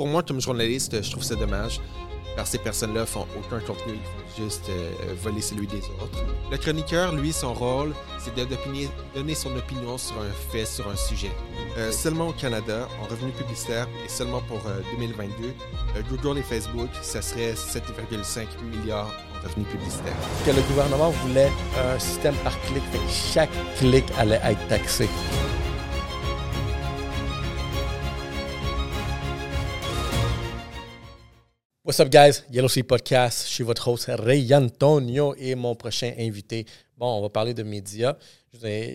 pour 0.00 0.08
moi, 0.08 0.22
comme 0.22 0.40
journaliste, 0.40 1.02
je 1.02 1.10
trouve 1.10 1.22
ça 1.22 1.34
dommage. 1.34 1.78
Car 2.34 2.46
ces 2.46 2.56
personnes-là 2.56 3.04
font 3.04 3.26
aucun 3.36 3.60
contenu, 3.60 3.96
ils 3.96 3.98
font 3.98 4.44
juste 4.46 4.64
euh, 4.70 4.92
voler 5.22 5.42
celui 5.42 5.66
des 5.66 5.82
autres. 6.00 6.24
Le 6.50 6.56
chroniqueur, 6.56 7.14
lui, 7.14 7.34
son 7.34 7.52
rôle, 7.52 7.92
c'est 8.18 8.34
de 8.34 8.46
donner 9.14 9.34
son 9.34 9.54
opinion 9.54 9.98
sur 9.98 10.16
un 10.18 10.32
fait, 10.50 10.64
sur 10.64 10.88
un 10.88 10.96
sujet. 10.96 11.30
Euh, 11.76 11.92
seulement 11.92 12.28
au 12.28 12.32
Canada, 12.32 12.88
en 13.02 13.08
revenus 13.10 13.34
publicitaires, 13.34 13.88
et 14.02 14.08
seulement 14.08 14.40
pour 14.48 14.60
2022, 14.96 15.48
euh, 15.48 16.00
Google 16.08 16.38
et 16.38 16.42
Facebook, 16.44 16.88
ça 17.02 17.20
serait 17.20 17.52
7,5 17.52 18.46
milliards 18.70 19.10
en 19.34 19.46
revenus 19.46 19.68
publicitaires. 19.68 20.16
Le 20.46 20.62
gouvernement 20.62 21.10
voulait 21.10 21.52
un 21.78 21.98
système 21.98 22.36
par 22.36 22.58
clic, 22.62 22.82
chaque 23.10 23.50
clic 23.76 24.06
allait 24.16 24.40
être 24.44 24.66
taxé. 24.68 25.10
What's 31.90 31.98
up, 31.98 32.08
guys? 32.08 32.44
Yellow 32.52 32.68
Sea 32.68 32.84
Podcast. 32.84 33.48
Je 33.48 33.52
suis 33.52 33.64
votre 33.64 33.88
host, 33.88 34.08
Ray 34.16 34.54
Antonio, 34.54 35.34
et 35.36 35.56
mon 35.56 35.74
prochain 35.74 36.12
invité. 36.16 36.64
Bon, 36.96 37.18
on 37.18 37.20
va 37.20 37.30
parler 37.30 37.52
de 37.52 37.64
médias. 37.64 38.14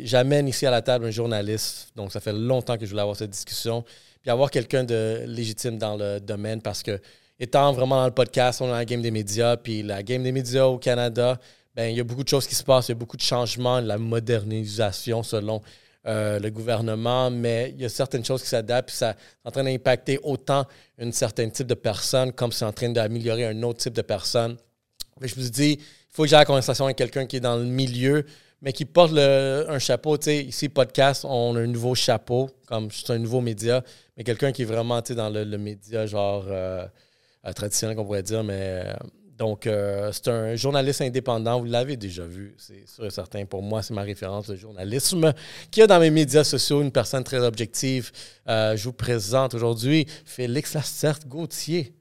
J'amène 0.04 0.48
ici 0.48 0.66
à 0.66 0.72
la 0.72 0.82
table 0.82 1.04
un 1.04 1.12
journaliste, 1.12 1.90
donc 1.94 2.14
ça 2.14 2.22
fait 2.22 2.32
longtemps 2.32 2.78
que 2.78 2.86
je 2.86 2.92
voulais 2.92 3.02
avoir 3.02 3.18
cette 3.18 3.32
discussion, 3.32 3.84
puis 4.22 4.32
avoir 4.32 4.50
quelqu'un 4.50 4.86
de 4.86 5.26
légitime 5.28 5.78
dans 5.78 5.98
le 5.98 6.22
domaine 6.22 6.62
parce 6.62 6.84
que, 6.84 6.98
étant 7.38 7.74
vraiment 7.74 7.98
dans 7.98 8.06
le 8.06 8.14
podcast, 8.14 8.62
on 8.62 8.68
dans 8.68 8.72
la 8.72 8.86
game 8.86 9.02
des 9.02 9.12
médias, 9.12 9.58
puis 9.58 9.84
la 9.84 10.02
game 10.02 10.24
des 10.24 10.32
médias 10.32 10.64
au 10.64 10.78
Canada, 10.78 11.38
ben, 11.76 11.92
il 11.92 11.98
y 11.98 12.00
a 12.00 12.06
beaucoup 12.06 12.24
de 12.24 12.30
choses 12.30 12.48
qui 12.48 12.56
se 12.56 12.64
passent, 12.64 12.88
il 12.88 12.92
y 12.92 12.96
a 12.96 12.98
beaucoup 12.98 13.18
de 13.18 13.22
changements, 13.22 13.82
de 13.82 13.88
la 13.88 13.98
modernisation 13.98 15.22
selon 15.22 15.62
euh, 16.08 16.40
le 16.40 16.50
gouvernement, 16.52 17.32
mais 17.32 17.72
il 17.76 17.82
y 17.82 17.86
a 17.86 17.90
certaines 17.90 18.24
choses 18.24 18.44
qui 18.44 18.50
s'adaptent, 18.50 18.90
puis 18.90 18.98
ça 18.98 19.12
est 19.12 19.16
en 19.44 19.52
train 19.52 19.64
d'impacter 19.64 20.20
autant 20.24 20.66
un 21.00 21.12
certain 21.12 21.50
type 21.50 21.68
de 21.68 21.74
personne 21.74 22.32
comme 22.32 22.52
c'est 22.52 22.66
en 22.66 22.72
train 22.74 22.90
d'améliorer 22.90 23.46
un 23.46 23.64
autre 23.64 23.80
type 23.80 23.94
de 23.94 24.02
personne. 24.02 24.56
Mais 25.20 25.28
je 25.28 25.40
suis 25.40 25.50
dit, 25.50 25.72
il 25.80 25.84
faut 26.12 26.24
que 26.24 26.30
j'ai 26.30 26.36
la 26.36 26.46
conversation 26.46 26.86
avec 26.86 26.98
quelqu'un 26.98 27.26
qui 27.26 27.38
est 27.38 27.42
dans 27.42 27.56
le 27.58 27.64
milieu, 27.64 28.26
mais 28.62 28.74
qui 28.74 28.86
porte 28.86 29.18
un 29.18 29.80
chapeau. 29.80 30.18
Tu 30.18 30.26
sais, 30.26 30.44
ici, 30.44 30.70
podcast, 30.70 31.26
on 31.26 31.56
a 31.56 31.60
un 31.60 31.68
nouveau 31.68 31.96
chapeau, 31.96 32.50
comme 32.68 32.90
c'est 32.92 33.12
un 33.12 33.20
nouveau 33.20 33.42
média, 33.42 33.84
mais 34.18 34.24
quelqu'un 34.24 34.52
qui 34.52 34.64
est 34.64 34.66
vraiment 34.66 35.02
dans 35.02 35.30
le, 35.30 35.58
média, 35.58 36.06
genre 36.06 36.46
euh, 36.48 36.86
euh, 37.46 37.54
traditionnel, 37.54 37.96
qu'on 37.96 38.06
pourrait 38.06 38.24
dire, 38.24 38.44
mais 38.44 38.86
donc, 39.38 39.68
euh, 39.68 40.12
c'est 40.14 40.30
un 40.30 40.56
journaliste 40.56 41.02
indépendant. 41.02 41.60
Vous 41.60 41.66
l'avez 41.66 41.98
déjà 41.98 42.26
vu, 42.26 42.56
c'est 42.58 42.88
sûr 42.88 43.06
et 43.06 43.10
certain. 43.10 43.46
Pour 43.46 43.62
moi, 43.62 43.84
c'est 43.84 43.94
ma 43.94 44.04
référence 44.04 44.48
de 44.48 44.56
journalisme. 44.56 45.34
Qui 45.72 45.82
a 45.82 45.88
dans 45.88 46.00
mes 46.00 46.10
médias 46.10 46.46
sociaux 46.46 46.82
une 46.82 46.92
personne 46.92 47.24
très 47.24 47.40
objective. 47.40 48.12
Euh, 48.48 48.78
je 48.78 48.86
vous 48.86 48.94
présente 48.94 49.54
aujourd'hui 49.54 50.06
Félix 50.24 50.74
Lacerte 50.74 51.28
Gauthier. 51.28 51.94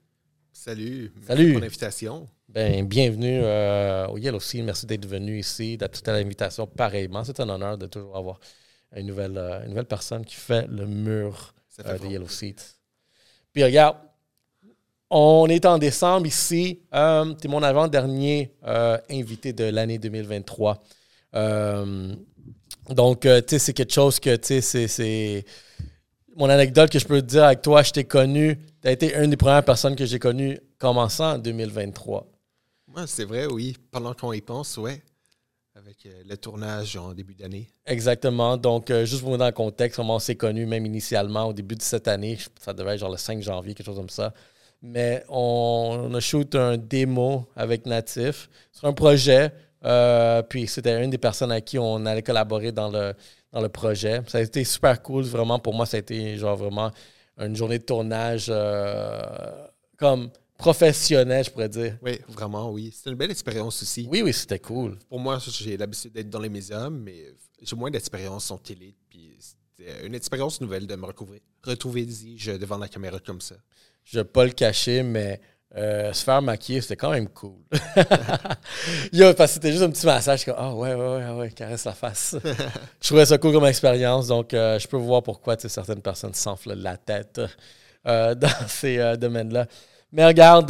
Salut. 0.53 1.11
Salut. 1.27 1.43
Merci 1.43 1.51
pour 1.51 1.61
l'invitation. 1.61 2.27
Ben, 2.47 2.87
bienvenue 2.87 3.41
euh, 3.43 4.07
au 4.07 4.17
Yellow 4.17 4.39
Sea. 4.39 4.61
Merci 4.61 4.85
d'être 4.85 5.05
venu 5.05 5.39
ici, 5.39 5.77
à 5.81 6.11
l'invitation. 6.13 6.65
Pareillement, 6.65 7.25
c'est 7.25 7.41
un 7.41 7.49
honneur 7.49 7.77
de 7.77 7.87
toujours 7.87 8.15
avoir 8.15 8.39
une 8.95 9.07
nouvelle, 9.07 9.37
une 9.63 9.71
nouvelle 9.71 9.85
personne 9.85 10.23
qui 10.23 10.35
fait 10.35 10.65
le 10.67 10.85
mur 10.85 11.53
de 11.77 12.07
Yellow 12.07 12.29
Seat. 12.29 12.77
Puis 13.51 13.61
regarde, 13.61 13.97
on 15.09 15.47
est 15.47 15.65
en 15.65 15.77
décembre 15.77 16.27
ici. 16.27 16.81
Euh, 16.93 17.33
tu 17.35 17.47
es 17.47 17.49
mon 17.49 17.63
avant-dernier 17.63 18.53
euh, 18.65 18.97
invité 19.09 19.53
de 19.53 19.65
l'année 19.65 19.97
2023. 19.99 20.81
Euh, 21.35 22.13
donc, 22.89 23.21
tu 23.21 23.29
sais, 23.47 23.59
c'est 23.59 23.73
quelque 23.73 23.93
chose 23.93 24.19
que, 24.19 24.35
tu 24.35 24.61
sais, 24.61 24.87
c'est 24.87 25.45
mon 26.35 26.49
anecdote 26.49 26.91
que 26.91 26.99
je 26.99 27.05
peux 27.05 27.21
te 27.21 27.27
dire 27.27 27.45
avec 27.45 27.61
toi. 27.61 27.83
Je 27.83 27.91
t'ai 27.91 28.03
connu. 28.03 28.57
Tu 28.81 28.87
as 28.87 28.91
été 28.91 29.15
une 29.15 29.29
des 29.29 29.37
premières 29.37 29.63
personnes 29.65 29.95
que 29.95 30.05
j'ai 30.05 30.19
connues 30.19 30.59
commençant 30.77 31.33
en 31.33 31.37
2023. 31.37 32.27
c'est 33.07 33.25
vrai, 33.25 33.45
oui. 33.47 33.75
Pendant 33.91 34.13
qu'on 34.13 34.33
y 34.33 34.41
pense, 34.41 34.77
ouais. 34.77 35.01
Avec 35.75 36.07
le 36.25 36.37
tournage 36.37 36.95
en 36.95 37.13
début 37.13 37.35
d'année. 37.35 37.67
Exactement. 37.85 38.55
Donc, 38.55 38.93
juste 39.03 39.21
pour 39.21 39.31
vous 39.31 39.37
dans 39.37 39.45
le 39.45 39.51
contexte, 39.51 39.99
on 39.99 40.19
s'est 40.19 40.35
connus 40.35 40.65
même 40.65 40.85
initialement 40.85 41.49
au 41.49 41.53
début 41.53 41.75
de 41.75 41.81
cette 41.81 42.07
année. 42.07 42.37
Ça 42.61 42.73
devait 42.73 42.93
être 42.93 42.99
genre 42.99 43.11
le 43.11 43.17
5 43.17 43.41
janvier, 43.41 43.73
quelque 43.73 43.85
chose 43.85 43.97
comme 43.97 44.09
ça 44.09 44.33
mais 44.81 45.23
on, 45.29 46.11
a 46.13 46.19
shoot 46.19 46.53
un 46.55 46.77
démo 46.77 47.47
avec 47.55 47.85
Natif 47.85 48.49
sur 48.71 48.87
un 48.87 48.93
projet. 48.93 49.51
Euh, 49.83 50.41
puis 50.41 50.67
c'était 50.67 51.03
une 51.03 51.09
des 51.09 51.17
personnes 51.17 51.51
à 51.51 51.61
qui 51.61 51.77
on 51.77 52.05
allait 52.05 52.23
collaborer 52.23 52.71
dans 52.71 52.89
le, 52.89 53.13
dans 53.51 53.61
le 53.61 53.69
projet. 53.69 54.21
Ça 54.27 54.39
a 54.39 54.41
été 54.41 54.63
super 54.63 55.01
cool, 55.01 55.23
vraiment. 55.23 55.59
Pour 55.59 55.73
moi, 55.73 55.85
ça 55.85 55.97
a 55.97 55.99
été 55.99 56.37
genre 56.37 56.55
vraiment 56.55 56.91
une 57.37 57.55
journée 57.55 57.79
de 57.79 57.83
tournage 57.83 58.47
euh, 58.49 59.21
comme 59.97 60.29
professionnelle, 60.57 61.45
je 61.45 61.51
pourrais 61.51 61.69
dire. 61.69 61.97
Oui, 62.01 62.19
vraiment, 62.27 62.71
oui. 62.71 62.91
C'était 62.95 63.09
une 63.11 63.17
belle 63.17 63.31
expérience 63.31 63.81
aussi. 63.81 64.07
Oui, 64.09 64.21
oui, 64.21 64.33
c'était 64.33 64.59
cool. 64.59 64.97
Pour 65.09 65.19
moi, 65.19 65.39
j'ai 65.39 65.77
l'habitude 65.77 66.13
d'être 66.13 66.29
dans 66.29 66.39
les 66.39 66.49
médias, 66.49 66.89
mais 66.89 67.33
j'ai 67.61 67.75
moins 67.75 67.91
d'expérience 67.91 68.49
en 68.51 68.57
télé. 68.57 68.95
Puis 69.09 69.35
c'était 69.39 70.05
une 70.05 70.15
expérience 70.15 70.61
nouvelle 70.61 70.87
de 70.87 70.95
me 70.95 71.05
retrouver, 71.05 71.41
retrouver 71.63 72.05
devant 72.05 72.77
la 72.77 72.87
caméra 72.87 73.19
comme 73.19 73.41
ça 73.41 73.55
je 74.05 74.17
ne 74.17 74.23
vais 74.23 74.29
pas 74.29 74.45
le 74.45 74.51
cacher, 74.51 75.03
mais 75.03 75.41
euh, 75.75 76.13
se 76.13 76.23
faire 76.23 76.41
maquiller, 76.41 76.79
c'était 76.79 76.95
quand 76.95 77.11
même 77.11 77.27
cool. 77.27 77.57
Yo, 79.11 79.33
parce 79.33 79.51
que 79.51 79.53
c'était 79.55 79.71
juste 79.71 79.83
un 79.83 79.89
petit 79.89 80.05
massage, 80.05 80.45
comme, 80.45 80.55
ah 80.57 80.71
oh, 80.71 80.77
ouais, 80.77 80.93
ouais, 80.93 81.17
ouais, 81.17 81.29
ouais, 81.31 81.51
caresse 81.51 81.83
la 81.83 81.91
face. 81.91 82.37
je 83.01 83.07
trouvais 83.07 83.25
ça 83.25 83.37
cool 83.37 83.51
comme 83.51 83.65
expérience, 83.65 84.27
donc 84.27 84.53
euh, 84.53 84.79
je 84.79 84.87
peux 84.87 84.95
voir 84.97 85.21
pourquoi 85.21 85.57
certaines 85.57 86.01
personnes 86.01 86.33
s'enflent 86.33 86.75
la 86.75 86.95
tête 86.95 87.41
euh, 88.07 88.35
dans 88.35 88.67
ces 88.67 89.17
domaines-là. 89.17 89.65
Mais 90.13 90.25
regarde, 90.25 90.69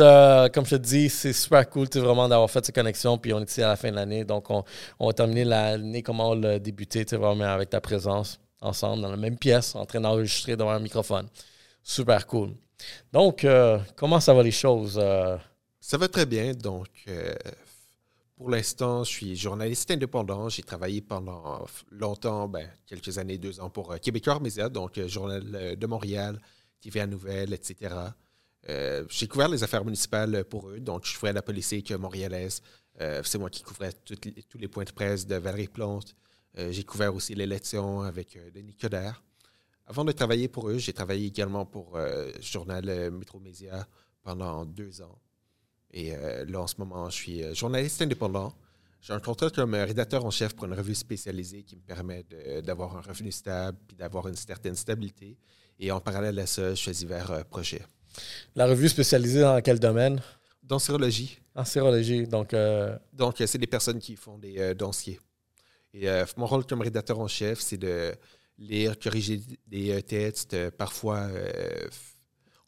comme 0.51 0.66
je 0.66 0.75
te 0.75 0.81
dis, 0.81 1.07
c'est 1.07 1.34
super 1.34 1.69
cool 1.69 1.88
vraiment 1.94 2.28
d'avoir 2.28 2.50
fait 2.50 2.66
cette 2.66 2.74
connexion, 2.74 3.19
puis 3.19 3.31
on 3.31 3.41
est 3.41 3.51
ici 3.51 3.62
à 3.62 3.68
la 3.68 3.75
fin 3.75 3.91
de 3.91 3.95
l'année, 3.95 4.24
donc 4.24 4.50
on, 4.50 4.63
on 4.97 5.06
va 5.06 5.13
terminer 5.13 5.44
l'année 5.44 6.01
comme 6.01 6.19
on 6.19 6.34
l'a 6.34 6.57
débuté, 6.57 7.03
vraiment 7.16 7.44
avec 7.44 7.69
ta 7.69 7.79
présence 7.79 8.40
ensemble 8.59 9.03
dans 9.03 9.12
la 9.12 9.18
même 9.18 9.38
pièce, 9.38 9.75
en 9.75 9.85
train 9.85 10.01
d'enregistrer 10.01 10.56
devant 10.56 10.72
un 10.72 10.79
microphone. 10.79 11.28
Super 11.84 12.25
cool. 12.25 12.56
Donc, 13.12 13.44
euh, 13.44 13.79
comment 13.96 14.19
ça 14.19 14.34
va 14.34 14.44
les 14.44 14.51
choses? 14.51 15.00
Euh? 15.01 15.38
Ça 15.79 15.97
va 15.97 16.07
très 16.07 16.25
bien. 16.25 16.53
Donc, 16.53 16.90
euh, 17.07 17.34
pour 18.35 18.50
l'instant, 18.50 19.03
je 19.03 19.12
suis 19.12 19.35
journaliste 19.35 19.90
indépendant. 19.91 20.50
J'ai 20.50 20.63
travaillé 20.63 21.01
pendant 21.01 21.66
longtemps, 21.91 22.47
ben, 22.47 22.69
quelques 22.85 23.18
années, 23.18 23.38
deux 23.38 23.59
ans, 23.59 23.69
pour 23.69 23.97
Québécois 24.00 24.40
Média, 24.40 24.69
donc 24.69 25.00
Journal 25.07 25.78
de 25.78 25.88
Montréal, 25.88 26.41
TVA 26.81 27.07
Nouvelle, 27.07 27.53
etc. 27.53 27.95
j'ai 29.09 29.28
couvert 29.28 29.47
les 29.47 29.63
affaires 29.63 29.85
municipales 29.85 30.44
pour 30.45 30.69
eux, 30.69 30.79
donc 30.79 31.06
je 31.06 31.13
couvrais 31.13 31.34
la 31.34 31.44
politique 31.44 31.91
montréalaise. 31.91 32.62
C'est 33.00 33.38
moi 33.38 33.50
qui 33.50 33.63
couvrais 33.63 33.94
tous 33.94 34.57
les 34.57 34.68
points 34.68 34.84
de 34.84 34.91
presse 34.91 35.25
de 35.25 35.35
Valérie 35.35 35.68
Plante. 35.68 36.16
j'ai 36.57 36.84
couvert 36.84 37.16
aussi 37.16 37.35
l'élection 37.35 38.01
avec 38.01 38.38
Denis 38.53 38.75
Coderre. 38.75 39.22
Avant 39.88 40.03
de 40.03 40.12
travailler 40.12 40.47
pour 40.47 40.69
eux, 40.69 40.79
j'ai 40.79 40.94
travaillé 40.94 41.28
également 41.28 41.66
pour 41.66 41.96
euh, 41.96 42.31
le 42.35 42.41
journal 42.41 42.90
euh, 42.90 43.12
Métromédia 43.12 43.88
pendant 44.23 44.66
deux 44.66 45.01
ans. 45.03 45.19
Et 45.91 46.16
euh, 46.16 46.44
là, 46.46 46.62
en 46.62 46.68
ce 46.68 46.75
moment, 46.79 47.07
je 47.12 47.16
suis 47.16 47.56
journaliste 47.56 48.01
indépendant. 48.01 48.51
J'ai 49.00 49.13
un 49.13 49.19
contrat 49.19 49.51
comme 49.51 49.75
rédacteur 49.75 50.25
en 50.25 50.31
chef 50.31 50.56
pour 50.56 50.66
une 50.66 50.74
revue 50.74 50.95
spécialisée 50.95 51.62
qui 51.62 51.75
me 51.75 51.81
permet 51.81 52.25
d'avoir 52.63 52.97
un 52.97 53.01
revenu 53.01 53.31
stable 53.31 53.78
et 53.91 53.95
d'avoir 53.95 54.28
une 54.28 54.35
certaine 54.35 54.75
stabilité. 54.75 55.38
Et 55.78 55.91
en 55.91 56.00
parallèle 56.00 56.40
à 56.40 56.47
ça, 56.47 56.74
je 56.74 56.81
fais 56.81 56.91
divers 56.91 57.45
projets. 57.45 57.84
La 58.56 58.66
revue 58.66 58.90
spécialisée 58.90 59.41
dans 59.41 59.62
quel 59.62 59.79
domaine? 59.79 60.19
Dans 60.63 60.79
sérologie. 60.79 61.40
En 61.53 61.66
sérologie, 61.66 62.25
donc... 62.25 62.56
Donc, 63.13 63.35
c'est 63.45 63.59
des 63.59 63.68
personnes 63.68 64.00
qui 64.00 64.16
font 64.16 64.40
des 64.40 64.74
dossiers. 64.74 65.19
Et 65.94 66.07
mon 66.35 66.47
rôle 66.47 66.66
comme 66.66 66.81
rédacteur 66.81 67.19
en 67.19 67.28
chef, 67.28 67.59
c'est 67.59 67.78
de 67.78 68.12
lire, 68.58 68.98
corriger 69.00 69.42
des 69.68 69.92
euh, 69.92 70.02
textes, 70.02 70.54
euh, 70.54 70.72
parfois 70.72 71.28
euh, 71.30 71.88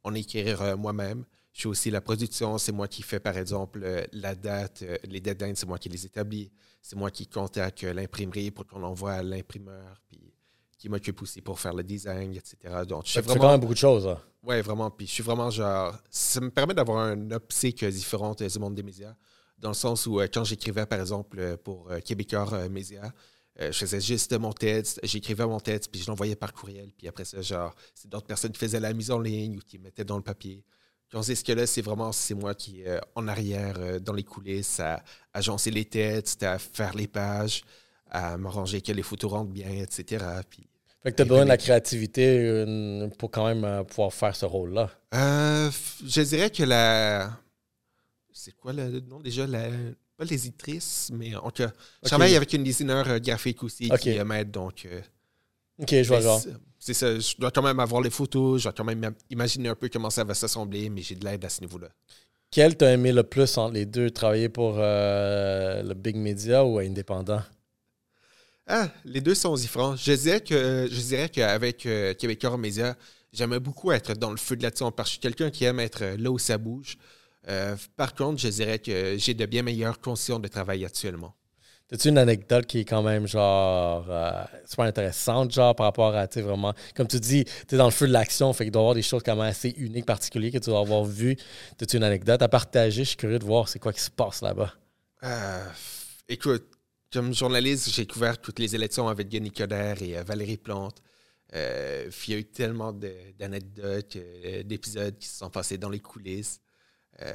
en 0.04 0.14
écrire 0.14 0.78
moi-même. 0.78 1.26
Je 1.54 1.62
fais 1.64 1.68
aussi 1.68 1.90
la 1.90 2.02
production, 2.02 2.58
c'est 2.58 2.72
moi 2.72 2.88
qui 2.88 3.02
fais 3.02 3.20
par 3.20 3.36
exemple 3.38 4.08
la 4.12 4.36
date, 4.36 4.84
les 5.06 5.20
deadlines, 5.20 5.56
c'est 5.56 5.66
moi 5.66 5.80
qui 5.80 5.90
les 5.90 6.06
établis. 6.06 6.52
C'est 6.84 6.96
moi 6.96 7.10
qui 7.10 7.26
contacte 7.26 7.82
l'imprimerie 7.82 8.52
pour 8.52 8.68
qu'on 8.68 8.84
envoie 8.84 9.14
à 9.14 9.24
l'imprimeur, 9.24 10.00
puis 10.08 10.34
qui 10.78 10.88
m'occupe 10.88 11.20
aussi 11.24 11.42
pour 11.42 11.60
faire 11.60 11.74
le 11.74 11.84
design, 11.84 12.32
etc. 12.36 12.84
Donc, 12.88 13.08
je 13.08 13.14
fais 13.14 13.22
vraiment... 13.22 13.42
quand 13.42 13.52
même 13.52 13.60
beaucoup 13.60 13.74
de 13.74 13.80
choses. 13.80 14.08
Hein? 14.08 14.20
Oui, 14.44 14.62
vraiment. 14.62 14.92
Puis 14.92 15.08
je 15.08 15.14
suis 15.14 15.24
vraiment 15.24 15.50
genre. 15.50 15.98
Ça 16.12 16.40
me 16.40 16.52
permet 16.52 16.76
d'avoir 16.76 17.12
une 17.12 17.34
optique 17.34 17.84
différente 17.84 18.44
du 18.44 18.60
monde 18.60 18.76
des 18.76 18.84
médias, 18.84 19.16
dans 19.58 19.70
le 19.70 19.76
sens 19.76 20.06
où 20.06 20.20
quand 20.32 20.44
j'écrivais, 20.44 20.86
par 20.86 21.00
exemple, 21.00 21.58
pour 21.58 21.90
Québécois 22.06 22.70
Médias, 22.70 23.12
euh, 23.60 23.72
je 23.72 23.78
faisais 23.80 24.02
juste 24.02 24.38
mon 24.38 24.54
texte, 24.54 25.00
j'écrivais 25.04 25.46
mon 25.46 25.60
texte, 25.60 25.92
puis 25.92 26.02
je 26.02 26.08
l'envoyais 26.08 26.36
par 26.36 26.54
courriel. 26.54 26.92
Puis 26.98 27.08
après 27.08 27.26
ça, 27.26 27.42
genre, 27.42 27.76
c'est 27.96 28.10
d'autres 28.10 28.28
personnes 28.28 28.52
qui 28.52 28.60
faisaient 28.60 28.80
la 28.80 28.94
mise 28.94 29.12
en 29.12 29.20
ligne 29.20 29.58
ou 29.58 29.62
qui 29.62 29.80
mettaient 29.80 30.06
dans 30.06 30.18
le 30.18 30.24
papier. 30.24 30.64
Quand 31.12 31.24
ce 31.24 31.42
que 31.42 31.54
là, 31.54 31.66
c'est 31.66 31.82
vraiment 31.82 32.12
c'est 32.12 32.34
moi 32.34 32.54
qui 32.54 32.86
euh, 32.86 33.00
en 33.16 33.28
arrière, 33.28 33.76
euh, 33.80 34.00
dans 34.00 34.14
les 34.14 34.24
coulisses, 34.24 34.80
à 34.82 35.02
agencer 35.34 35.72
les 35.72 35.86
textes, 35.86 36.44
à 36.44 36.60
faire 36.60 36.94
les 36.96 37.08
pages, 37.08 37.64
à 38.10 38.38
m'arranger 38.38 38.82
que 38.82 38.92
les 38.92 39.04
photos 39.04 39.32
rentrent 39.32 39.52
bien, 39.52 39.70
etc. 39.70 40.26
Puis... 40.50 40.68
Fait 41.04 41.12
que 41.12 41.18
tu 41.18 41.22
as 41.22 41.26
besoin 41.26 41.44
de 41.44 41.50
la 41.50 41.58
créativité 41.58 42.66
pour 43.18 43.32
quand 43.32 43.46
même 43.48 43.64
euh, 43.64 43.84
pouvoir 43.84 44.14
faire 44.14 44.36
ce 44.36 44.46
rôle-là. 44.46 44.90
Euh, 45.14 45.72
je 46.06 46.22
dirais 46.22 46.50
que 46.50 46.64
la. 46.64 47.32
C'est 48.34 48.52
quoi 48.52 48.74
le 48.74 49.00
nom 49.00 49.20
déjà? 49.22 49.48
La... 49.48 49.70
Pas 50.18 50.26
l'éditrice, 50.26 51.12
mais 51.14 51.36
en 51.36 51.52
tout 51.52 51.64
cas, 51.64 51.72
je 52.04 52.08
travaille 52.08 52.36
avec 52.36 52.52
une 52.54 52.64
designer 52.64 53.20
graphique 53.20 53.64
aussi 53.64 53.90
qui 54.02 54.20
m'aide, 54.24 54.52
donc. 54.52 54.88
ok, 55.80 55.90
je 55.90 56.08
vois 56.08 56.22
genre. 56.22 56.42
C'est 56.80 56.94
ça, 56.94 57.20
je 57.20 57.36
dois 57.38 57.52
quand 57.52 57.64
même 57.64 57.80
avoir 57.80 58.02
les 58.02 58.10
photos, 58.10 58.60
je 58.60 58.64
dois 58.66 58.74
quand 58.74 58.84
même 58.84 59.14
imaginer 59.30 59.70
un 59.70 59.76
peu 59.76 59.90
comment 59.90 60.10
ça 60.10 60.24
va 60.24 60.34
s'assembler, 60.34 60.90
mais 60.90 61.02
j'ai 61.02 61.16
de 61.16 61.26
l'aide 61.26 61.44
à 61.44 61.50
ce 61.50 61.62
niveau-là. 61.62 61.90
Quel 62.50 62.78
t'as 62.78 62.94
aimé 62.94 63.12
le 63.12 63.24
plus 63.24 63.58
entre 63.58 63.74
les 63.74 63.86
deux, 63.86 64.10
travailler 64.10 64.50
pour 64.50 64.78
le 64.78 65.94
Big 65.94 66.16
Media 66.16 66.64
ou 66.64 66.80
indépendant? 66.80 67.42
Ah, 68.68 68.90
les 69.06 69.22
deux 69.22 69.34
sont 69.34 69.56
différents. 69.56 69.96
Je 69.96 70.12
dirais 70.12 70.42
que 70.42 70.88
je 70.92 71.02
dirais 71.02 71.30
qu'avec 71.30 71.86
euh, 71.86 72.14
Québécois 72.14 72.58
Média, 72.58 72.98
j'aimais 73.32 73.62
beaucoup 73.62 73.94
être 73.94 74.14
dans 74.14 74.32
le 74.32 74.38
feu 74.38 74.58
de 74.58 74.64
l'action 74.64 74.92
parce 74.92 75.08
que 75.08 75.12
je 75.12 75.14
suis 75.14 75.22
quelqu'un 75.22 75.50
qui 75.50 75.64
aime 75.64 75.80
être 75.80 76.04
là 76.18 76.30
où 76.30 76.38
ça 76.38 76.58
bouge. 76.58 76.98
Euh, 77.50 77.76
par 77.96 78.14
contre, 78.14 78.42
je 78.42 78.50
dirais 78.50 78.80
que 78.80 79.18
j'ai 79.18 79.34
de 79.34 79.46
bien 79.46 79.64
meilleures 79.64 80.00
conditions 80.00 80.40
de 80.40 80.48
travail 80.48 80.86
actuellement. 80.86 81.34
As-tu 81.90 82.10
une 82.10 82.18
anecdote 82.18 82.66
qui 82.66 82.80
est 82.80 82.86
quand 82.86 83.02
même 83.02 83.28
genre 83.28 84.06
euh, 84.10 84.44
super 84.66 84.84
intéressante, 84.84 85.52
genre 85.52 85.74
par 85.74 85.86
rapport 85.86 86.14
à, 86.14 86.28
tu 86.28 86.42
vraiment, 86.42 86.74
comme 86.96 87.08
tu 87.08 87.18
dis, 87.20 87.46
tu 87.46 87.76
es 87.76 87.78
dans 87.78 87.86
le 87.86 87.92
feu 87.92 88.08
de 88.08 88.12
l'action, 88.12 88.52
fait 88.52 88.66
qu'il 88.66 88.74
doit 88.74 88.82
y 88.82 88.84
avoir 88.84 88.96
des 88.96 89.02
choses 89.02 89.24
quand 89.24 89.38
même 89.38 89.46
assez 89.46 89.70
uniques, 89.78 90.06
particulières 90.06 90.52
que 90.52 90.58
tu 90.58 90.70
dois 90.70 90.82
avoir 90.82 91.06
vues. 91.06 91.38
As-tu 91.82 91.96
une 91.96 92.04
anecdote 92.04 92.42
à 92.42 92.50
partager? 92.50 93.04
Je 93.04 93.10
suis 93.10 93.18
curieux 93.18 93.40
de 93.40 93.46
voir 93.46 93.70
c'est 93.70 93.80
quoi 93.80 93.94
qui 93.94 94.02
se 94.02 94.12
passe 94.12 94.42
là-bas. 94.42 94.74
écoute, 96.28 96.66
comme 97.12 97.34
journaliste, 97.34 97.90
j'ai 97.90 98.06
couvert 98.06 98.40
toutes 98.40 98.60
les 98.60 98.76
élections 98.76 99.08
avec 99.08 99.32
Yannick 99.32 99.58
Coder 99.58 99.96
et 100.02 100.18
euh, 100.18 100.24
Valérie 100.24 100.58
Plante. 100.58 101.02
Euh, 101.56 102.10
il 102.28 102.34
y 102.34 102.36
a 102.36 102.40
eu 102.40 102.44
tellement 102.44 102.92
d'anecdotes, 102.92 104.18
euh, 104.18 104.64
d'épisodes 104.64 105.18
qui 105.18 105.28
se 105.28 105.38
sont 105.38 105.50
passés 105.50 105.78
dans 105.78 105.90
les 105.90 106.02
coulisses. 106.02 106.60
Euh, 107.22 107.32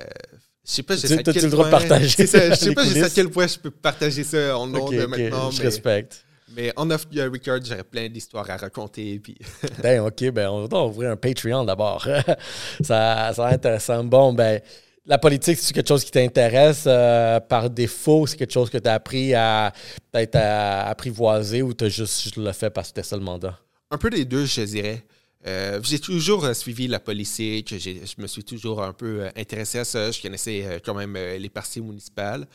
je 0.64 0.70
sais 0.70 0.82
pas, 0.82 0.96
j'ai 0.96 1.16
le 1.16 1.50
droit 1.50 1.66
de 1.66 1.70
partager. 1.70 2.08
je 2.08 2.26
sais 2.26 2.74
pas 2.74 2.82
à 2.82 3.10
quel 3.10 3.28
point 3.30 3.46
je 3.46 3.58
peux 3.58 3.70
partager 3.70 4.22
ça 4.24 4.56
en 4.56 4.66
nom 4.66 4.90
de 4.90 5.06
maintenant. 5.06 5.50
Je 5.50 5.62
respecte. 5.62 6.24
Mais 6.54 6.72
en 6.76 6.90
off 6.90 7.08
the 7.08 7.20
record, 7.20 7.60
j'aurais 7.64 7.82
plein 7.82 8.08
d'histoires 8.08 8.48
à 8.50 8.56
raconter. 8.56 9.18
Puis... 9.18 9.36
ben, 9.82 10.00
OK, 10.00 10.30
ben, 10.30 10.48
on 10.48 10.66
va 10.66 10.84
ouvrir 10.84 11.10
un 11.10 11.16
Patreon 11.16 11.64
d'abord. 11.64 12.06
ça, 12.82 13.32
ça 13.32 13.42
va 13.42 13.48
être 13.48 13.54
intéressant. 13.54 14.04
Bon, 14.04 14.34
ben, 14.34 14.60
la 15.06 15.18
politique, 15.18 15.58
c'est 15.58 15.72
quelque 15.72 15.88
chose 15.88 16.04
qui 16.04 16.10
t'intéresse? 16.10 16.84
Euh, 16.86 17.40
par 17.40 17.70
défaut? 17.70 18.26
C'est 18.26 18.36
quelque 18.36 18.52
chose 18.52 18.70
que 18.70 18.78
tu 18.78 18.88
as 18.88 18.94
appris 18.94 19.34
à 19.34 19.72
peut-être 20.10 20.36
à 20.36 20.88
apprivoiser 20.88 21.62
ou 21.62 21.74
tu 21.74 21.84
as 21.84 21.88
juste, 21.88 22.36
le 22.36 22.52
fait 22.52 22.70
parce 22.70 22.88
que 22.88 22.96
c'était 22.96 23.08
ça 23.08 23.16
le 23.16 23.22
mandat? 23.22 23.58
Un 23.90 23.98
peu 23.98 24.10
des 24.10 24.24
deux, 24.24 24.46
je 24.46 24.62
dirais. 24.62 25.04
Euh, 25.46 25.80
j'ai 25.82 25.98
toujours 25.98 26.44
euh, 26.44 26.54
suivi 26.54 26.86
la 26.86 27.00
politique, 27.00 27.74
je 27.76 28.20
me 28.22 28.26
suis 28.26 28.44
toujours 28.44 28.82
un 28.82 28.92
peu 28.92 29.28
intéressé 29.36 29.78
à 29.78 29.84
ça. 29.84 30.10
Je 30.10 30.22
connaissais 30.22 30.80
quand 30.84 30.94
même 30.94 31.14
les 31.14 31.50
partis 31.50 31.80
municipales. 31.80 32.46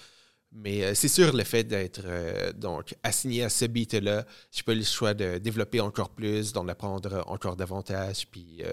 Mais 0.54 0.96
c'est 0.96 1.10
sûr, 1.10 1.36
le 1.36 1.44
fait 1.44 1.66
d'être 1.66 2.02
donc 2.56 2.96
assigné 3.04 3.44
à 3.44 3.50
ce 3.50 3.66
beat-là, 3.66 4.26
j'ai 4.50 4.64
pas 4.64 4.72
eu 4.72 4.78
le 4.78 4.84
choix 4.84 5.14
de 5.14 5.38
développer 5.38 5.82
encore 5.82 6.10
plus, 6.10 6.54
d'en 6.54 6.68
apprendre 6.70 7.24
encore 7.28 7.58
davantage. 7.58 8.28
Puis 8.32 8.64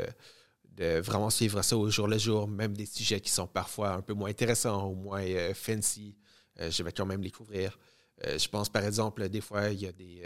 de 0.76 0.98
vraiment 1.00 1.30
suivre 1.30 1.62
ça 1.62 1.76
au 1.76 1.88
jour 1.88 2.08
le 2.08 2.18
jour, 2.18 2.48
même 2.48 2.76
des 2.76 2.86
sujets 2.86 3.20
qui 3.20 3.30
sont 3.30 3.46
parfois 3.46 3.92
un 3.92 4.02
peu 4.02 4.12
moins 4.12 4.30
intéressants 4.30 4.88
ou 4.88 4.94
moins 4.94 5.22
euh, 5.22 5.54
fancy, 5.54 6.16
euh, 6.60 6.70
je 6.70 6.82
vais 6.82 6.92
quand 6.92 7.06
même 7.06 7.22
les 7.22 7.30
couvrir. 7.30 7.78
Euh, 8.24 8.38
je 8.38 8.48
pense 8.48 8.68
par 8.68 8.84
exemple, 8.84 9.28
des 9.28 9.40
fois, 9.40 9.68
il 9.70 9.82
y 9.82 9.86
a 9.86 9.92
des 9.92 10.22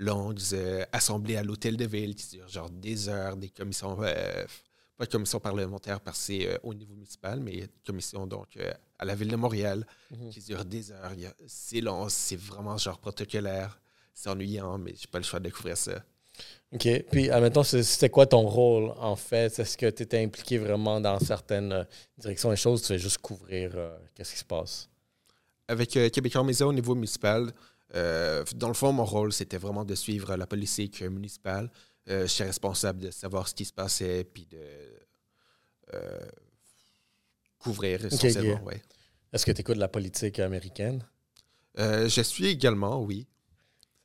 longues 0.00 0.40
assemblées 0.92 1.36
à 1.36 1.42
l'hôtel 1.42 1.76
de 1.76 1.86
ville 1.86 2.14
qui 2.14 2.36
durent 2.36 2.48
genre 2.48 2.70
des 2.70 3.08
heures, 3.08 3.36
des 3.36 3.50
commissions, 3.50 3.96
pas 3.96 5.06
de 5.06 5.10
commissions 5.10 5.40
parlementaires 5.40 6.00
parce 6.00 6.18
que 6.18 6.24
c'est 6.24 6.60
au 6.62 6.74
niveau 6.74 6.94
municipal, 6.94 7.38
mais 7.40 7.68
commissions 7.86 8.26
donc 8.26 8.58
à 8.98 9.04
la 9.04 9.14
ville 9.14 9.28
de 9.28 9.36
Montréal 9.36 9.86
mhm. 10.10 10.30
qui 10.30 10.40
durent 10.40 10.64
des 10.64 10.90
heures. 10.90 11.12
C'est 11.46 11.80
long, 11.80 12.08
c'est 12.08 12.36
vraiment 12.36 12.76
genre 12.76 12.98
protocolaire, 12.98 13.80
c'est 14.12 14.28
ennuyant, 14.28 14.78
mais 14.78 14.94
j'ai 14.96 15.06
pas 15.06 15.18
le 15.18 15.24
choix 15.24 15.38
de 15.38 15.44
découvrir 15.44 15.76
ça. 15.76 16.02
OK. 16.72 16.88
Puis, 17.10 17.30
admettons, 17.30 17.62
c'était 17.62 18.10
quoi 18.10 18.26
ton 18.26 18.42
rôle, 18.42 18.92
en 18.98 19.16
fait? 19.16 19.58
Est-ce 19.58 19.76
que 19.76 19.90
tu 19.90 20.02
étais 20.02 20.22
impliqué 20.22 20.58
vraiment 20.58 21.00
dans 21.00 21.18
certaines 21.18 21.72
euh, 21.72 21.84
directions 22.16 22.52
et 22.52 22.56
choses? 22.56 22.82
Tu 22.82 22.88
fais 22.88 22.98
juste 22.98 23.18
couvrir 23.18 23.72
euh, 23.74 23.96
qu'est-ce 24.14 24.32
qui 24.32 24.38
se 24.38 24.44
passe? 24.44 24.88
Avec 25.66 25.96
euh, 25.96 26.08
Québécois 26.08 26.44
Média 26.44 26.66
au 26.66 26.72
niveau 26.72 26.94
municipal, 26.94 27.52
dans 27.92 28.68
le 28.68 28.74
fond, 28.74 28.92
mon 28.92 29.04
rôle, 29.04 29.32
c'était 29.32 29.58
vraiment 29.58 29.84
de 29.84 29.94
suivre 29.94 30.36
la 30.36 30.46
politique 30.46 31.02
municipale. 31.02 31.70
je 32.06 32.26
suis 32.26 32.44
responsable 32.44 33.00
de 33.00 33.10
savoir 33.10 33.48
ce 33.48 33.54
qui 33.54 33.64
se 33.64 33.72
passait, 33.72 34.24
puis 34.24 34.46
de 34.46 34.58
couvrir 37.58 38.04
essentiellement, 38.04 38.64
okay, 38.64 38.82
Est-ce 39.32 39.44
que 39.44 39.52
tu 39.52 39.60
écoutes 39.60 39.76
la 39.76 39.88
politique 39.88 40.38
américaine? 40.38 41.04
je 41.76 42.22
suis 42.22 42.46
également, 42.46 43.02
oui. 43.02 43.26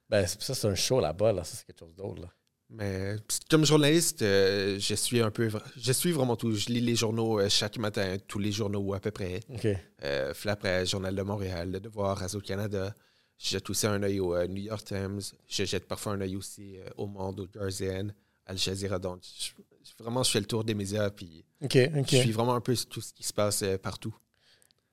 Ben, 0.10 0.26
ça, 0.28 0.54
c'est 0.54 0.68
un 0.68 0.76
show 0.76 1.00
là-bas, 1.00 1.34
là. 1.34 1.44
Ça, 1.44 1.56
c'est 1.58 1.66
quelque 1.66 1.80
chose 1.80 1.96
d'autre. 1.96 2.28
Mais 2.70 3.16
comme 3.50 3.66
journaliste, 3.66 4.22
euh, 4.22 4.80
je 4.80 4.96
suis 4.96 5.22
un 5.22 5.32
peu. 5.32 5.50
Je 5.78 5.92
suis 5.92 6.12
vraiment 6.12 6.36
tout. 6.36 6.54
Je 6.54 6.68
lis 6.70 6.82
les 6.82 6.96
journaux 6.96 7.40
euh, 7.40 7.48
chaque 7.48 7.78
matin, 7.78 8.18
tous 8.28 8.40
les 8.40 8.52
journaux 8.52 8.94
à 8.94 9.00
peu 9.00 9.12
près. 9.12 9.42
OK. 9.50 9.68
Euh, 10.04 10.34
après, 10.46 10.86
Journal 10.86 11.16
de 11.16 11.22
Montréal, 11.22 11.72
Le 11.72 11.80
Devoir, 11.80 12.18
Radio-Canada. 12.18 12.94
Je 13.38 13.50
jette 13.50 13.70
aussi 13.70 13.86
un 13.88 14.02
œil 14.02 14.20
au 14.20 14.36
New 14.48 14.64
York 14.64 14.84
Times. 14.86 15.22
Je 15.48 15.66
jette 15.66 15.88
parfois 15.88 16.14
un 16.14 16.22
œil 16.22 16.36
aussi 16.36 16.78
au 16.98 17.06
Monde, 17.06 17.42
au 17.42 17.48
Guardian, 17.48 18.08
Al 18.46 18.58
Jazeera. 18.58 18.98
Donc, 18.98 19.22
vraiment, 20.00 20.24
je 20.24 20.32
fais 20.32 20.40
le 20.40 20.46
tour 20.46 20.64
des 20.64 20.74
médias. 20.74 21.10
Puis 21.10 21.44
je 21.62 22.06
suis 22.06 22.32
vraiment 22.32 22.56
un 22.56 22.62
peu 22.62 22.76
tout 22.90 23.02
ce 23.02 23.14
qui 23.14 23.24
se 23.24 23.34
passe 23.34 23.64
partout. 23.84 24.16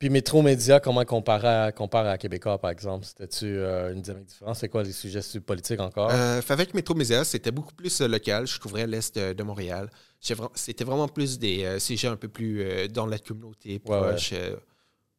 Puis 0.02 0.10
Métro 0.10 0.42
Média, 0.42 0.80
comment 0.80 1.04
compare 1.04 1.44
à, 1.44 1.70
compare 1.70 2.08
à 2.08 2.18
Québécois, 2.18 2.58
par 2.58 2.72
exemple? 2.72 3.06
C'était-tu 3.06 3.46
euh, 3.46 3.92
une 3.92 4.02
dynamique 4.02 4.26
différente? 4.26 4.56
C'est 4.56 4.68
quoi 4.68 4.82
les 4.82 4.90
sujets 4.90 5.20
politiques 5.38 5.78
encore? 5.78 6.10
Euh, 6.10 6.40
avec 6.48 6.74
Métro 6.74 6.96
Média, 6.96 7.22
c'était 7.22 7.52
beaucoup 7.52 7.72
plus 7.72 8.00
euh, 8.00 8.08
local. 8.08 8.48
Je 8.48 8.58
couvrais 8.58 8.88
l'Est 8.88 9.16
de, 9.16 9.42
Montréal. 9.44 9.88
C'était 10.56 10.82
vraiment 10.82 11.06
plus 11.06 11.38
des 11.38 11.78
sujets 11.78 12.08
un 12.08 12.16
peu 12.16 12.26
plus 12.26 12.88
dans 12.88 13.06
la 13.06 13.20
communauté 13.20 13.78
proche. 13.78 14.34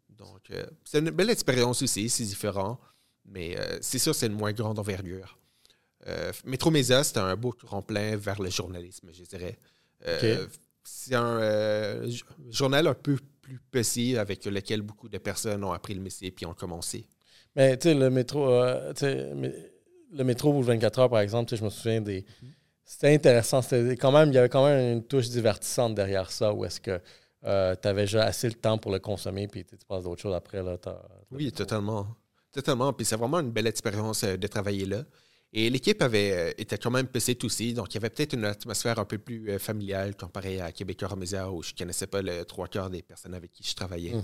donc, 0.09 0.51
c'est 0.83 0.99
une 0.99 1.11
belle 1.11 1.29
expérience 1.29 1.81
aussi, 1.81 2.09
c'est 2.09 2.25
différent. 2.25 2.77
Mais 3.25 3.55
c'est 3.81 3.99
sûr, 3.99 4.13
c'est 4.13 4.27
une 4.27 4.33
moins 4.33 4.51
grande 4.51 4.79
envergure. 4.79 5.39
Métro 6.45 6.69
Média, 6.71 7.03
c'était 7.03 7.21
un 7.21 7.35
beau 7.35 7.53
tremplin 7.53 8.17
vers 8.17 8.41
le 8.41 8.49
journalisme, 8.49 9.09
je 9.13 9.23
dirais. 9.23 9.57
C'est 10.83 11.15
un 11.15 12.01
journal 12.49 12.87
un 12.87 12.93
peu 12.93 13.17
plus 13.43 13.59
petit 13.71 14.17
avec 14.17 14.43
lequel 14.45 14.81
beaucoup 14.81 15.09
de 15.09 15.17
personnes 15.19 15.63
ont 15.63 15.71
appris 15.71 15.93
le 15.93 16.01
métier 16.01 16.31
puis 16.31 16.45
ont 16.45 16.53
commencé. 16.53 17.05
Mais 17.55 17.77
tu 17.77 17.89
sais, 17.89 17.93
le 17.93 18.09
métro, 18.09 18.49
euh, 18.49 18.93
le 20.11 20.23
métro 20.23 20.59
24 20.59 20.99
heures, 20.99 21.09
par 21.09 21.19
exemple, 21.19 21.55
je 21.55 21.63
me 21.63 21.69
souviens 21.69 22.01
des. 22.01 22.25
C'était 22.83 23.13
intéressant. 23.13 23.61
C'était 23.61 23.95
quand 23.95 24.11
même, 24.11 24.29
il 24.29 24.35
y 24.35 24.37
avait 24.37 24.49
quand 24.49 24.65
même 24.65 24.97
une 24.97 25.03
touche 25.03 25.29
divertissante 25.29 25.93
derrière 25.93 26.31
ça 26.31 26.53
où 26.53 26.65
est-ce 26.65 26.81
que 26.81 26.99
euh, 27.45 27.75
tu 27.79 27.87
avais 27.87 28.03
déjà 28.03 28.23
assez 28.23 28.47
le 28.47 28.55
temps 28.55 28.77
pour 28.77 28.91
le 28.91 28.99
consommer 28.99 29.47
puis 29.47 29.65
tu 29.65 29.77
passes 29.87 30.03
d'autres 30.03 30.21
choses 30.21 30.33
après. 30.33 30.63
Là, 30.63 30.77
oui, 31.31 31.51
totalement. 31.51 32.07
Totalement. 32.53 32.93
Puis 32.93 33.05
c'est 33.05 33.17
vraiment 33.17 33.39
une 33.39 33.51
belle 33.51 33.67
expérience 33.67 34.23
euh, 34.23 34.37
de 34.37 34.47
travailler 34.47 34.85
là. 34.85 35.03
Et 35.55 35.69
l'équipe 35.69 36.01
avait 36.01 36.31
euh, 36.31 36.51
était 36.57 36.79
quand 36.79 36.89
même 36.89 37.07
petite 37.07 37.43
aussi, 37.43 37.75
donc 37.75 37.93
il 37.93 37.95
y 37.95 37.97
avait 37.97 38.09
peut-être 38.09 38.33
une 38.33 38.45
atmosphère 38.45 38.97
un 38.97 39.05
peu 39.05 39.19
plus 39.19 39.51
euh, 39.51 39.59
familiale 39.59 40.15
comparée 40.15 40.59
à 40.59 40.71
Québec 40.71 41.03
Média 41.15 41.51
où 41.51 41.61
je 41.61 41.73
ne 41.73 41.77
connaissais 41.77 42.07
pas 42.07 42.23
le 42.23 42.43
trois 42.43 42.67
quarts 42.67 42.89
des 42.89 43.03
personnes 43.03 43.35
avec 43.35 43.51
qui 43.51 43.63
je 43.63 43.75
travaillais. 43.75 44.15
Hmm. 44.15 44.23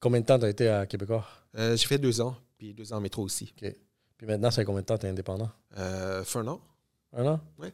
Combien 0.00 0.20
de 0.20 0.26
temps 0.26 0.38
tu 0.38 0.44
as 0.44 0.48
été 0.48 0.68
à 0.68 0.86
Québécois? 0.86 1.24
Euh, 1.56 1.76
j'ai 1.76 1.86
fait 1.86 1.98
deux 1.98 2.20
ans, 2.20 2.36
puis 2.58 2.74
deux 2.74 2.92
ans 2.92 2.96
en 2.96 3.00
métro 3.00 3.22
aussi. 3.22 3.54
Puis 3.56 4.26
maintenant, 4.26 4.50
ça 4.50 4.62
fait 4.62 4.64
combien 4.64 4.82
de 4.82 4.86
temps 4.86 4.98
tu 4.98 5.06
es 5.06 5.08
indépendant? 5.08 5.50
Euh, 5.78 6.24
fait 6.24 6.40
un 6.40 6.48
an. 6.48 6.60
Un 7.12 7.26
an? 7.26 7.40
Oui. 7.58 7.68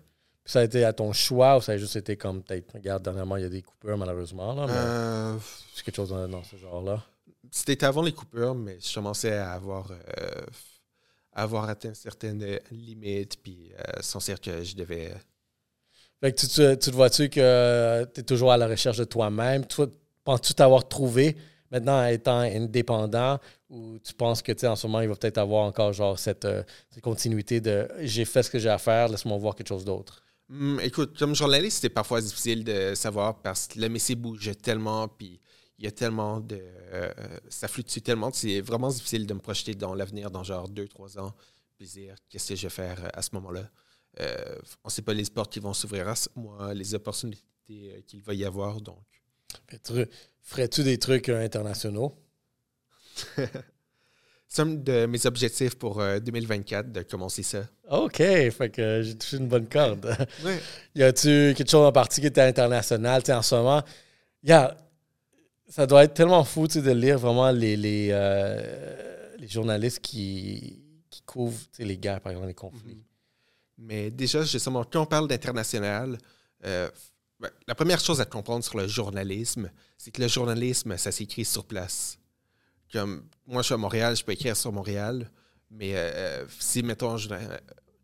Puis 0.45 0.53
ça 0.53 0.61
a 0.61 0.65
été 0.65 0.85
à 0.85 0.93
ton 0.93 1.13
choix 1.13 1.57
ou 1.57 1.61
ça 1.63 1.73
a 1.73 1.77
juste 1.79 1.97
été 1.97 2.17
comme 2.17 2.43
peut-être, 2.43 2.75
regarde, 2.75 3.03
dernièrement, 3.03 3.37
il 3.37 3.43
y 3.43 3.47
a 3.47 3.49
des 3.49 3.63
coupures 3.63 3.97
malheureusement. 3.97 4.55
Là, 4.55 5.39
C'est 5.75 5.85
quelque 5.85 5.97
chose 5.97 6.11
dans, 6.11 6.45
ce 6.45 6.57
genre-là? 6.57 7.03
C'était 7.51 7.85
avant 7.85 8.03
les 8.03 8.13
coupures, 8.13 8.55
mais 8.55 8.79
je 8.81 8.95
commençais 8.95 9.33
à 9.33 9.53
avoir 9.53 9.91
avoir 11.33 11.69
atteint 11.69 11.95
certaines 11.95 12.61
limites, 12.71 13.43
puis 13.43 13.73
euh, 13.73 14.01
sans 14.01 14.19
dire 14.19 14.41
que 14.41 14.63
je 14.63 14.75
devais. 14.77 15.13
Fait 16.21 16.33
que 16.33 16.41
tu, 16.41 16.47
tu, 16.47 16.79
tu 16.79 16.91
te 16.91 16.95
vois-tu 16.95 17.29
que 17.29 18.07
tu 18.15 18.21
es 18.21 18.23
toujours 18.23 18.53
à 18.53 18.57
la 18.57 18.69
recherche 18.69 18.99
de 18.99 19.05
toi-même? 19.05 19.65
Penses-tu 20.25 20.55
t'avoir 20.55 20.87
trouvé 20.87 21.37
maintenant 21.71 22.01
en 22.01 22.07
étant 22.07 22.39
indépendant 22.39 23.41
ou 23.71 23.99
tu 23.99 24.13
penses 24.13 24.43
que 24.43 24.67
en 24.67 24.77
ce 24.77 24.87
moment, 24.87 25.01
il 25.01 25.09
va 25.09 25.17
peut-être 25.17 25.39
avoir 25.39 25.65
encore 25.65 25.93
genre 25.93 26.19
cette, 26.19 26.45
euh, 26.45 26.63
cette 26.91 27.03
continuité 27.03 27.61
de 27.61 27.89
j'ai 28.01 28.25
fait 28.25 28.43
ce 28.43 28.51
que 28.51 28.59
j'ai 28.59 28.69
à 28.69 28.79
faire, 28.79 29.09
laisse-moi 29.09 29.37
voir 29.39 29.55
quelque 29.55 29.69
chose 29.69 29.85
d'autre? 29.85 30.23
Hum, 30.51 30.79
écoute, 30.83 31.19
comme 31.19 31.35
journaliste, 31.35 31.77
c'était 31.77 31.95
parfois 31.95 32.21
difficile 32.21 32.63
de 32.63 32.95
savoir 32.95 33.41
parce 33.41 33.67
que 33.69 33.81
le 33.81 33.89
métier 33.89 34.15
bougeait 34.15 34.55
tellement, 34.55 35.09
puis 35.09 35.41
il 35.83 35.87
y 35.87 35.89
a 35.89 35.91
tellement 35.91 36.39
de. 36.39 36.61
Euh, 36.93 37.13
ça 37.49 37.67
fluctue 37.67 37.99
tellement 37.99 38.31
c'est 38.33 38.61
vraiment 38.61 38.89
difficile 38.89 39.27
de 39.27 39.35
me 39.35 39.41
projeter 39.41 39.75
dans 39.75 39.95
l'avenir 39.95 40.31
dans 40.31 40.45
genre 40.45 40.69
deux, 40.69 40.87
trois 40.87 41.19
ans. 41.19 41.35
plaisir. 41.77 42.15
Qu'est-ce 42.29 42.51
que 42.51 42.55
je 42.55 42.63
vais 42.63 42.71
faire 42.71 43.11
à 43.13 43.21
ce 43.21 43.31
moment-là? 43.33 43.69
on 44.19 44.89
ne 44.89 44.91
sait 44.91 45.03
pas 45.03 45.15
les 45.15 45.25
portes 45.25 45.51
qui 45.51 45.59
vont 45.59 45.73
s'ouvrir 45.73 46.07
à 46.07 46.15
moi, 46.37 46.75
les 46.75 46.95
opportunités 46.95 47.43
qu'il 48.07 48.23
va 48.23 48.35
y 48.35 48.45
avoir. 48.45 48.81
Donc. 48.81 49.03
Ferais-tu 50.43 50.85
des 50.85 50.99
trucs 50.99 51.29
internationaux? 51.31 52.15
C'est 54.47 54.63
un 54.63 54.67
de 54.67 55.07
mes 55.07 55.27
objectifs 55.27 55.77
pour 55.77 55.97
2024 55.97 56.93
de 56.93 57.03
commencer 57.03 57.43
ça. 57.43 57.65
OK, 57.91 58.19
fait 58.19 58.71
que 58.71 59.01
j'ai 59.03 59.17
touché 59.17 59.39
une 59.39 59.49
bonne 59.49 59.67
corde. 59.67 60.15
Y 60.95 61.03
a-tu 61.03 61.55
quelque 61.57 61.71
chose 61.71 61.87
en 61.87 61.93
particulier 61.93 62.29
qui 62.29 62.33
était 62.33 62.43
international 62.43 63.23
en 63.31 63.43
ce 63.43 63.55
moment? 63.55 63.83
Yeah, 64.45 64.77
ça 65.73 65.87
doit 65.87 66.05
être 66.05 66.13
tellement 66.13 66.45
fou 66.45 66.67
de 66.67 66.91
lire 66.91 67.19
vraiment 67.19 67.51
les, 67.51 67.79
les, 67.79 68.09
euh, 68.11 69.47
journalistes 69.49 70.01
qui, 70.01 70.79
qui 71.09 71.23
couvrent 71.23 71.59
les 71.79 71.97
guerres, 71.97 72.21
par 72.21 72.33
exemple, 72.33 72.49
les 72.49 72.55
conflits. 72.55 72.97
Mm-hmm. 72.97 73.79
Mais 73.79 74.11
déjà, 74.11 74.43
justement, 74.43 74.85
quand 74.85 75.01
on 75.01 75.07
parle 75.07 75.29
d'international, 75.29 76.19
euh, 76.67 76.91
ben, 77.41 77.49
la 77.67 77.75
première 77.75 78.01
chose 78.01 78.21
à 78.21 78.27
comprendre 78.27 78.63
sur 78.63 78.77
le 78.77 78.87
journalisme, 78.87 79.71
c'est 79.97 80.11
que 80.11 80.21
le 80.21 80.29
journalisme, 80.29 80.95
ça 80.99 81.11
s'écrit 81.11 81.47
sur 81.47 81.65
place. 81.65 82.19
Comme 82.93 83.25
moi, 83.47 83.63
je 83.63 83.67
suis 83.67 83.75
à 83.75 83.79
Montréal, 83.79 84.15
je 84.15 84.23
peux 84.23 84.33
écrire 84.33 84.55
sur 84.55 84.73
Montréal, 84.73 85.31
mais 85.71 85.93
euh, 85.95 86.45
si, 86.61 86.83
mettons, 86.83 87.17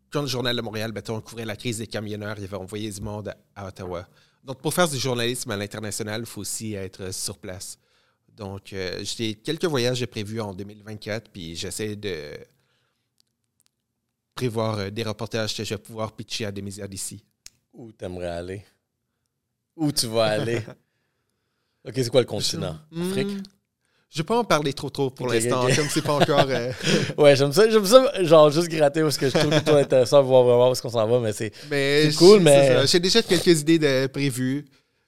quand 0.09 0.21
le 0.21 0.27
Journal 0.27 0.55
de 0.55 0.61
Montréal, 0.61 0.91
mettons, 0.91 1.21
couvrait 1.21 1.45
la 1.45 1.55
crise 1.55 1.77
des 1.77 1.87
camionneurs, 1.87 2.35
il 2.39 2.45
avait 2.45 2.57
envoyé 2.57 2.89
du 2.89 2.99
monde 2.99 3.31
à 3.55 3.67
Ottawa. 3.67 4.07
Donc, 4.43 4.61
pour 4.61 4.73
faire 4.73 4.87
du 4.87 4.97
journalisme 4.97 5.51
à 5.51 5.57
l'international, 5.57 6.21
il 6.21 6.25
faut 6.25 6.41
aussi 6.41 6.73
être 6.73 7.13
sur 7.13 7.37
place. 7.37 7.77
Donc, 8.35 8.71
euh, 8.71 9.03
j'ai 9.03 9.35
quelques 9.35 9.65
voyages 9.65 10.05
prévus 10.05 10.39
en 10.39 10.53
2024, 10.53 11.29
puis 11.29 11.55
j'essaie 11.55 11.95
de 11.95 12.37
prévoir 14.33 14.79
euh, 14.79 14.89
des 14.89 15.03
reportages 15.03 15.55
que 15.55 15.63
je 15.63 15.73
vais 15.73 15.81
pouvoir 15.81 16.13
pitcher 16.13 16.45
à 16.45 16.51
des 16.51 16.61
médias 16.61 16.87
d'ici. 16.87 17.23
Où 17.73 17.91
t'aimerais 17.91 18.27
aller? 18.27 18.65
Où 19.75 19.91
tu 19.91 20.07
vas 20.07 20.25
aller? 20.25 20.59
OK, 21.85 21.93
c'est 21.95 22.09
quoi 22.09 22.21
le 22.21 22.27
continent? 22.27 22.79
Afrique? 22.95 23.37
Je 24.09 24.17
vais 24.17 24.23
pas 24.23 24.39
en 24.39 24.43
parler 24.43 24.73
trop 24.73 24.89
trop 24.89 25.11
pour 25.11 25.27
l'instant, 25.27 25.67
comme 25.75 25.87
c'est 25.87 26.01
pas 26.01 26.13
encore. 26.13 26.47
Euh, 26.49 26.71
ouais, 27.17 27.35
j'aime 27.35 27.51
ça, 27.51 27.69
j'aime 27.69 27.85
ça, 27.85 28.23
genre 28.23 28.49
juste 28.49 28.67
gratter 28.67 29.01
parce 29.01 29.19
que 29.19 29.29
je 29.29 29.37
trouve 29.37 29.51
plutôt 29.51 29.75
intéressant 29.75 30.21
de 30.23 30.27
voir 30.27 30.43
vraiment 30.43 30.69
où 30.69 30.71
est-ce 30.71 30.81
qu'on 30.81 30.89
s'en 30.89 31.07
va, 31.07 31.19
mais 31.19 31.31
c'est 31.31 31.51
cool, 32.17 32.39
mais. 32.39 32.87
J'ai 32.87 32.99
déjà 32.99 33.21
quelques 33.21 33.61
idées 33.61 33.77
de 33.77 34.07
prévues, 34.07 34.65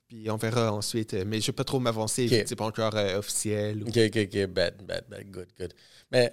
puis 0.07 0.29
on 0.29 0.35
verra 0.35 0.71
ensuite, 0.71 1.13
mais 1.13 1.39
je 1.39 1.43
ne 1.43 1.47
vais 1.47 1.53
pas 1.53 1.63
trop 1.63 1.79
m'avancer, 1.79 2.25
okay. 2.27 2.43
c'est 2.45 2.55
pas 2.55 2.65
encore 2.65 2.95
euh, 2.95 3.17
officiel. 3.17 3.83
Ok, 3.87 3.97
ok, 3.97 4.17
ok, 4.17 4.45
bad, 4.47 4.75
bad, 4.85 5.05
bad, 5.09 5.31
good, 5.31 5.47
good. 5.57 5.73
Mais 6.11 6.31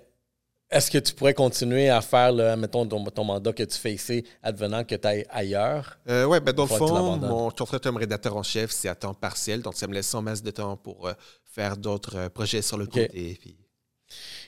est-ce 0.71 0.91
que 0.91 0.99
tu 0.99 1.15
pourrais 1.15 1.33
continuer 1.33 1.89
à 1.89 2.03
faire, 2.03 2.57
mettons, 2.57 2.87
ton, 2.87 3.25
mandat 3.25 3.53
que 3.53 3.63
tu 3.63 3.79
fais 3.79 3.95
ici, 3.95 4.25
advenant 4.43 4.85
que 4.85 4.95
tu 4.95 5.07
ailles 5.07 5.25
ailleurs? 5.31 5.99
Euh, 6.09 6.25
oui, 6.25 6.41
ben, 6.41 6.53
dans 6.53 6.65
le 6.65 6.69
fond, 6.69 7.17
mon 7.17 7.51
contrat 7.51 7.79
comme 7.79 7.97
rédacteur 7.97 8.37
en 8.37 8.43
chef, 8.43 8.71
c'est 8.71 8.89
à 8.89 8.95
temps 8.95 9.15
partiel, 9.15 9.63
donc 9.63 9.75
ça 9.77 9.87
me 9.87 9.95
laisse 9.95 10.07
sans 10.07 10.21
masse 10.21 10.43
de 10.43 10.51
temps 10.51 10.77
pour 10.77 11.09
euh, 11.09 11.15
faire 11.45 11.77
d'autres 11.77 12.17
euh, 12.17 12.29
projets 12.29 12.61
sur 12.61 12.77
le 12.77 12.87
côté. 12.87 13.39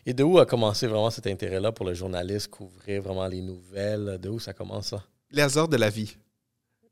Et 0.05 0.13
de 0.13 0.23
où 0.23 0.39
a 0.39 0.47
commencé 0.47 0.87
vraiment 0.87 1.11
cet 1.11 1.27
intérêt-là 1.27 1.73
pour 1.73 1.87
le 1.87 1.95
journaliste, 1.95 2.49
couvrir 2.49 3.03
vraiment 3.03 3.27
les 3.27 3.41
nouvelles? 3.41 4.19
De 4.21 4.29
où 4.29 4.39
ça 4.39 4.53
commence, 4.53 4.89
ça? 4.89 5.03
Les 5.31 5.43
hasards 5.43 5.69
de 5.69 5.77
la 5.77 5.89
vie. 5.89 6.17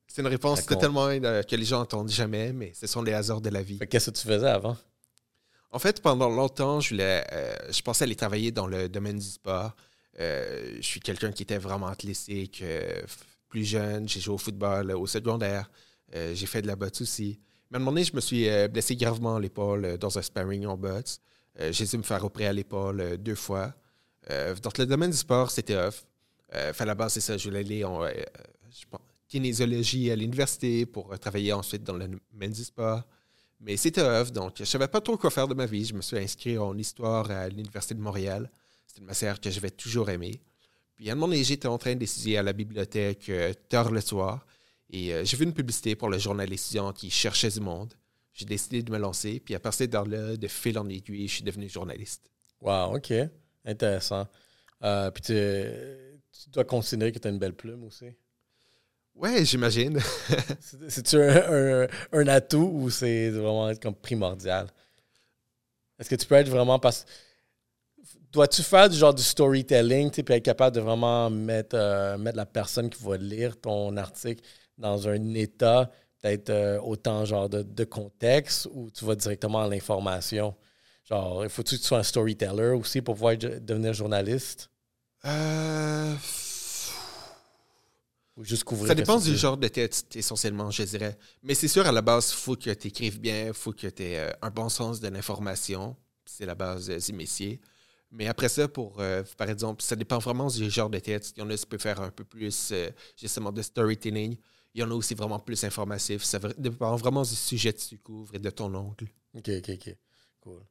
C'est 0.06 0.22
une 0.22 0.28
réponse 0.28 0.64
totalement 0.64 1.08
que 1.08 1.56
les 1.56 1.64
gens 1.64 1.80
n'entendent 1.80 2.10
jamais, 2.10 2.52
mais 2.52 2.72
ce 2.74 2.86
sont 2.86 3.02
les 3.02 3.12
hasards 3.12 3.42
de 3.42 3.50
la 3.50 3.62
vie. 3.62 3.78
Qu'est-ce 3.90 4.10
que 4.10 4.16
tu 4.16 4.26
faisais 4.26 4.48
avant? 4.48 4.76
En 5.70 5.78
fait, 5.78 6.00
pendant 6.00 6.30
longtemps, 6.30 6.80
je, 6.80 6.90
voulais, 6.90 7.24
euh, 7.32 7.54
je 7.70 7.82
pensais 7.82 8.04
aller 8.04 8.16
travailler 8.16 8.50
dans 8.50 8.66
le 8.66 8.88
domaine 8.88 9.18
du 9.18 9.26
sport. 9.26 9.76
Euh, 10.18 10.76
je 10.76 10.86
suis 10.86 11.00
quelqu'un 11.00 11.30
qui 11.30 11.42
était 11.42 11.58
vraiment 11.58 11.88
athlétique. 11.88 12.62
Euh, 12.62 13.02
plus 13.48 13.64
jeune, 13.64 14.08
j'ai 14.08 14.20
joué 14.20 14.34
au 14.34 14.38
football 14.38 14.92
au 14.92 15.06
secondaire. 15.06 15.70
j'ai 16.12 16.46
fait 16.46 16.62
de 16.62 16.66
la 16.66 16.76
boxe 16.76 17.02
aussi. 17.02 17.38
Mais 17.70 17.76
à 17.76 17.80
un 17.80 17.80
moment 17.80 17.92
donné, 17.92 18.04
je 18.04 18.14
me 18.14 18.20
suis 18.20 18.46
blessé 18.68 18.96
gravement 18.96 19.38
l'épaule 19.38 19.98
dans 19.98 20.18
un 20.18 20.22
sparring 20.22 20.66
en 20.66 20.76
boxe. 20.76 21.20
j'ai 21.70 21.86
dû 21.86 21.98
me 21.98 22.02
faire 22.02 22.24
opérer 22.24 22.48
à 22.48 22.52
l'épaule 22.52 23.16
deux 23.18 23.34
fois. 23.34 23.74
dans 24.28 24.70
le 24.78 24.84
domaine 24.84 25.10
du 25.10 25.16
sport, 25.16 25.50
c'était 25.50 25.76
off. 25.76 26.04
à 26.50 26.84
la 26.84 26.94
base, 26.94 27.14
c'est 27.14 27.20
ça. 27.20 27.38
Je 27.38 27.48
voulais 27.48 27.60
aller 27.60 27.84
en 27.84 28.06
kinésiologie 29.28 30.10
à 30.10 30.16
l'université 30.16 30.84
pour 30.84 31.18
travailler 31.18 31.54
ensuite 31.54 31.84
dans 31.84 31.94
le 31.94 32.08
domaine 32.32 32.52
du 32.52 32.64
sport. 32.64 33.02
Mais 33.60 33.76
c'était 33.76 34.02
off, 34.02 34.32
donc 34.32 34.52
je 34.56 34.62
ne 34.62 34.66
savais 34.66 34.88
pas 34.88 35.00
trop 35.00 35.16
quoi 35.16 35.30
faire 35.30 35.48
de 35.48 35.54
ma 35.54 35.66
vie. 35.66 35.84
Je 35.84 35.94
me 35.94 36.00
suis 36.00 36.18
inscrit 36.18 36.58
en 36.58 36.76
histoire 36.78 37.30
à 37.30 37.48
l'Université 37.48 37.94
de 37.94 38.00
Montréal. 38.00 38.50
C'était 38.86 39.00
une 39.00 39.06
matière 39.06 39.40
que 39.40 39.50
j'avais 39.50 39.70
toujours 39.70 40.10
aimée. 40.10 40.40
Puis 40.94 41.08
à 41.10 41.12
un 41.12 41.14
moment 41.16 41.28
donné, 41.28 41.44
j'étais 41.44 41.68
en 41.68 41.78
train 41.78 41.94
d'étudier 41.94 42.38
à 42.38 42.42
la 42.42 42.52
bibliothèque 42.52 43.28
euh, 43.28 43.52
tard 43.68 43.90
le 43.90 44.00
soir 44.00 44.46
et 44.90 45.12
euh, 45.12 45.24
j'ai 45.24 45.36
vu 45.36 45.44
une 45.44 45.52
publicité 45.52 45.94
pour 45.94 46.08
le 46.08 46.18
journal 46.18 46.52
étudiant 46.52 46.92
qui 46.92 47.10
cherchait 47.10 47.50
du 47.50 47.60
monde. 47.60 47.94
J'ai 48.32 48.46
décidé 48.46 48.82
de 48.82 48.92
me 48.92 48.98
lancer, 48.98 49.40
puis 49.40 49.54
à 49.54 49.60
partir 49.60 49.88
de 49.88 50.10
là, 50.10 50.36
de 50.36 50.48
fil 50.48 50.78
en 50.78 50.88
aiguille, 50.88 51.26
je 51.26 51.34
suis 51.34 51.44
devenu 51.44 51.68
journaliste. 51.68 52.30
Wow, 52.60 52.96
OK. 52.96 53.12
Intéressant. 53.64 54.28
Euh, 54.84 55.10
puis 55.10 55.22
tu, 55.22 55.34
tu, 56.32 56.50
dois 56.50 56.64
considérer 56.64 57.10
que 57.12 57.18
tu 57.18 57.26
as 57.26 57.30
une 57.30 57.38
belle 57.38 57.54
plume 57.54 57.84
aussi. 57.84 58.06
Ouais, 59.18 59.44
j'imagine. 59.44 59.98
C'est-tu 60.88 61.20
un, 61.20 61.88
un, 62.12 62.28
atout 62.28 62.70
ou 62.72 62.88
c'est 62.88 63.30
vraiment 63.30 63.74
comme 63.74 63.96
primordial? 63.96 64.68
Est-ce 65.98 66.08
que 66.08 66.14
tu 66.14 66.24
peux 66.24 66.36
être 66.36 66.48
vraiment. 66.48 66.78
Parce... 66.78 67.04
Dois-tu 68.30 68.62
faire 68.62 68.88
du 68.88 68.96
genre 68.96 69.14
du 69.14 69.22
storytelling, 69.22 70.10
puis 70.10 70.34
être 70.34 70.44
capable 70.44 70.76
de 70.76 70.80
vraiment 70.80 71.30
mettre, 71.30 71.74
euh, 71.76 72.16
mettre 72.16 72.36
la 72.36 72.46
personne 72.46 72.90
qui 72.90 73.02
va 73.02 73.16
lire 73.16 73.58
ton 73.58 73.96
article 73.96 74.44
dans 74.76 75.08
un 75.08 75.34
état, 75.34 75.90
peut-être 76.20 76.50
euh, 76.50 76.78
autant 76.80 77.24
genre 77.24 77.48
de, 77.48 77.62
de, 77.62 77.84
contexte, 77.84 78.68
ou 78.72 78.90
tu 78.90 79.04
vas 79.04 79.16
directement 79.16 79.62
à 79.62 79.68
l'information? 79.68 80.54
Genre, 81.04 81.44
il 81.44 81.50
faut-tu 81.50 81.76
que 81.76 81.80
tu 81.80 81.86
sois 81.86 81.98
un 81.98 82.02
storyteller 82.02 82.68
aussi 82.68 83.00
pour 83.00 83.14
pouvoir 83.14 83.36
devenir 83.36 83.94
journaliste? 83.94 84.70
Euh 85.24 86.14
ça 88.44 88.94
dépend 88.94 89.18
du 89.18 89.36
genre 89.36 89.56
de 89.56 89.68
texte, 89.68 90.14
essentiellement, 90.16 90.70
je 90.70 90.82
dirais. 90.84 91.18
Mais 91.42 91.54
c'est 91.54 91.68
sûr, 91.68 91.86
à 91.86 91.92
la 91.92 92.02
base, 92.02 92.30
il 92.30 92.36
faut 92.36 92.56
que 92.56 92.70
tu 92.70 92.88
écrives 92.88 93.20
bien, 93.20 93.48
il 93.48 93.54
faut 93.54 93.72
que 93.72 93.88
tu 93.88 94.02
aies 94.02 94.18
euh, 94.18 94.32
un 94.42 94.50
bon 94.50 94.68
sens 94.68 95.00
de 95.00 95.08
l'information. 95.08 95.96
C'est 96.24 96.46
la 96.46 96.54
base 96.54 96.88
du 96.88 97.12
métier. 97.12 97.60
Mais 98.10 98.26
après 98.26 98.48
ça, 98.48 98.68
pour, 98.68 99.00
euh, 99.00 99.22
par 99.36 99.50
exemple, 99.50 99.82
ça 99.82 99.96
dépend 99.96 100.18
vraiment 100.18 100.48
du 100.48 100.70
genre 100.70 100.88
de 100.88 100.98
texte. 100.98 101.36
Il 101.36 101.40
y 101.40 101.42
en 101.42 101.50
a 101.50 101.56
qui 101.56 101.66
peuvent 101.66 101.80
faire 101.80 102.00
un 102.00 102.10
peu 102.10 102.24
plus, 102.24 102.70
euh, 102.72 102.90
justement, 103.16 103.50
de 103.50 103.62
storytelling. 103.62 104.36
Il 104.74 104.80
y 104.80 104.84
en 104.84 104.90
a 104.90 104.94
aussi 104.94 105.14
vraiment 105.14 105.40
plus 105.40 105.62
informatif. 105.64 106.22
Ça 106.22 106.38
dépend 106.56 106.94
vraiment 106.96 107.22
du 107.22 107.34
sujet 107.34 107.72
que 107.72 107.80
tu 107.80 107.98
couvres 107.98 108.34
et 108.34 108.38
de 108.38 108.50
ton 108.50 108.72
ongle. 108.74 109.08
OK, 109.34 109.48
OK, 109.48 109.70
OK. 109.70 109.96
Cool. 110.40 110.62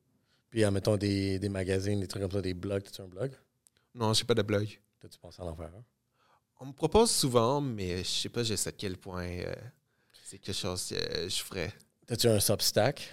Puis, 0.49 0.63
mettons 0.71 0.95
des, 0.95 1.37
des 1.39 1.49
magazines, 1.49 1.99
des 1.99 2.07
trucs 2.07 2.21
comme 2.21 2.31
ça, 2.31 2.41
des 2.41 2.53
blogs. 2.53 2.83
Tu 2.89 3.01
as 3.01 3.03
un 3.03 3.07
blog? 3.07 3.31
Non, 3.93 4.13
je 4.13 4.21
n'ai 4.21 4.25
pas 4.25 4.35
de 4.35 4.43
blog. 4.43 4.67
tu 4.67 5.19
penses 5.19 5.39
à 5.39 5.43
en 5.43 5.55
faire 5.55 5.71
on 6.59 6.65
me 6.67 6.73
propose 6.73 7.11
souvent, 7.11 7.61
mais 7.61 7.99
je 7.99 8.09
sais 8.09 8.29
pas 8.29 8.41
à 8.41 8.71
quel 8.71 8.97
point 8.97 9.27
euh, 9.27 9.53
c'est 10.23 10.39
quelque 10.39 10.55
chose 10.55 10.89
que 10.89 11.29
je 11.29 11.43
ferais. 11.43 11.71
As-tu 12.09 12.27
un 12.27 12.39
Substack? 12.39 13.09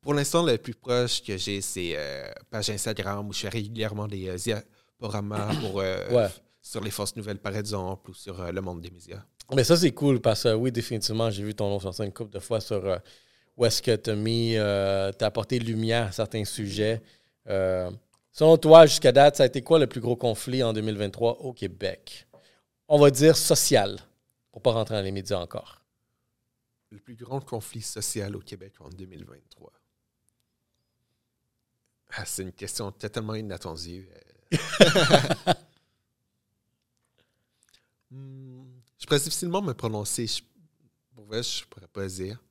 Pour 0.00 0.14
l'instant, 0.14 0.44
le 0.44 0.56
plus 0.58 0.74
proche 0.74 1.22
que 1.22 1.36
j'ai, 1.36 1.60
c'est 1.60 1.94
euh, 1.96 2.30
page 2.50 2.70
Instagram 2.70 3.28
où 3.28 3.32
je 3.32 3.40
fais 3.40 3.48
régulièrement 3.48 4.06
des 4.06 4.28
euh, 4.28 4.36
diaporamas 4.36 5.54
pour, 5.56 5.82
sur 6.62 6.82
les 6.82 6.90
fausses 6.90 7.16
nouvelles, 7.16 7.38
par 7.38 7.56
exemple, 7.56 8.10
ou 8.10 8.14
sur 8.14 8.40
le 8.52 8.60
monde 8.60 8.80
des 8.80 8.90
médias. 8.90 9.22
Mais 9.54 9.64
ça, 9.64 9.76
c'est 9.76 9.92
cool 9.92 10.20
parce 10.20 10.44
que 10.44 10.54
oui, 10.54 10.70
définitivement, 10.70 11.30
j'ai 11.30 11.42
vu 11.42 11.54
ton 11.54 11.68
nom 11.68 11.80
sortir 11.80 12.04
une 12.04 12.12
couple 12.12 12.32
de 12.32 12.38
fois 12.38 12.60
sur 12.60 13.00
où 13.56 13.64
est-ce 13.64 13.82
que 13.82 13.96
tu 13.96 14.10
as 14.10 14.14
mis, 14.14 14.52
tu 14.52 14.58
as 15.24 15.26
apporté 15.26 15.58
lumière 15.58 16.08
à 16.08 16.12
certains 16.12 16.44
sujets. 16.44 17.02
selon 17.46 18.56
toi, 18.58 18.86
jusqu'à 18.86 19.10
date, 19.10 19.36
ça 19.36 19.44
a 19.44 19.46
été 19.46 19.62
quoi 19.62 19.78
le 19.78 19.86
plus 19.86 20.00
gros 20.02 20.16
conflit 20.16 20.62
en 20.62 20.74
2023 20.74 21.38
au 21.40 21.52
Québec? 21.54 22.27
On 22.88 22.98
va 22.98 23.10
dire, 23.10 23.36
social, 23.36 23.98
pour 24.50 24.60
ne 24.60 24.64
pas 24.64 24.72
rentrer 24.72 24.94
dans 24.96 25.02
les 25.02 25.12
médias 25.12 25.38
encore? 25.38 25.82
Le 26.90 26.98
plus 26.98 27.14
grand 27.14 27.40
conflit 27.40 27.82
social 27.82 28.34
au 28.34 28.40
Québec 28.40 28.74
en 28.80 28.88
2023. 28.88 29.72
Ah, 32.10 32.24
c'est 32.24 32.42
une 32.42 32.52
question 32.52 32.90
totalement 32.90 33.34
inattendue. 33.34 34.08
Hmm, 38.10 38.64
je 38.98 39.04
pourrais 39.04 39.20
difficilement 39.20 39.60
me 39.60 39.74
prononcer. 39.74 40.26
Je, 40.26 40.42
pour 41.14 41.26
vrai, 41.26 41.42
je 41.42 41.60
ne 41.60 41.66
pourrais 41.66 41.88
pas 41.88 42.06
dire. 42.06 42.42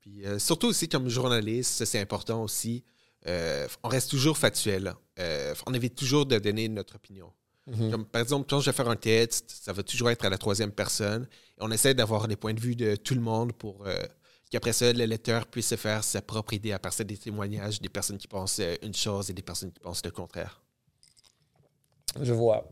Puis, 0.00 0.26
euh, 0.26 0.38
surtout 0.38 0.66
aussi 0.66 0.88
comme 0.88 1.08
journaliste, 1.08 1.84
c'est 1.84 2.00
important 2.00 2.42
aussi. 2.42 2.84
Euh, 3.26 3.68
on 3.82 3.88
reste 3.88 4.10
toujours 4.10 4.36
factuel. 4.36 4.94
Euh, 5.18 5.54
on 5.66 5.74
évite 5.74 5.94
toujours 5.94 6.26
de 6.26 6.38
donner 6.38 6.68
notre 6.68 6.96
opinion. 6.96 7.32
Mhm. 7.68 8.04
par 8.06 8.22
exemple, 8.22 8.46
quand 8.48 8.60
je 8.60 8.70
vais 8.70 8.76
faire 8.76 8.88
un 8.88 8.96
texte, 8.96 9.50
ça 9.62 9.72
va 9.72 9.82
toujours 9.82 10.10
être 10.10 10.24
à 10.24 10.30
la 10.30 10.38
troisième 10.38 10.72
personne. 10.72 11.28
Et 11.58 11.60
on 11.60 11.70
essaie 11.70 11.94
d'avoir 11.94 12.26
les 12.26 12.36
points 12.36 12.54
de 12.54 12.60
vue 12.60 12.74
de 12.76 12.96
tout 12.96 13.14
le 13.14 13.20
monde 13.20 13.52
pour 13.52 13.86
euh, 13.86 13.94
qu'après 14.50 14.72
ça, 14.72 14.92
le 14.92 15.04
lecteur 15.04 15.46
puisse 15.46 15.68
se 15.68 15.76
faire 15.76 16.02
sa 16.02 16.22
propre 16.22 16.54
idée 16.54 16.72
à 16.72 16.78
partir 16.78 17.04
des 17.04 17.16
témoignages 17.16 17.80
des 17.80 17.88
personnes 17.88 18.18
qui 18.18 18.28
pensent 18.28 18.60
euh, 18.60 18.76
une 18.82 18.94
chose 18.94 19.28
et 19.30 19.34
des 19.34 19.42
personnes 19.42 19.72
qui 19.72 19.80
pensent 19.80 20.04
le 20.04 20.10
contraire. 20.10 20.60
Je 22.20 22.32
vois. 22.32 22.66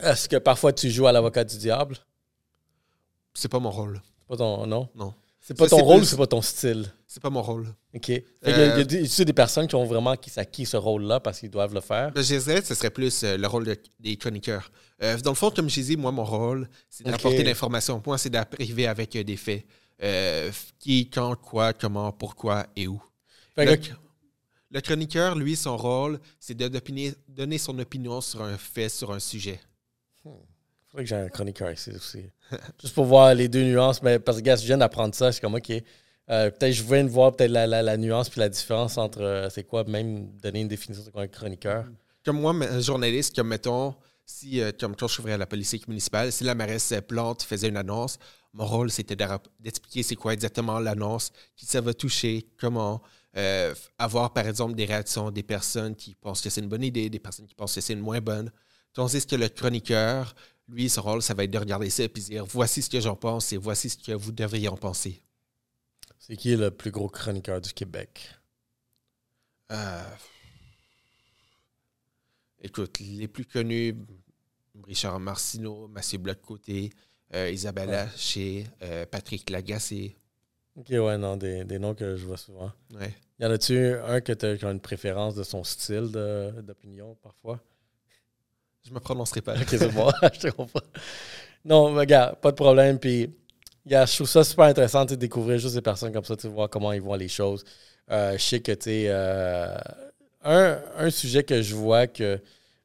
Est-ce 0.00 0.28
que 0.28 0.36
parfois 0.36 0.72
tu 0.72 0.90
joues 0.90 1.06
à 1.06 1.12
l'avocat 1.12 1.44
du 1.44 1.56
diable? 1.58 1.96
C'est 3.32 3.48
pas 3.48 3.58
mon 3.58 3.70
rôle. 3.70 4.00
C'est 4.20 4.28
pas 4.28 4.36
ton. 4.36 4.66
Non? 4.66 4.88
Non. 4.94 5.14
C'est 5.46 5.52
pas 5.58 5.68
Ça, 5.68 5.76
ton 5.76 5.82
rôle 5.84 5.96
plus- 5.98 6.06
ou 6.06 6.08
c'est 6.08 6.16
pas 6.16 6.26
ton 6.26 6.40
style? 6.40 6.90
C'est 7.06 7.22
pas 7.22 7.28
mon 7.28 7.42
rôle. 7.42 7.66
OK. 7.94 8.06
Fait 8.06 8.22
que 8.42 8.48
Euh, 8.48 8.50
il 8.54 8.58
y 8.92 8.96
a- 8.96 9.00
y 9.02 9.20
a 9.20 9.24
des, 9.26 9.32
personnes 9.34 9.66
qui 9.68 9.74
ont 9.74 9.84
vraiment 9.84 10.16
qui 10.16 10.30
s'acquis 10.30 10.64
ce 10.64 10.78
rôle-là 10.78 11.20
parce 11.20 11.38
qu'ils 11.40 11.50
doivent 11.50 11.74
le 11.74 11.82
faire? 11.82 12.12
Ben, 12.12 12.22
je 12.22 12.34
dirais 12.36 12.62
que 12.62 12.66
ce 12.66 12.74
serait 12.74 12.88
plus 12.90 13.22
euh, 13.24 13.36
le 13.36 13.46
rôle 13.46 13.66
de- 13.66 13.76
des 14.00 14.16
chroniqueurs. 14.16 14.72
Euh, 15.02 15.18
dans 15.18 15.32
le 15.32 15.36
fond, 15.36 15.50
comme 15.50 15.68
je 15.68 15.82
dit, 15.82 15.98
moi, 15.98 16.12
mon 16.12 16.24
rôle, 16.24 16.66
c'est 16.88 17.04
d'apporter 17.04 17.44
l'information. 17.44 18.02
Moi, 18.06 18.16
c'est 18.16 18.30
d'arriver 18.30 18.86
avec 18.86 19.14
euh, 19.16 19.22
des 19.22 19.36
faits. 19.36 19.66
Euh, 20.02 20.50
qui, 20.78 21.10
quand, 21.10 21.36
quoi, 21.36 21.74
comment, 21.74 22.10
pourquoi 22.10 22.66
et 22.74 22.88
où. 22.88 23.00
Fait 23.54 23.66
Le, 23.66 23.76
que- 23.76 23.90
le 24.70 24.80
chroniqueur, 24.80 25.34
lui, 25.36 25.56
son 25.56 25.76
rôle, 25.76 26.18
c'est 26.40 26.54
de 26.56 26.68
donner 27.28 27.58
son 27.58 27.78
opinion 27.78 28.22
sur 28.22 28.42
un 28.42 28.56
fait, 28.56 28.88
sur 28.88 29.12
un 29.12 29.20
sujet. 29.20 29.60
faudrait 30.22 31.04
que 31.04 31.08
j'ai 31.08 31.16
un 31.16 31.28
chroniqueur 31.28 31.70
ici 31.70 31.90
aussi. 31.90 32.24
Juste 32.80 32.94
pour 32.94 33.04
voir 33.06 33.34
les 33.34 33.48
deux 33.48 33.62
nuances. 33.64 34.02
Mais 34.02 34.18
parce 34.18 34.38
que, 34.38 34.42
gars, 34.42 34.56
je 34.56 34.66
viens 34.66 34.78
d'apprendre 34.78 35.14
ça, 35.14 35.32
c'est 35.32 35.40
comme, 35.40 35.54
OK. 35.54 35.70
euh, 35.70 36.50
peut-être 36.50 36.72
je 36.72 36.82
viens 36.82 37.04
de 37.04 37.08
voir 37.08 37.34
peut-être 37.34 37.50
la, 37.50 37.66
la- 37.66 37.96
nuance 37.96 38.28
puis 38.28 38.40
la 38.40 38.48
différence 38.48 38.96
entre 38.98 39.22
euh, 39.22 39.50
c'est 39.50 39.64
quoi, 39.64 39.84
même 39.84 40.28
donner 40.42 40.60
une 40.60 40.68
définition 40.68 41.04
de 41.04 41.10
quoi 41.10 41.22
un 41.22 41.28
chroniqueur. 41.28 41.84
Comme 42.24 42.40
moi, 42.40 42.54
un 42.54 42.80
journaliste, 42.80 43.34
comme 43.36 43.48
mettons, 43.48 43.94
si, 44.24 44.60
euh, 44.60 44.72
comme 44.78 44.96
quand 44.96 45.08
je 45.08 45.14
travaillais 45.14 45.34
à 45.34 45.38
la 45.38 45.46
police 45.46 45.74
municipale, 45.88 46.32
si 46.32 46.44
la 46.44 46.54
mairesse 46.54 46.92
euh, 46.92 47.00
Plante 47.00 47.42
faisait 47.42 47.68
une 47.68 47.76
annonce, 47.76 48.18
mon 48.52 48.66
rôle, 48.66 48.90
c'était 48.90 49.16
d'expliquer 49.60 50.02
c'est 50.04 50.14
quoi 50.14 50.32
exactement 50.32 50.78
l'annonce, 50.78 51.32
qui 51.56 51.66
ça 51.66 51.80
va 51.80 51.92
toucher, 51.92 52.46
comment, 52.58 53.02
avoir, 53.98 54.32
par 54.32 54.46
exemple, 54.46 54.74
des 54.76 54.84
réactions 54.84 55.32
des 55.32 55.42
personnes 55.42 55.96
qui 55.96 56.14
pensent 56.14 56.40
que 56.40 56.48
c'est 56.50 56.60
une 56.60 56.68
bonne 56.68 56.84
idée, 56.84 57.10
des 57.10 57.18
personnes 57.18 57.46
qui 57.46 57.54
pensent 57.56 57.74
que 57.74 57.80
c'est 57.80 57.94
une 57.94 58.00
moins 58.00 58.20
bonne. 58.20 58.52
Tandis 58.92 59.26
que 59.26 59.34
le 59.34 59.48
chroniqueur, 59.48 60.36
lui, 60.68 60.88
son 60.88 61.02
rôle, 61.02 61.22
ça 61.22 61.34
va 61.34 61.44
être 61.44 61.50
de 61.50 61.58
regarder 61.58 61.90
ça 61.90 62.04
et 62.04 62.08
puis 62.08 62.22
dire 62.22 62.44
voici 62.46 62.82
ce 62.82 62.90
que 62.90 63.00
j'en 63.00 63.16
pense 63.16 63.52
et 63.52 63.56
voici 63.56 63.90
ce 63.90 63.98
que 63.98 64.12
vous 64.12 64.32
devriez 64.32 64.68
en 64.68 64.76
penser. 64.76 65.22
C'est 66.18 66.36
qui 66.36 66.56
le 66.56 66.70
plus 66.70 66.90
gros 66.90 67.08
chroniqueur 67.08 67.60
du 67.60 67.72
Québec? 67.72 68.30
Euh, 69.72 70.02
écoute, 72.62 72.98
les 73.00 73.28
plus 73.28 73.44
connus, 73.44 73.94
Richard 74.84 75.20
Marcineau, 75.20 75.88
Mathieu 75.88 76.18
Bloc-Côté, 76.18 76.90
euh, 77.34 77.50
Isabelle 77.50 77.90
Ouais. 77.90 77.96
Haché, 77.96 78.66
euh, 78.82 79.06
Patrick 79.06 79.50
Lagacé. 79.50 80.16
OK, 80.76 80.88
ouais, 80.90 81.18
non, 81.18 81.36
des, 81.36 81.64
des 81.64 81.78
noms 81.78 81.94
que 81.94 82.16
je 82.16 82.26
vois 82.26 82.36
souvent. 82.36 82.72
Ouais. 82.94 83.14
Y 83.38 83.44
en 83.46 83.50
a-tu 83.50 83.78
un 83.78 84.20
que 84.20 84.32
tu 84.32 84.46
as 84.46 84.70
une 84.70 84.80
préférence 84.80 85.34
de 85.34 85.42
son 85.42 85.62
style 85.64 86.10
d'opinion 86.62 87.16
parfois? 87.16 87.60
Je 88.86 88.92
me 88.92 89.00
prononcerai 89.00 89.40
pas. 89.40 89.54
Ok, 89.54 89.68
c'est 89.68 89.88
bon, 89.92 90.10
je 90.34 90.38
te 90.40 90.48
comprends. 90.50 90.80
Non, 91.64 91.90
mais 91.90 92.06
gars, 92.06 92.36
pas 92.40 92.50
de 92.50 92.56
problème. 92.56 92.98
Puis, 92.98 93.30
gars, 93.86 94.04
je 94.04 94.14
trouve 94.14 94.28
ça 94.28 94.44
super 94.44 94.66
intéressant 94.66 95.04
de 95.04 95.14
découvrir 95.14 95.58
juste 95.58 95.74
des 95.74 95.82
personnes 95.82 96.12
comme 96.12 96.24
ça, 96.24 96.36
tu 96.36 96.42
sais, 96.42 96.48
voir 96.48 96.68
comment 96.68 96.92
ils 96.92 97.00
voient 97.00 97.16
les 97.16 97.28
choses. 97.28 97.64
Euh, 98.10 98.36
je 98.36 98.42
sais 98.42 98.60
que, 98.60 98.72
tu 98.72 98.82
sais, 98.84 99.04
euh, 99.08 99.74
un, 100.42 100.78
un 100.98 101.10
sujet 101.10 101.42
que 101.42 101.62
je 101.62 101.74
vois 101.74 102.06
que 102.06 102.38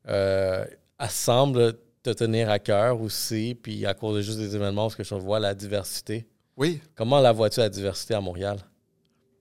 euh, 0.07 0.65
elle 0.97 1.09
semble 1.09 1.73
te 2.01 2.11
tenir 2.11 2.49
à 2.49 2.59
cœur 2.59 3.01
aussi, 3.01 3.57
puis 3.61 3.85
à 3.85 3.93
cause 3.93 4.15
de 4.15 4.21
juste 4.21 4.37
des 4.39 4.55
événements, 4.55 4.83
parce 4.83 4.95
que 4.95 5.03
je 5.03 5.15
vois 5.15 5.39
la 5.39 5.53
diversité. 5.53 6.25
Oui. 6.55 6.79
Comment 6.95 7.19
la 7.19 7.33
vois-tu, 7.33 7.59
la 7.59 7.69
diversité 7.69 8.13
à 8.13 8.21
Montréal? 8.21 8.57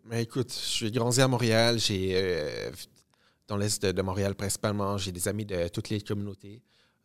Mais 0.04 0.22
écoute, 0.22 0.50
je 0.52 0.68
suis 0.68 0.90
grandi 0.90 1.20
à 1.20 1.28
Montréal. 1.28 1.78
J'ai 1.78 2.12
euh, 2.14 2.70
dans 3.48 3.56
l'est 3.56 3.82
de, 3.82 3.90
de 3.90 4.02
Montréal 4.02 4.34
principalement, 4.34 4.96
j'ai 4.98 5.10
des 5.10 5.26
amis 5.26 5.44
de 5.44 5.68
toutes 5.68 5.88
les 5.88 6.00
communautés. 6.00 6.62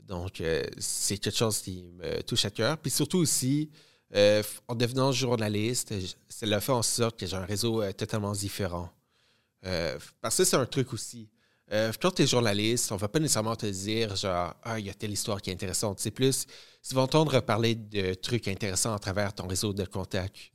Donc, 0.08 0.42
euh, 0.42 0.64
c'est 0.78 1.18
quelque 1.18 1.38
chose 1.38 1.60
qui 1.60 1.84
me 1.84 2.22
touche 2.24 2.46
à 2.46 2.52
cœur. 2.52 2.78
Puis 2.78 2.92
surtout 2.92 3.20
aussi, 3.20 3.70
euh, 4.14 4.44
en 4.68 4.76
devenant 4.76 5.12
journaliste, 5.12 5.94
ça 6.30 6.60
fait 6.60 6.72
en 6.72 6.82
sorte 6.82 7.18
que 7.20 7.26
j'ai 7.26 7.38
un 7.38 7.46
réseau 7.46 7.82
euh, 7.82 7.92
totalement 7.94 8.34
différent. 8.34 8.90
Parce 10.22 10.38
que 10.38 10.44
c'est 10.44 10.58
un 10.58 10.66
truc 10.66 10.92
aussi. 10.92 11.30
Quand 12.02 12.12
tu 12.12 12.24
es 12.24 12.28
journaliste, 12.28 12.92
on 12.92 12.98
va 12.98 13.08
pas 13.08 13.20
nécessairement 13.20 13.56
te 13.56 13.66
dire 13.66 14.14
genre 14.18 14.54
ah 14.62 14.78
il 14.78 14.86
y 14.86 14.90
a 14.90 14.94
telle 14.94 15.12
histoire 15.12 15.42
qui 15.42 15.50
est 15.50 15.54
intéressante. 15.54 16.02
C'est 16.02 16.12
plus 16.12 16.46
tu 16.88 16.94
vas 16.94 17.02
entendre 17.02 17.40
parler 17.40 17.74
de 17.74 18.14
trucs 18.14 18.50
intéressants 18.50 18.94
à 18.94 19.00
travers 19.00 19.34
ton 19.34 19.48
réseau 19.48 19.72
de 19.72 19.86
contacts. 19.86 20.52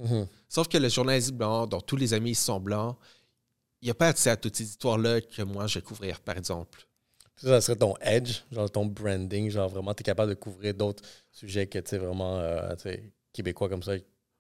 Sauf 0.46 0.68
que 0.68 0.76
le 0.76 0.90
journaliste 0.90 1.32
blanc, 1.32 1.66
dont 1.66 1.80
tous 1.80 1.96
les 1.96 2.12
amis 2.12 2.34
sont 2.34 2.60
blancs, 2.60 2.98
il 3.80 3.86
n'y 3.86 3.90
a 3.90 3.94
pas 3.94 4.08
accès 4.08 4.30
à 4.30 4.36
toutes 4.36 4.56
ces 4.56 4.64
histoires-là 4.64 5.20
que 5.20 5.42
moi 5.42 5.66
je 5.66 5.78
vais 5.78 5.84
couvrir, 5.84 6.20
par 6.20 6.36
exemple. 6.36 6.88
Ça, 7.36 7.60
serait 7.60 7.76
ton 7.76 7.94
edge, 8.00 8.40
genre 8.50 8.70
ton 8.70 8.86
branding, 8.86 9.48
genre 9.48 9.68
vraiment, 9.68 9.94
tu 9.94 10.00
es 10.00 10.04
capable 10.04 10.30
de 10.30 10.34
couvrir 10.34 10.74
d'autres 10.74 11.04
sujets 11.30 11.68
que, 11.68 11.78
tu 11.78 11.90
sais, 11.90 11.98
vraiment, 11.98 12.38
euh, 12.38 12.74
québécois 13.32 13.68
comme 13.68 13.82
ça. 13.82 13.92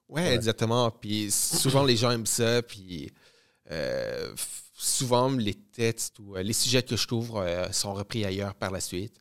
Ouais, 0.08 0.34
exactement. 0.34 0.90
Puis 0.90 1.30
souvent, 1.30 1.84
les 1.84 1.96
gens 1.96 2.10
aiment 2.10 2.26
ça. 2.26 2.60
Puis 2.62 3.12
euh, 3.70 4.32
souvent, 4.74 5.30
les 5.30 5.54
textes 5.54 6.18
ou 6.18 6.36
euh, 6.36 6.42
les 6.42 6.52
sujets 6.52 6.82
que 6.82 6.96
je 6.96 7.06
couvre 7.06 7.68
sont 7.70 7.94
repris 7.94 8.24
ailleurs 8.24 8.54
par 8.54 8.72
la 8.72 8.80
suite. 8.80 9.14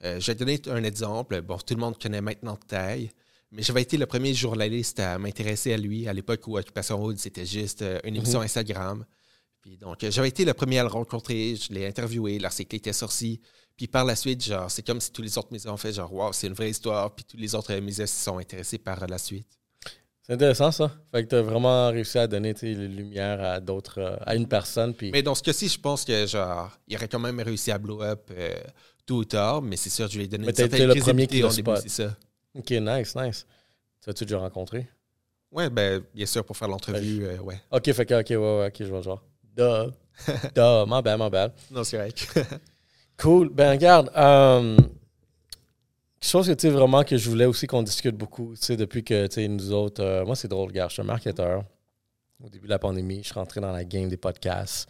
Je 0.00 0.24
vais 0.24 0.34
te 0.34 0.38
donner 0.38 0.62
un 0.68 0.84
exemple. 0.84 1.42
Bon, 1.42 1.58
tout 1.58 1.74
le 1.74 1.80
monde 1.80 2.00
connaît 2.00 2.20
maintenant 2.22 2.56
Taille, 2.56 3.10
mais 3.50 3.62
j'avais 3.62 3.82
été 3.82 3.98
le 3.98 4.06
premier 4.06 4.32
journaliste 4.32 5.00
à 5.00 5.18
m'intéresser 5.18 5.74
à 5.74 5.76
lui 5.76 6.08
à 6.08 6.12
l'époque 6.12 6.46
où 6.46 6.56
Occupation 6.56 7.04
Hood, 7.04 7.18
c'était 7.18 7.44
juste 7.44 7.84
une 8.04 8.16
émission 8.16 8.40
Instagram. 8.40 9.04
Puis 9.60 9.76
donc, 9.76 10.02
euh, 10.04 10.10
j'avais 10.10 10.28
été 10.28 10.44
le 10.44 10.54
premier 10.54 10.78
à 10.78 10.82
le 10.82 10.88
rencontrer, 10.88 11.56
je 11.56 11.72
l'ai 11.72 11.86
interviewé, 11.86 12.38
l'article 12.38 12.76
était 12.76 12.92
sorti. 12.92 13.40
Puis 13.76 13.86
par 13.86 14.04
la 14.04 14.16
suite, 14.16 14.42
genre, 14.42 14.70
c'est 14.70 14.84
comme 14.84 15.00
si 15.00 15.12
tous 15.12 15.22
les 15.22 15.38
autres 15.38 15.52
médias 15.52 15.70
ont 15.70 15.76
fait 15.76 15.92
genre, 15.92 16.12
wow, 16.12 16.32
c'est 16.32 16.48
une 16.48 16.52
vraie 16.52 16.70
histoire. 16.70 17.14
Puis 17.14 17.24
tous 17.24 17.36
les 17.36 17.54
autres 17.54 17.72
euh, 17.72 17.80
médias 17.80 18.06
se 18.06 18.24
sont 18.24 18.38
intéressés 18.38 18.78
par 18.78 19.06
la 19.06 19.18
suite. 19.18 19.58
C'est 20.28 20.34
intéressant, 20.34 20.70
ça. 20.70 20.92
Fait 21.10 21.24
que 21.24 21.30
tu 21.30 21.36
as 21.36 21.42
vraiment 21.42 21.88
réussi 21.88 22.18
à 22.18 22.26
donner, 22.26 22.54
les 22.60 22.74
lumières 22.74 23.42
à 23.42 23.60
d'autres, 23.60 23.98
euh, 23.98 24.16
à 24.26 24.34
une 24.34 24.46
personne. 24.46 24.92
Puis, 24.92 25.10
Mais 25.10 25.22
dans 25.22 25.34
ce 25.34 25.42
cas-ci, 25.42 25.68
je 25.68 25.80
pense 25.80 26.04
que 26.04 26.26
genre, 26.26 26.70
il 26.86 26.96
aurait 26.96 27.08
quand 27.08 27.18
même 27.18 27.40
réussi 27.40 27.70
à 27.70 27.78
blow 27.78 28.02
up 28.02 28.30
euh, 28.32 28.54
tôt 29.06 29.16
ou 29.16 29.24
tard, 29.24 29.62
mais 29.62 29.76
c'est 29.76 29.88
sûr, 29.88 30.06
je 30.06 30.18
lui 30.18 30.24
ai 30.24 30.28
donné 30.28 30.44
Mais 30.44 30.50
une 30.50 30.56
t'as 30.56 30.66
été 30.66 30.76
certaine 30.76 30.98
le 30.98 31.02
premier 31.02 31.26
qui 31.26 31.40
début, 31.40 31.70
c'est 31.80 31.88
ça. 31.88 32.14
OK, 32.54 32.70
nice, 32.72 33.16
nice. 33.16 33.46
Tu 34.02 34.10
as-tu 34.10 34.24
déjà 34.26 34.38
rencontré? 34.38 34.86
Ouais, 35.50 35.70
ben, 35.70 36.02
bien 36.14 36.26
sûr, 36.26 36.44
pour 36.44 36.58
faire 36.58 36.68
l'entrevue, 36.68 37.24
euh, 37.24 37.38
ouais. 37.38 37.62
OK, 37.70 37.90
fait 37.90 38.04
que, 38.04 38.20
OK, 38.20 38.28
ouais, 38.28 38.36
ouais, 38.36 38.66
OK, 38.66 38.76
je 38.80 38.84
vois 38.84 38.98
le 38.98 39.04
genre. 39.04 39.24
Duh. 39.58 39.92
Duh, 40.54 40.86
my 40.86 41.02
bad, 41.02 41.18
my 41.18 41.28
bad. 41.30 41.52
Non, 41.70 41.84
c'est 41.84 41.96
vrai. 41.96 42.14
Cool. 43.16 43.48
Ben, 43.48 43.72
regarde, 43.72 44.12
euh, 44.16 44.76
quelque 46.20 46.30
chose 46.30 46.46
que, 46.46 46.52
tu 46.52 46.68
sais, 46.68 46.70
vraiment 46.70 47.02
que 47.02 47.16
je 47.16 47.28
voulais 47.28 47.46
aussi 47.46 47.66
qu'on 47.66 47.82
discute 47.82 48.16
beaucoup, 48.16 48.54
tu 48.54 48.64
sais, 48.64 48.76
depuis 48.76 49.02
que, 49.02 49.26
tu 49.26 49.34
sais, 49.34 49.48
nous 49.48 49.72
autres, 49.72 50.04
euh, 50.04 50.24
moi, 50.24 50.36
c'est 50.36 50.46
drôle, 50.46 50.68
regarde, 50.68 50.90
je 50.90 50.94
suis 50.94 51.02
un 51.02 51.06
marketeur. 51.06 51.64
Au 52.40 52.48
début 52.48 52.66
de 52.66 52.70
la 52.70 52.78
pandémie, 52.78 53.18
je 53.24 53.30
suis 53.30 53.34
rentré 53.34 53.60
dans 53.60 53.72
la 53.72 53.82
game 53.82 54.08
des 54.08 54.16
podcasts 54.16 54.88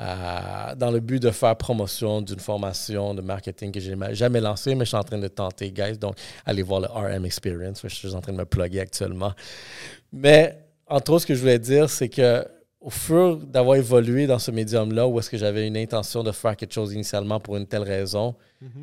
euh, 0.00 0.74
dans 0.74 0.90
le 0.90 1.00
but 1.00 1.22
de 1.22 1.30
faire 1.30 1.56
promotion 1.56 2.20
d'une 2.20 2.40
formation 2.40 3.14
de 3.14 3.22
marketing 3.22 3.70
que 3.70 3.80
j'ai 3.80 3.96
jamais 4.12 4.40
lancée, 4.40 4.74
mais 4.74 4.84
je 4.84 4.88
suis 4.90 4.96
en 4.96 5.04
train 5.04 5.18
de 5.18 5.28
tenter, 5.28 5.70
guys. 5.70 5.96
Donc, 5.96 6.16
allez 6.44 6.62
voir 6.62 6.80
le 6.80 6.88
RM 6.88 7.24
Experience. 7.24 7.80
Je 7.82 7.88
suis 7.88 8.14
en 8.14 8.20
train 8.20 8.32
de 8.32 8.38
me 8.38 8.44
plugger 8.44 8.80
actuellement. 8.80 9.32
Mais, 10.12 10.58
entre 10.86 11.12
autres, 11.12 11.22
ce 11.22 11.26
que 11.28 11.34
je 11.34 11.40
voulais 11.40 11.58
dire, 11.58 11.88
c'est 11.88 12.08
que 12.08 12.44
au 12.84 12.90
fur 12.90 13.38
d'avoir 13.38 13.76
évolué 13.76 14.26
dans 14.26 14.38
ce 14.38 14.50
médium-là, 14.50 15.08
où 15.08 15.18
est-ce 15.18 15.30
que 15.30 15.38
j'avais 15.38 15.66
une 15.66 15.76
intention 15.76 16.22
de 16.22 16.32
faire 16.32 16.54
quelque 16.54 16.72
chose 16.74 16.92
initialement 16.92 17.40
pour 17.40 17.56
une 17.56 17.66
telle 17.66 17.82
raison, 17.82 18.34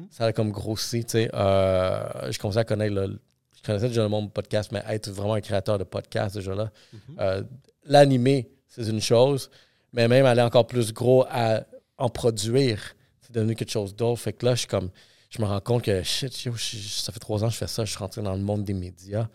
ça 0.10 0.26
a 0.26 0.34
comme 0.34 0.52
grossi, 0.52 1.06
tu 1.06 1.12
sais. 1.12 1.30
Euh, 1.34 2.32
je 2.32 2.38
commençais 2.40 2.60
à 2.60 2.64
connaître 2.64 2.96
le, 2.96 3.20
je 3.56 3.62
connaissais 3.64 3.88
déjà 3.90 4.02
le 4.04 4.10
monde 4.10 4.34
podcast, 4.34 4.72
mais 4.72 4.82
être 4.90 5.10
vraiment 5.12 5.36
un 5.36 5.42
créateur 5.42 5.78
de 5.78 5.84
podcast 5.84 6.36
déjà 6.36 6.56
là, 6.56 6.72
euh, 7.20 7.44
l'animer, 7.86 8.50
c'est 8.68 8.88
une 8.88 9.02
chose, 9.02 9.50
mais 9.94 10.08
même 10.08 10.26
aller 10.26 10.42
encore 10.42 10.66
plus 10.66 10.92
gros 10.94 11.26
à 11.30 11.62
en 11.98 12.10
produire, 12.10 12.82
c'est 13.22 13.32
devenu 13.34 13.54
quelque 13.56 13.72
chose 13.72 13.96
d'autre. 13.96 14.20
Fait 14.22 14.34
que 14.34 14.46
là, 14.46 14.56
je 14.56 14.60
suis 14.62 14.68
comme, 14.68 14.90
je 15.30 15.40
me 15.42 15.46
rends 15.48 15.60
compte 15.62 15.84
que 15.84 16.02
shit, 16.04 16.44
yo, 16.44 16.54
je- 16.56 16.78
ça 16.78 17.12
fait 17.12 17.20
trois 17.20 17.44
ans 17.44 17.48
que 17.48 17.54
je 17.54 17.58
fais 17.60 17.68
ça, 17.68 17.86
je 17.86 17.92
suis 17.92 18.00
rentré 18.00 18.22
dans 18.24 18.34
le 18.34 18.42
monde 18.42 18.64
des 18.64 18.74
médias. 18.74 19.28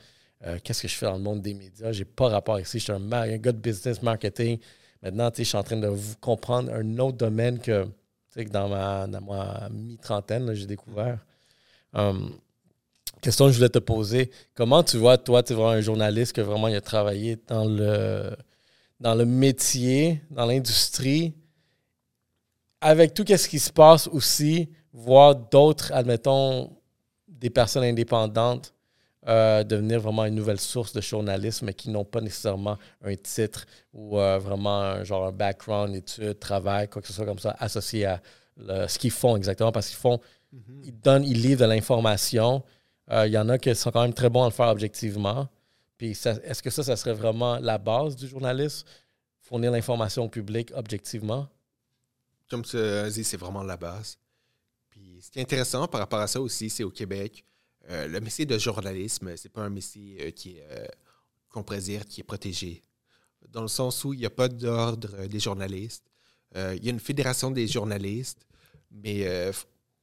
Euh, 0.45 0.59
Qu'est-ce 0.63 0.83
que 0.83 0.89
je 0.89 0.95
fais 0.95 1.07
dans 1.07 1.17
le 1.17 1.23
monde 1.23 1.41
des 1.43 1.55
médias? 1.55 1.93
J'ai 1.93 2.05
pas 2.05 2.29
rapport 2.29 2.61
ici. 2.61 2.79
Je 2.79 2.85
suis 2.85 2.93
un, 2.93 3.13
un 3.13 3.37
gars 3.39 3.53
de 3.53 3.59
business 3.59 4.03
marketing. 4.03 4.59
Maintenant, 5.03 5.31
je 5.37 5.43
suis 5.43 5.57
en 5.57 5.63
train 5.63 5.77
de 5.77 5.89
vous 5.89 6.17
comprendre 6.21 6.73
un 6.73 6.99
autre 6.99 7.17
domaine 7.17 7.59
que, 7.59 7.87
dans 8.51 8.69
ma, 8.69 9.07
dans 9.07 9.21
ma 9.21 9.69
mi-trentaine, 9.71 10.53
j'ai 10.55 10.67
découvert. 10.67 11.19
Um, 11.95 12.35
question 13.23 13.47
que 13.47 13.53
je 13.53 13.57
voulais 13.57 13.69
te 13.69 13.79
poser. 13.79 14.31
Comment 14.55 14.83
tu 14.83 14.99
vois, 14.99 15.17
toi, 15.17 15.43
tu 15.43 15.55
vraiment 15.55 15.71
un 15.71 15.81
journaliste 15.81 16.35
que 16.35 16.41
vraiment 16.43 16.69
il 16.69 16.77
a 16.77 16.81
travaillé 16.81 17.39
dans 17.47 17.65
le, 17.65 18.37
dans 19.01 19.15
le 19.15 19.25
métier, 19.25 20.23
dans 20.31 20.45
l'industrie, 20.45 21.35
avec 22.81 23.15
tout 23.15 23.25
ce 23.27 23.49
qui 23.49 23.59
se 23.59 23.73
passe 23.73 24.07
aussi, 24.09 24.69
voir 24.93 25.35
d'autres, 25.35 25.93
admettons, 25.93 26.77
des 27.29 27.51
personnes 27.51 27.85
indépendantes 27.85 28.75
euh, 29.29 29.65
devenir 29.65 30.01
vraiment 30.01 30.25
une 30.25 30.35
nouvelle 30.35 30.61
source 30.61 30.93
de 30.93 31.01
journalisme, 31.01 31.67
mais 31.67 31.75
qui 31.75 31.91
n'ont 31.91 32.05
pas 32.05 32.21
nécessairement 32.21 32.79
un 33.03 33.17
titre 33.17 33.67
ou 33.93 34.19
euh, 34.19 34.39
vraiment 34.39 34.81
un, 34.81 35.05
genre 35.05 35.27
un 35.27 35.33
background, 35.33 35.95
études, 35.95 36.39
travail, 36.39 36.89
quoi 36.89 37.03
que 37.03 37.09
ce 37.09 37.15
soit 37.15 37.27
comme 37.27 37.39
ça, 37.39 37.57
associé 37.59 38.05
à 38.07 38.23
le- 38.57 38.87
ce 38.89 38.99
qu'ils 38.99 39.11
font 39.11 39.37
exactement, 39.37 39.73
parce 39.73 39.89
qu'ils 39.89 39.99
font 39.99 40.21
Ils 40.85 40.99
donnent, 41.01 41.25
ils 41.25 41.41
livrent 41.43 41.63
de 41.63 41.67
l'information. 41.67 42.63
Euh, 43.11 43.27
Il 43.27 43.33
y 43.33 43.39
en 43.39 43.49
a 43.49 43.59
qui 43.59 43.75
sont 43.75 43.91
quand 43.91 44.03
même 44.03 44.15
très 44.15 44.31
bons 44.31 44.43
à 44.45 44.47
le 44.47 44.53
faire 44.53 44.69
objectivement. 44.69 45.49
Puis 45.99 46.11
est-ce 46.13 46.63
que 46.63 46.71
ça, 46.71 46.83
ça 46.83 46.97
serait 46.97 47.13
vraiment 47.15 47.59
la 47.59 47.79
base 47.79 48.17
du 48.17 48.27
journalisme? 48.29 48.87
Fournir 49.41 49.71
l'information 49.73 50.25
au 50.25 50.29
public 50.29 50.73
objectivement? 50.75 51.49
Comme 52.49 52.63
tu 52.65 52.77
as 52.79 53.11
dit, 53.11 53.25
c'est 53.25 53.37
vraiment 53.37 53.63
la 53.63 53.77
base. 53.77 54.19
Puis 54.91 55.21
ce 55.23 55.31
qui 55.31 55.39
est 55.39 55.43
intéressant 55.43 55.87
par 55.89 56.01
rapport 56.01 56.21
à 56.21 56.27
ça 56.27 56.41
aussi, 56.41 56.71
c'est 56.71 56.85
au 56.85 56.91
Québec, 56.91 57.45
euh, 57.89 58.09
le 58.09 58.21
métier 58.21 58.47
de 58.47 58.59
journalisme, 58.59 59.37
c'est 59.37 59.49
pas 59.49 59.63
un 59.63 59.71
métier 59.71 60.17
euh, 60.21 60.31
qui 60.31 60.57
est, 60.57 60.67
euh, 60.71 60.87
qu'on 61.51 61.63
pourrait 61.63 61.81
dire, 61.81 62.05
qui 62.05 62.21
est 62.21 62.25
protégé. 62.25 62.83
Dans 63.49 63.63
le 63.63 63.69
sens 63.69 64.05
où 64.05 64.13
il 64.13 64.19
n'y 64.19 64.27
a 64.27 64.31
pas 64.31 64.49
d'ordre 64.49 65.27
des 65.27 65.41
journalistes. 65.41 66.05
Il 66.55 66.83
y 66.83 66.89
a 66.89 66.91
une 66.91 67.01
fédération 67.01 67.51
des 67.51 67.69
journalistes, 67.69 68.47
mais 68.91 69.29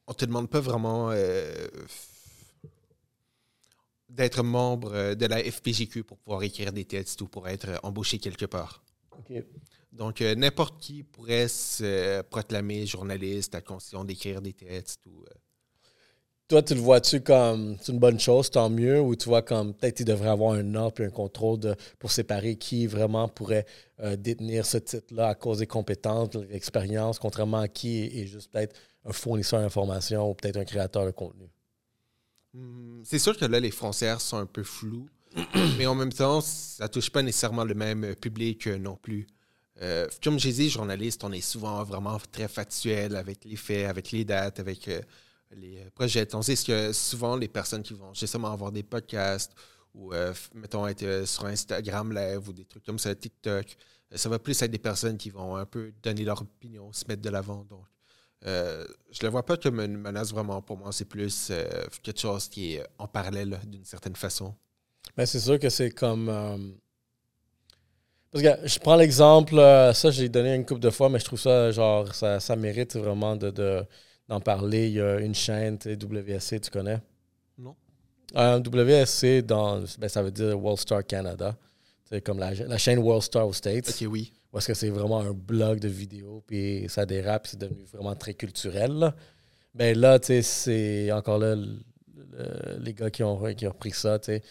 on 0.06 0.12
ne 0.12 0.16
te 0.16 0.26
demande 0.26 0.48
pas 0.48 0.60
vraiment 0.60 1.12
d'être 4.08 4.44
membre 4.44 5.16
de 5.16 5.26
la 5.26 5.44
FPJQ 5.44 6.04
pour 6.04 6.20
pouvoir 6.20 6.44
écrire 6.44 6.72
des 6.72 6.86
textes 6.86 7.20
ou 7.22 7.28
pour 7.28 7.48
être 7.48 7.80
embauché 7.82 8.20
quelque 8.20 8.46
part. 8.46 8.84
Donc, 9.92 10.22
n'importe 10.22 10.80
qui 10.80 11.02
pourrait 11.02 11.48
se 11.48 12.22
proclamer 12.22 12.86
journaliste 12.86 13.56
à 13.56 13.62
condition 13.62 14.04
d'écrire 14.04 14.40
des 14.40 14.54
textes. 14.54 15.08
Ou, 15.08 15.26
Toi, 16.54 16.62
tu 16.62 16.76
le 16.76 16.82
vois-tu 16.82 17.22
comme 17.22 17.78
une 17.88 17.98
bonne 17.98 18.20
chose, 18.20 18.52
tant 18.52 18.70
mieux, 18.70 19.02
ou 19.02 19.16
tu 19.16 19.28
vois 19.28 19.42
comme 19.42 19.74
peut-être 19.74 20.02
il 20.02 20.06
devrait 20.06 20.30
avoir 20.30 20.54
un 20.54 20.76
ordre 20.76 21.02
et 21.02 21.08
un 21.08 21.10
contrôle 21.10 21.76
pour 21.98 22.12
séparer 22.12 22.58
qui 22.58 22.86
vraiment 22.86 23.28
pourrait 23.28 23.66
euh, 24.02 24.16
détenir 24.16 24.64
ce 24.64 24.78
titre-là 24.78 25.30
à 25.30 25.34
cause 25.34 25.58
des 25.58 25.66
compétences, 25.66 26.30
de 26.30 26.42
l'expérience, 26.42 27.18
contrairement 27.18 27.58
à 27.58 27.68
qui 27.68 28.04
est, 28.04 28.28
juste 28.28 28.52
peut-être 28.52 28.76
un 29.04 29.12
fournisseur 29.12 29.62
d'informations 29.62 30.30
ou 30.30 30.36
peut-être 30.36 30.58
un 30.58 30.64
créateur 30.64 31.08
de 31.08 31.10
contenu? 31.10 31.50
hmm, 32.54 33.02
c'est 33.04 33.18
sûr 33.18 33.36
que 33.36 33.46
là, 33.46 33.60
les 33.60 33.72
frontières 33.72 34.22
sont 34.22 34.38
un 34.38 34.46
peu 34.46 34.62
floues, 34.62 35.10
mais 35.80 35.88
en 35.88 35.96
même 35.96 36.14
temps, 36.14 36.40
ça 36.40 36.88
touche 36.88 37.10
pas 37.10 37.24
nécessairement 37.24 37.64
le 37.64 37.74
même 37.74 38.04
euh, 38.04 38.14
public 38.14 38.68
euh, 38.68 38.78
non 38.78 38.96
plus. 38.96 39.26
Euh, 39.82 40.08
comme 40.24 40.38
j'ai 40.38 40.52
dit, 40.52 40.70
journaliste, 40.70 41.24
on 41.24 41.32
est 41.32 41.42
souvent 41.42 41.84
vraiment 41.84 42.20
très 42.32 42.48
factuel 42.48 43.16
avec 43.16 43.44
les 43.44 43.56
faits, 43.56 43.90
avec 43.90 44.12
les 44.12 44.24
dates, 44.24 44.60
avec 44.60 44.88
les 45.56 45.80
euh, 45.80 45.90
projets. 45.94 46.26
Tandis 46.26 46.64
que 46.64 46.94
souvent, 46.94 47.36
les 47.36 47.48
personnes 47.48 47.84
qui 47.84 47.94
vont 47.94 48.14
justement 48.14 48.52
avoir 48.52 48.72
des 48.72 48.84
podcasts 48.84 49.54
ou, 49.94 50.14
euh, 50.14 50.34
mettons, 50.54 50.88
être 50.88 51.04
euh, 51.04 51.26
sur 51.26 51.46
Instagram 51.46 52.14
Live 52.14 52.50
ou 52.50 52.54
des 52.54 52.66
trucs 52.66 52.84
comme 52.84 53.00
ça, 53.00 53.14
TikTok, 53.14 53.76
ça 54.14 54.30
va 54.30 54.40
plus 54.40 54.62
être 54.62 54.72
des 54.72 54.80
personnes 54.80 55.18
qui 55.18 55.30
vont 55.30 55.56
un 55.56 55.66
peu 55.66 55.92
donner 56.02 56.24
leur 56.24 56.42
opinion, 56.42 56.92
se 56.94 57.06
mettre 57.08 57.22
de 57.22 57.30
l'avant. 57.30 57.66
Donc, 57.70 57.86
je 58.44 58.50
ne 58.50 59.24
le 59.24 59.30
vois 59.30 59.46
pas 59.46 59.56
comme 59.58 59.80
une 59.80 59.98
menace 59.98 60.32
vraiment 60.32 60.62
pour 60.62 60.78
moi. 60.78 60.92
C'est 60.92 61.06
plus 61.06 61.52
quelque 62.04 62.20
chose 62.20 62.50
qui 62.50 62.74
est 62.74 62.86
en 62.98 63.08
parallèle 63.08 63.58
d'une 63.66 63.86
certaine 63.86 64.16
façon. 64.16 64.54
Mais 65.18 65.26
c'est 65.26 65.40
sûr 65.40 65.58
que 65.58 65.70
c'est 65.70 65.92
comme. 65.92 66.28
Parce 68.32 68.44
que 68.44 68.68
je 68.68 68.80
prends 68.80 68.98
l'exemple, 68.98 69.56
ça 69.94 70.12
j'ai 70.12 70.28
donné 70.28 70.54
une 70.56 70.66
couple 70.66 70.82
de 70.82 70.90
fois, 70.90 71.08
mais 71.10 71.20
je 71.20 71.26
trouve 71.26 71.40
ça 71.40 71.72
genre 71.72 72.14
ça, 72.14 72.56
mérite 72.56 72.96
vraiment 72.98 73.36
de- 73.36 73.86
parler. 74.40 74.88
Il 74.88 74.94
y 74.94 75.02
a 75.02 75.20
une 75.20 75.36
chaîne, 75.36 75.78
tu 75.78 75.90
sais, 75.90 75.96
WSC, 75.96 76.60
tu 76.62 76.70
connais? 76.70 77.00
Non. 77.58 77.76
Euh, 78.36 78.60
WSC, 78.60 79.42
dans, 79.44 79.84
ben, 80.00 80.08
ça 80.08 80.22
veut 80.24 80.32
dire 80.32 80.60
World 80.60 80.80
Star 80.80 81.06
Canada. 81.06 81.56
C'est 82.06 82.22
comme 82.22 82.40
la, 82.40 82.54
la 82.54 82.78
chaîne 82.78 83.00
World 83.00 83.24
Star 83.24 83.48
aux 83.48 83.54
States. 83.54 83.90
Ok, 83.90 84.08
oui. 84.10 84.32
Parce 84.52 84.68
que 84.68 84.74
c'est 84.74 84.90
vraiment 84.90 85.20
un 85.20 85.34
blog 85.34 85.80
de 85.80 85.88
vidéos, 85.88 86.44
puis 86.46 86.86
ça 86.88 87.06
dérape, 87.08 87.48
c'est 87.48 87.58
devenu 87.60 87.86
vraiment 87.86 88.16
très 88.16 88.36
culturel. 88.36 88.92
Là. 88.92 89.16
Ben 89.74 89.98
là, 89.98 90.20
tu 90.20 90.28
sais, 90.28 90.42
c'est 90.44 91.12
encore 91.12 91.40
là, 91.40 91.56
le- 91.56 91.80
le- 92.16 92.78
les 92.80 92.94
gars 92.94 93.10
qui 93.10 93.24
ont, 93.24 93.52
qui 93.56 93.66
ont 93.66 93.72
repris 93.72 93.92
ça, 93.92 94.20
tu 94.20 94.26
sais. 94.28 94.44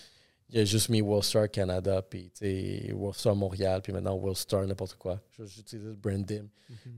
Il 0.54 0.60
a 0.60 0.64
juste 0.66 0.90
mis 0.90 1.00
World 1.00 1.24
Star 1.24 1.50
Canada, 1.50 2.02
puis 2.02 2.30
tu 2.36 2.44
sais, 2.44 2.92
World 2.92 3.16
Star 3.18 3.34
Montréal, 3.34 3.80
puis 3.82 3.90
maintenant 3.92 4.14
World 4.14 4.36
Star 4.36 4.66
n'importe 4.66 4.94
quoi. 4.96 5.18
J'utilise 5.46 5.86
le 5.86 5.94
branding 5.94 6.46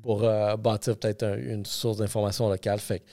pour 0.02 0.24
euh, 0.24 0.56
bâtir 0.56 0.96
peut-être 0.96 1.22
un- 1.22 1.38
une 1.38 1.64
source 1.64 1.98
d'information 1.98 2.48
locale. 2.48 2.80
Fait 2.80 2.98
que 2.98 3.04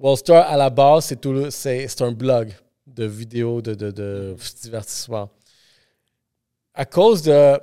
World 0.00 0.18
Star, 0.18 0.50
à 0.50 0.56
la 0.56 0.68
base, 0.68 1.04
c'est 1.06 1.20
tout 1.20 1.48
c'est 1.50 2.02
un 2.02 2.10
blog 2.12 2.52
de 2.86 3.04
vidéos, 3.04 3.62
de, 3.62 3.74
de, 3.74 3.90
de 3.92 4.36
divertissement. 4.62 5.30
À 6.74 6.84
cause 6.84 7.22
de 7.22 7.58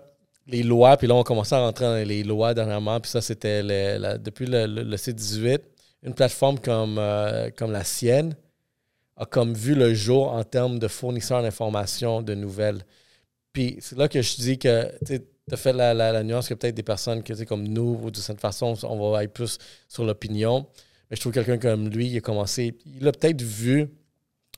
les 0.47 0.63
lois, 0.63 0.95
puis 0.95 1.08
là, 1.08 1.15
on 1.15 1.23
commençait 1.23 1.56
à 1.56 1.60
rentrer 1.60 1.86
dans 1.86 2.08
les 2.08 2.23
lois 2.23 2.54
dernièrement, 2.54 2.99
puis 2.99 3.10
ça, 3.12 3.19
c'était 3.21 3.62
depuis 4.19 4.45
le, 4.45 4.67
le- 4.67 4.84
le 4.84 4.95
C18, 4.97 5.60
une 6.04 6.13
plateforme 6.13 6.60
comme, 6.60 6.97
euh, 6.99 7.49
comme 7.58 7.71
la 7.71 7.84
sienne 7.84 8.36
a 9.17 9.25
comme 9.25 9.54
vu 9.54 9.75
le 9.75 9.93
jour 9.93 10.32
en 10.34 10.43
termes 10.43 10.80
de 10.80 10.88
fournisseurs 10.88 11.41
d'informations, 11.41 12.21
de 12.21 12.34
nouvelles. 12.36 12.84
Puis 13.54 13.78
c'est 13.80 13.97
là 13.97 14.08
que 14.08 14.21
je 14.21 14.36
dis 14.36 14.58
que 14.60 14.91
tu 15.08 15.21
as 15.51 15.58
fait 15.58 15.73
la, 15.73 15.93
la- 15.93 16.12
la 16.12 16.23
nuance 16.23 16.49
que 16.49 16.54
peut-être 16.54 16.75
des 16.75 16.84
personnes 16.84 17.23
que, 17.23 17.34
comme 17.45 17.67
nous, 17.67 17.99
ou 18.04 18.12
de 18.12 18.17
cette 18.17 18.41
façon, 18.41 18.73
on 18.84 19.12
va 19.12 19.19
aller 19.19 19.28
plus 19.28 19.58
sur 19.88 20.04
l'opinion. 20.04 20.65
Mais 21.10 21.15
je 21.15 21.21
trouve 21.21 21.32
quelqu'un 21.34 21.58
comme 21.58 21.89
lui, 21.89 22.08
il 22.08 22.17
a 22.17 22.21
commencé, 22.21 22.75
il 22.86 23.08
a 23.08 23.12
peut-être 23.12 23.41
vu 23.41 23.89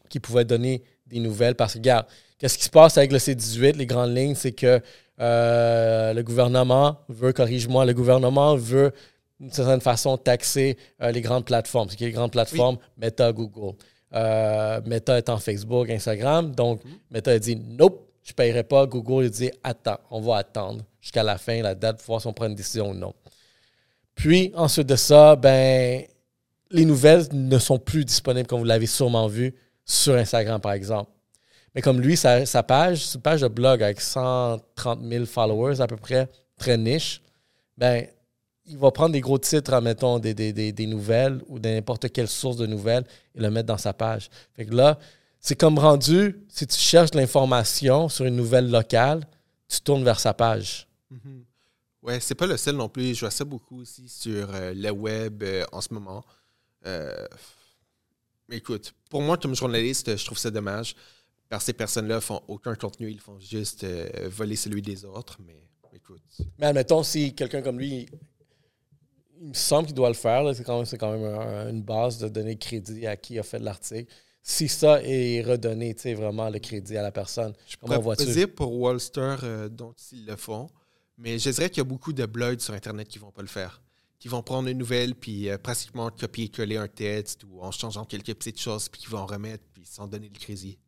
qu'il 0.10 0.22
pouvait 0.22 0.46
donner 0.46 0.82
des 1.06 1.20
nouvelles 1.20 1.56
parce 1.56 1.74
que, 1.74 1.80
regarde, 1.80 2.06
qu'est-ce 2.40 2.58
qui 2.58 2.64
se 2.64 2.70
passe 2.70 2.98
avec 2.98 3.12
le 3.12 3.18
C18, 3.20 3.76
les 3.76 3.86
grandes 3.86 4.16
lignes, 4.16 4.36
c'est 4.36 4.54
que 4.54 4.82
euh, 5.20 6.14
le 6.14 6.24
gouvernement 6.24 7.00
veut, 7.10 7.34
corrige-moi, 7.34 7.86
le 7.86 7.94
gouvernement 7.94 8.56
veut 8.56 8.92
d'une 9.40 9.52
certaine 9.52 9.82
façon 9.82 10.18
taxer 10.18 10.78
euh, 11.02 11.12
les 11.12 11.22
grandes 11.22 11.46
plateformes. 11.46 11.90
C'est 11.90 11.96
qui 11.98 12.06
les 12.06 12.12
grandes 12.12 12.32
plateformes? 12.32 12.78
Meta, 12.98 13.32
Google. 13.32 13.76
Euh, 14.14 14.82
Meta 14.86 15.18
étant 15.18 15.38
Facebook, 15.38 15.90
Instagram. 15.90 16.54
Donc, 16.56 16.82
Meta 17.12 17.32
a 17.32 17.40
dit 17.40 17.56
Nope, 17.56 18.10
je 18.24 18.32
ne 18.32 18.36
paierai 18.36 18.64
pas. 18.64 18.86
Google 18.86 19.26
a 19.26 19.30
dit 19.30 19.52
Attends, 19.64 20.00
on 20.10 20.22
va 20.22 20.38
attendre 20.38 20.84
jusqu'à 21.02 21.24
la 21.24 21.38
fin, 21.38 21.62
la 21.62 21.76
date, 21.76 21.98
pour 21.98 22.08
voir 22.08 22.22
si 22.22 22.28
on 22.28 22.34
prend 22.34 22.48
une 22.48 22.56
décision 22.56 22.92
ou 22.92 22.94
non. 22.94 23.14
Puis, 24.16 24.52
ensuite 24.56 24.88
de 24.88 24.96
ça, 24.96 25.36
ben, 25.36 26.04
les 26.72 26.86
nouvelles 26.86 27.26
ne 27.32 27.60
sont 27.60 27.80
plus 27.80 28.04
disponibles, 28.04 28.48
comme 28.48 28.60
vous 28.60 28.66
l'avez 28.66 28.88
sûrement 28.88 29.28
vu, 29.28 29.54
sur 29.86 30.16
Instagram, 30.16 30.60
par 30.60 30.74
exemple. 30.74 31.12
Mais 31.76 31.82
comme 31.82 32.02
lui, 32.02 32.18
sa, 32.18 32.46
sa 32.46 32.64
page, 32.64 33.06
une 33.14 33.22
page 33.22 33.42
de 33.42 33.48
blog 33.48 33.84
avec 33.84 34.02
130 34.02 35.00
000 35.04 35.26
followers 35.26 35.80
à 35.80 35.88
peu 35.88 35.96
près, 35.96 36.28
très 36.58 36.78
niche, 36.78 37.22
ben, 37.78 38.08
il 38.68 38.78
va 38.78 38.92
prendre 38.92 39.14
des 39.14 39.22
gros 39.22 39.38
titres, 39.38 39.74
admettons, 39.74 40.20
des, 40.20 40.34
des, 40.34 40.54
des, 40.54 40.72
des 40.72 40.88
nouvelles 40.88 41.42
ou 41.48 41.60
de 41.60 41.70
n'importe 41.70 42.12
quelle 42.12 42.28
source 42.28 42.58
de 42.58 42.66
nouvelles 42.66 43.06
et 43.36 43.40
le 43.40 43.50
mettre 43.50 43.68
dans 43.68 43.78
sa 43.78 43.94
page. 43.94 44.30
Fait 44.54 44.66
que 44.66 44.74
là, 44.74 45.00
c'est 45.40 45.56
comme 45.56 45.80
rendu, 45.80 46.36
si 46.50 46.68
tu 46.68 46.78
cherches 46.78 47.12
de 47.12 47.18
l'information 47.18 48.10
sur 48.10 48.26
une 48.26 48.36
nouvelle 48.36 48.70
locale, 48.70 49.28
tu 49.68 49.80
tournes 49.82 50.04
vers 50.04 50.20
sa 50.20 50.34
page. 50.34 50.88
Mhm. 51.10 51.44
Ouais, 52.04 52.20
c'est 52.20 52.36
pas 52.36 52.48
le 52.48 52.58
seul 52.58 52.76
non 52.76 52.90
plus. 52.90 53.16
Je 53.16 53.22
vois 53.22 53.32
ça 53.32 53.44
beaucoup 53.46 53.82
aussi 53.82 54.08
sur 54.08 54.54
euh, 54.54 54.74
le 54.74 54.92
web 54.92 55.44
euh, 55.44 55.66
en 55.72 55.82
ce 55.82 55.94
moment. 55.94 56.24
Euh, 56.86 57.26
mais 58.48 58.58
écoute, 58.58 58.94
pour 59.10 59.22
moi, 59.22 59.38
comme 59.38 59.56
journaliste, 59.56 60.16
je 60.16 60.26
trouve 60.26 60.38
ça 60.38 60.52
dommage. 60.52 60.96
Parce 61.50 61.64
que 61.64 61.68
ces 61.68 61.74
personnes-là 61.74 62.22
font 62.22 62.42
aucun 62.48 62.76
contenu, 62.76 63.10
ils 63.10 63.20
font 63.20 63.40
juste 63.40 63.84
euh, 63.84 64.10
voler 64.30 64.56
celui 64.56 64.82
des 64.82 65.06
autres. 65.06 65.38
Mais 65.46 65.58
écoute, 65.94 66.22
Mais 66.60 66.68
admettons, 66.68 67.04
si 67.04 67.34
quelqu'un 67.34 67.62
comme 67.62 67.80
lui, 67.80 68.08
il 69.42 69.48
me 69.50 69.54
semble 69.54 69.88
qu'il 69.88 69.96
doit 69.96 70.10
le 70.10 70.16
faire, 70.16 70.44
c'est 70.56 70.64
quand 70.64 70.78
même, 70.78 71.00
quand 71.00 71.12
même 71.12 71.26
un- 71.26 71.70
une 71.70 71.82
base 71.84 72.18
de 72.20 72.28
donner 72.30 72.58
crédit 72.58 73.06
à 73.08 73.16
qui 73.18 73.38
a 73.40 73.44
fait 73.44 73.60
l'article. 73.60 74.12
Si 74.42 74.68
ça 74.70 75.02
est 75.04 75.42
redonné, 75.42 75.94
tu 75.96 76.04
sais, 76.04 76.14
vraiment 76.14 76.50
le 76.50 76.60
crédit 76.60 76.96
à 76.98 77.02
la 77.02 77.12
personne, 77.12 77.54
comment 77.82 77.96
pourrais 78.02 78.16
pour 78.48 78.74
Wallster 78.80 79.36
euh, 79.44 79.68
dont 79.70 79.94
ils 80.14 80.26
le 80.26 80.36
font, 80.38 80.70
mais 81.18 81.38
je 81.38 81.50
dirais 81.50 81.70
qu'il 81.70 81.80
y 81.80 81.82
a 81.82 81.84
beaucoup 81.84 82.14
de 82.14 82.26
blogs 82.26 82.60
sur 82.60 82.74
Internet 82.74 83.08
qui 83.10 83.20
vont 83.20 83.32
pas 83.32 83.42
le 83.42 83.48
faire. 83.50 83.82
Qui 84.20 84.30
vont 84.30 84.42
prendre 84.42 84.68
une 84.70 84.78
nouvelle, 84.78 85.14
puis 85.16 85.50
euh, 85.50 85.58
pratiquement 85.58 86.10
copier-coller 86.10 86.78
un 86.78 86.88
texte 86.88 87.44
ou 87.44 87.62
en 87.62 87.72
changeant 87.72 88.06
quelques 88.06 88.34
petites 88.34 88.60
choses, 88.60 88.88
puis 88.90 89.02
qui 89.02 89.08
vont 89.08 89.26
remettre, 89.26 89.64
puis 89.74 89.84
sans 89.86 90.08
donner 90.08 90.30
le 90.34 90.40
crédit. 90.40 90.80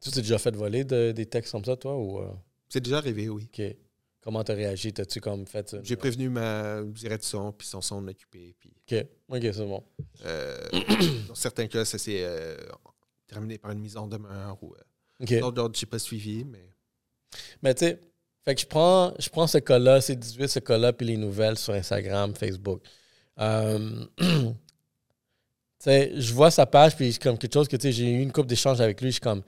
Tu 0.00 0.10
t'es 0.10 0.20
déjà 0.22 0.38
fait 0.38 0.54
voler 0.56 0.84
de- 0.84 1.12
des 1.12 1.26
textes 1.26 1.52
comme 1.52 1.64
ça, 1.64 1.76
toi? 1.76 1.94
Ou, 1.98 2.20
euh, 2.20 2.30
C'est 2.68 2.80
déjà 2.80 2.98
arrivé, 2.98 3.28
oui. 3.28 3.48
OK. 3.52 3.76
Comment 4.22 4.44
t'as 4.44 4.54
réagi? 4.54 4.92
T'as-tu 4.92 5.20
comme 5.20 5.46
fait... 5.46 5.72
une- 5.72 5.84
J'ai 5.84 5.96
prévenu 5.96 6.28
ma 6.28 6.82
direction, 6.82 7.52
puis 7.52 7.66
son 7.66 7.80
son 7.80 8.06
occupé. 8.06 8.54
Puis, 8.58 8.70
OK, 8.90 9.06
OK, 9.30 9.40
c'est 9.42 9.64
bon. 9.64 9.82
euh, 10.26 10.58
dans 11.28 11.34
certains 11.34 11.66
cas, 11.68 11.84
ça 11.86 11.96
s'est 11.98 12.22
euh, 12.22 12.56
terminé 13.26 13.56
par 13.58 13.70
une 13.70 13.78
mise 13.80 13.96
en 13.96 14.06
demeure. 14.06 14.58
Ou, 14.62 14.74
euh, 14.74 15.38
OK. 15.44 15.54
D'autres, 15.54 15.80
n'ai 15.80 15.86
pas 15.86 15.98
suivi, 15.98 16.44
mais 16.44 16.68
Mais 17.62 17.74
tu 17.74 17.86
sais, 17.86 18.00
fait 18.44 18.54
que 18.54 18.60
je 18.60 18.66
prends, 18.66 19.14
je 19.18 19.28
prends 19.30 19.46
ce 19.46 19.58
cas-là, 19.58 20.00
c'est 20.02 20.16
18 20.16 20.48
ce 20.48 20.58
cas-là, 20.58 20.92
puis 20.92 21.06
les 21.06 21.16
nouvelles 21.16 21.56
sur 21.58 21.72
Instagram, 21.72 22.34
Facebook. 22.34 22.82
Euh, 23.38 24.04
tu 24.18 24.26
sais, 25.78 26.12
je 26.20 26.34
vois 26.34 26.50
sa 26.50 26.66
page, 26.66 26.94
puis 26.96 27.16
comme 27.18 27.38
quelque 27.38 27.54
chose 27.54 27.68
que, 27.68 27.76
tu 27.76 27.82
sais, 27.84 27.92
j'ai 27.92 28.10
eu 28.10 28.20
une 28.20 28.32
couple 28.32 28.48
d'échanges 28.48 28.80
avec 28.80 29.00
lui, 29.00 29.08
je 29.08 29.12
suis 29.14 29.20
comme, 29.20 29.42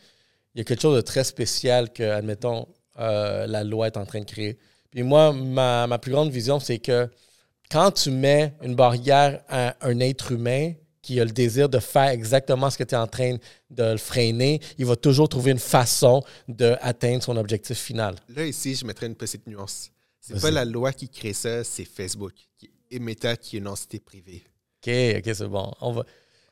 il 0.55 0.59
y 0.59 0.61
a 0.63 0.65
quelque 0.65 0.81
chose 0.81 0.97
de 0.97 1.01
très 1.03 1.25
spécial 1.25 1.93
que, 1.93 2.03
admettons, 2.03 2.67
euh, 2.99 3.47
la 3.47 3.65
loi 3.65 3.87
est 3.87 3.97
en 3.97 4.05
train 4.05 4.21
de 4.21 4.25
créer. 4.25 4.59
Puis 4.91 5.03
moi, 5.03 5.33
ma, 5.33 5.87
ma 5.87 5.99
plus 5.99 6.13
grande 6.13 6.31
vision, 6.31 6.61
c'est 6.61 6.79
que 6.79 7.09
quand 7.71 7.91
tu 7.93 8.11
mets 8.11 8.55
une 8.63 8.75
barrière 8.75 9.43
à 9.49 9.75
un 9.81 9.99
être 10.01 10.33
humain 10.33 10.73
qui 11.01 11.19
a 11.19 11.25
le 11.25 11.33
désir 11.33 11.69
de 11.69 11.79
faire 11.79 12.09
exactement 12.09 12.71
ce 12.71 12.79
que 12.79 12.85
tu 12.85 12.95
es 12.95 12.99
en 12.99 13.07
train 13.07 13.37
de 13.71 13.83
le 13.83 13.97
freiner, 13.97 14.61
il 14.79 14.87
va 14.87 14.95
toujours 14.95 15.29
trouver 15.29 15.51
une 15.51 15.59
façon 15.59 16.23
d'atteindre 16.47 17.23
son 17.23 17.37
objectif 17.37 17.79
final. 17.79 18.15
Là, 18.29 18.47
ici, 18.47 18.75
je 18.75 18.85
mettrais 18.85 19.07
une 19.07 19.17
petite 19.17 19.47
nuance. 19.47 19.91
C'est 20.21 20.41
pas 20.41 20.53
la 20.53 20.65
loi 20.65 20.93
qui 20.93 21.09
crée 21.09 21.33
ça, 21.33 21.65
c'est 21.65 21.85
Facebook 21.85 22.35
et 22.93 22.99
Meta 23.01 23.37
qui 23.37 23.57
est 23.57 23.59
une 23.59 23.69
entité 23.69 23.99
privée. 23.99 24.45
OK, 24.87 24.93
OK, 25.19 25.35
c'est 25.35 25.49
bon. 25.49 25.73
On 25.81 25.93
va... 25.93 26.05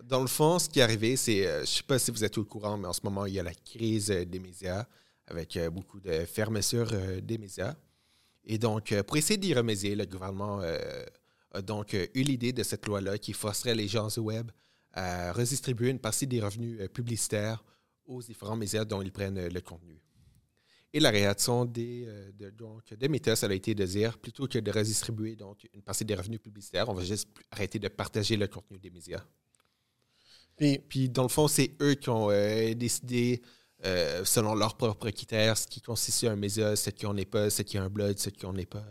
Dans 0.03 0.23
le 0.23 0.27
fond, 0.27 0.59
ce 0.59 0.69
qui 0.69 0.81
est 0.81 0.83
arrivé, 0.83 1.15
c'est, 1.15 1.47
euh, 1.47 1.57
je 1.59 1.61
ne 1.61 1.67
sais 1.67 1.83
pas 1.83 1.99
si 1.99 2.11
vous 2.11 2.25
êtes 2.25 2.37
au 2.39 2.45
courant, 2.45 2.77
mais 2.79 2.89
en 2.89 2.93
ce 2.93 3.01
moment, 3.05 3.27
il 3.27 3.35
y 3.35 3.39
a 3.39 3.43
la 3.43 3.53
crise 3.53 4.11
euh, 4.11 4.25
des 4.25 4.41
médias 4.41 4.87
avec 5.31 5.57
euh, 5.57 5.71
beaucoup 5.71 6.01
de 6.01 6.25
fermeture 6.25 6.93
des 7.23 7.39
médias. 7.39 7.75
Et 8.45 8.59
donc, 8.59 8.95
pour 9.03 9.17
essayer 9.17 9.39
d'y 9.39 9.55
remédier, 9.55 9.95
le 9.95 10.07
gouvernement 10.07 10.61
a 11.53 11.63
donc 11.63 11.93
eu 11.93 12.23
l'idée 12.23 12.53
de 12.53 12.63
cette 12.63 12.87
loi-là 12.87 13.19
qui 13.19 13.33
forcerait 13.33 13.75
les 13.75 13.87
gens 13.87 14.09
du 14.09 14.21
web 14.21 14.51
à 14.93 15.33
redistribuer 15.33 15.91
une 15.91 15.99
partie 15.99 16.27
des 16.27 16.41
revenus 16.41 16.89
publicitaires 16.91 17.63
aux 18.07 18.23
différents 18.23 18.57
médias 18.57 18.85
dont 18.85 19.03
ils 19.03 19.13
prennent 19.13 19.47
le 19.47 19.61
contenu. 19.61 20.01
Et 20.93 21.01
la 21.01 21.11
réaction 21.11 21.67
des, 21.67 22.09
de, 22.35 22.49
donc, 22.51 22.95
des 22.95 23.09
médias, 23.09 23.37
ça 23.37 23.47
a 23.47 23.53
été 23.53 23.75
de 23.75 23.85
dire, 23.85 24.19
plutôt 24.19 24.49
que 24.49 24.59
de 24.59 24.71
redistribuer 24.71 25.37
donc, 25.37 25.69
une 25.75 25.83
partie 25.83 26.07
des 26.07 26.15
revenus 26.15 26.41
publicitaires, 26.41 26.89
on 26.89 26.95
va 26.95 27.05
juste 27.05 27.29
arrêter 27.51 27.79
de 27.79 27.89
partager 27.89 28.37
le 28.39 28.49
contenu 28.49 28.79
des 28.79 28.91
médias. 28.91 29.23
Puis, 30.89 31.09
dans 31.09 31.23
le 31.23 31.29
fond, 31.29 31.49
c'est 31.49 31.75
eux 31.81 31.95
qui 31.95 32.11
ont 32.11 32.31
euh, 32.31 32.75
décidé, 32.75 33.41
euh, 33.85 34.25
selon 34.25 34.55
leurs 34.55 34.77
propres 34.77 35.11
critères, 35.11 35.57
ce 35.57 35.67
qui 35.67 35.81
constitue 35.81 36.29
un 36.29 36.37
média, 36.37 36.77
ce 36.77 36.91
qui 36.91 37.07
en 37.07 37.17
est 37.17 37.25
pas, 37.25 37.51
ce 37.51 37.63
qui 37.63 37.79
a 37.79 37.83
un 37.83 37.89
blog, 37.89 38.15
ce 38.19 38.31
qui 38.31 38.45
en 38.47 38.57
est 38.57 38.67
pas. 38.67 38.85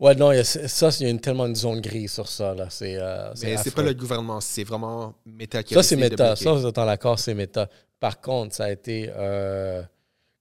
Ouais, 0.00 0.14
non, 0.14 0.30
ça, 0.44 0.90
il 1.00 1.02
y 1.02 1.06
a 1.06 1.10
une, 1.10 1.20
tellement 1.20 1.46
une 1.46 1.56
zone 1.56 1.80
grise 1.80 2.12
sur 2.12 2.28
ça. 2.28 2.54
Là. 2.54 2.68
C'est, 2.70 2.96
euh, 2.96 3.32
Mais 3.42 3.56
c'est 3.56 3.74
pas 3.74 3.82
le 3.82 3.94
gouvernement, 3.94 4.40
c'est 4.40 4.64
vraiment 4.64 5.14
Meta 5.26 5.62
qui 5.62 5.74
a 5.74 5.82
Ça, 5.82 5.88
c'est 5.88 5.96
Meta. 5.96 6.36
Ça, 6.36 6.52
vous 6.52 6.66
êtes 6.66 6.78
en 6.78 6.88
accord, 6.88 7.18
c'est 7.18 7.34
Meta. 7.34 7.68
Par 8.00 8.20
contre, 8.20 8.54
ça 8.54 8.64
a 8.64 8.70
été 8.70 9.10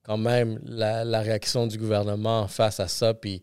quand 0.03 0.17
même 0.17 0.59
la, 0.63 1.03
la, 1.03 1.21
réaction 1.21 1.67
du 1.67 1.77
gouvernement 1.77 2.47
face 2.47 2.79
à 2.79 2.87
ça. 2.87 3.13
Puis 3.13 3.41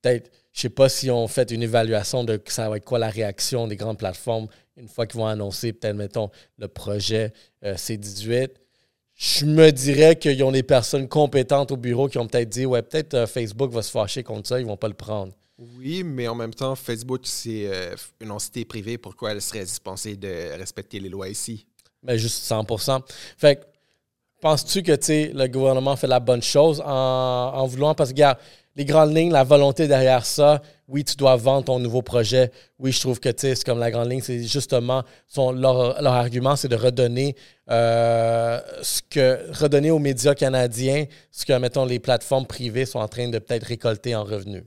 peut-être, 0.00 0.30
je 0.52 0.62
sais 0.62 0.70
pas 0.70 0.88
si 0.88 1.10
on 1.10 1.28
fait 1.28 1.50
une 1.50 1.62
évaluation 1.62 2.24
de 2.24 2.40
ça 2.46 2.70
va 2.70 2.78
être 2.78 2.84
quoi 2.84 2.98
la 2.98 3.10
réaction 3.10 3.66
des 3.66 3.76
grandes 3.76 3.98
plateformes 3.98 4.48
une 4.76 4.88
fois 4.88 5.06
qu'ils 5.06 5.18
vont 5.18 5.26
annoncer, 5.26 5.72
peut-être, 5.72 5.96
mettons, 5.96 6.30
le 6.58 6.68
projet 6.68 7.32
euh, 7.64 7.74
C18, 7.74 8.50
je 9.16 9.46
me 9.46 9.70
dirais 9.70 10.16
qu'ils 10.16 10.42
ont 10.44 10.52
des 10.52 10.62
personnes 10.62 11.08
compétentes 11.08 11.72
au 11.72 11.76
bureau 11.76 12.08
qui 12.08 12.18
ont 12.18 12.26
peut-être 12.26 12.50
dit 12.50 12.66
Ouais, 12.66 12.82
peut-être 12.82 13.14
euh, 13.14 13.26
Facebook 13.26 13.72
va 13.72 13.82
se 13.82 13.90
fâcher 13.90 14.22
contre 14.22 14.48
ça, 14.48 14.60
ils 14.60 14.64
ne 14.64 14.68
vont 14.68 14.76
pas 14.76 14.88
le 14.88 14.94
prendre. 14.94 15.32
Oui, 15.58 16.02
mais 16.04 16.28
en 16.28 16.34
même 16.34 16.52
temps, 16.52 16.74
Facebook, 16.74 17.22
c'est 17.24 17.66
euh, 17.66 17.96
une 18.20 18.30
entité 18.30 18.66
privée. 18.66 18.98
Pourquoi 18.98 19.32
elle 19.32 19.40
serait 19.40 19.64
dispensée 19.64 20.16
de 20.16 20.54
respecter 20.58 21.00
les 21.00 21.08
lois 21.08 21.30
ici? 21.30 21.66
Mais 22.02 22.12
ben, 22.12 22.18
juste 22.18 22.44
100% 22.44 23.00
Fait 23.38 23.56
que, 23.56 23.64
penses-tu 24.42 24.82
que 24.82 24.92
le 24.92 25.46
gouvernement 25.46 25.96
fait 25.96 26.06
la 26.06 26.20
bonne 26.20 26.42
chose 26.42 26.82
en, 26.84 26.92
en 27.54 27.66
voulant? 27.66 27.94
Parce 27.94 28.10
que, 28.10 28.16
regarde, 28.16 28.38
les 28.76 28.84
grandes 28.84 29.16
lignes, 29.16 29.32
la 29.32 29.42
volonté 29.42 29.88
derrière 29.88 30.26
ça, 30.26 30.60
oui, 30.86 31.02
tu 31.02 31.16
dois 31.16 31.34
vendre 31.36 31.64
ton 31.64 31.78
nouveau 31.78 32.02
projet. 32.02 32.52
Oui, 32.78 32.92
je 32.92 33.00
trouve 33.00 33.18
que 33.18 33.30
c'est 33.34 33.64
comme 33.64 33.78
la 33.78 33.90
grande 33.90 34.10
ligne, 34.10 34.20
c'est 34.20 34.44
justement 34.44 35.02
son, 35.26 35.50
leur, 35.50 36.06
argument, 36.06 36.56
c'est 36.56 36.68
de 36.68 36.76
redonner 36.76 37.34
euh, 37.70 38.60
ce 38.82 39.00
que 39.08 39.50
redonner 39.58 39.90
aux 39.90 39.98
médias 39.98 40.34
canadiens 40.34 41.06
ce 41.30 41.46
que, 41.46 41.58
mettons, 41.58 41.86
les 41.86 41.98
plateformes 41.98 42.46
privées 42.46 42.84
sont 42.84 42.98
en 42.98 43.08
train 43.08 43.28
de 43.28 43.38
peut-être 43.38 43.64
récolter 43.64 44.14
en 44.14 44.24
revenus. 44.24 44.64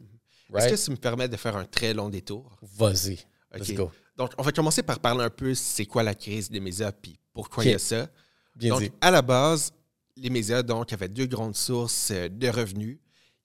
Est-ce 0.55 0.69
que 0.69 0.75
ça 0.75 0.91
me 0.91 0.97
permet 0.97 1.27
de 1.27 1.37
faire 1.37 1.55
un 1.55 1.65
très 1.65 1.93
long 1.93 2.09
détour? 2.09 2.57
Vas-y. 2.61 3.19
Let's 3.53 3.73
go. 3.73 3.91
Donc, 4.17 4.31
on 4.37 4.43
va 4.43 4.51
commencer 4.51 4.81
par 4.81 4.99
parler 4.99 5.23
un 5.23 5.29
peu 5.29 5.53
c'est 5.53 5.85
quoi 5.85 6.01
la 6.03 6.15
crise 6.15 6.49
des 6.49 6.59
médias 6.59 6.91
puis 6.91 7.17
pourquoi 7.31 7.63
il 7.63 7.71
y 7.71 7.75
a 7.75 7.79
ça. 7.79 8.07
donc, 8.55 8.91
à 8.99 9.11
la 9.11 9.21
base, 9.21 9.71
les 10.17 10.29
médias 10.31 10.63
donc 10.63 10.91
avaient 10.91 11.07
deux 11.07 11.27
grandes 11.27 11.55
sources 11.55 12.09
euh, 12.11 12.27
de 12.27 12.49
revenus 12.49 12.97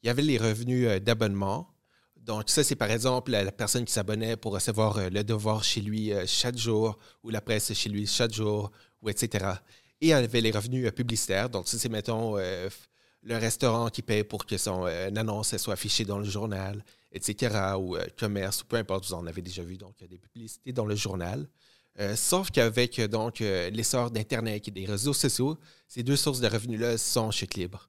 il 0.04 0.08
y 0.08 0.10
avait 0.10 0.22
les 0.22 0.36
revenus 0.36 0.86
euh, 0.86 1.00
d'abonnement. 1.00 1.66
Donc, 2.16 2.50
ça, 2.50 2.62
c'est 2.62 2.76
par 2.76 2.90
exemple 2.90 3.30
la, 3.30 3.50
personne 3.50 3.86
qui 3.86 3.92
s'abonnait 3.92 4.36
pour 4.36 4.52
recevoir 4.52 4.98
euh, 4.98 5.08
le 5.08 5.24
devoir 5.24 5.64
chez 5.64 5.80
lui 5.80 6.12
euh, 6.12 6.24
chaque 6.26 6.58
jour 6.58 6.98
ou 7.22 7.30
la 7.30 7.40
presse 7.40 7.72
chez 7.72 7.88
lui 7.88 8.06
chaque 8.06 8.32
jour, 8.32 8.70
ou 9.00 9.08
etc. 9.08 9.46
Et 10.02 10.06
il 10.06 10.08
y 10.08 10.12
avait 10.12 10.42
les 10.42 10.50
revenus 10.50 10.90
publicitaires. 10.92 11.48
Donc, 11.48 11.68
ça, 11.68 11.78
c'est, 11.78 11.88
mettons, 11.88 12.36
le 12.36 13.36
restaurant 13.36 13.88
qui 13.88 14.02
paye 14.02 14.24
pour 14.24 14.44
que 14.44 14.58
son 14.58 14.84
annonce 14.84 15.56
soit 15.56 15.72
affichée 15.72 16.04
dans 16.04 16.18
le 16.18 16.26
journal, 16.26 16.84
etc. 17.10 17.74
Ou 17.78 17.96
commerce, 18.18 18.62
ou 18.62 18.66
peu 18.66 18.76
importe, 18.76 19.06
vous 19.06 19.14
en 19.14 19.26
avez 19.26 19.40
déjà 19.40 19.62
vu. 19.62 19.78
Donc, 19.78 19.94
des 20.06 20.18
publicités 20.18 20.72
dans 20.72 20.84
le 20.84 20.96
journal. 20.96 21.48
sauf 22.16 22.50
qu'avec 22.50 22.98
l'essor 22.98 24.10
d'Internet 24.10 24.68
et 24.68 24.70
des 24.70 24.84
réseaux 24.84 25.14
sociaux, 25.14 25.56
ces 25.88 26.02
deux 26.02 26.16
sources 26.16 26.40
de 26.40 26.48
revenus-là 26.48 26.98
sont 26.98 27.30
chute 27.30 27.54
libre 27.54 27.88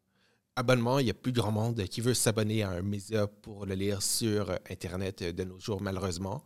abonnement, 0.55 0.99
il 0.99 1.07
y 1.07 1.09
a 1.09 1.13
plus 1.13 1.31
grand 1.31 1.51
monde 1.51 1.83
qui 1.85 2.01
veut 2.01 2.13
s'abonner 2.13 2.63
à 2.63 2.69
un 2.69 2.81
média 2.81 3.27
pour 3.27 3.65
le 3.65 3.75
lire 3.75 4.01
sur 4.01 4.49
euh, 4.49 4.57
Internet 4.69 5.23
de 5.23 5.43
nos 5.43 5.59
jours, 5.59 5.81
malheureusement. 5.81 6.43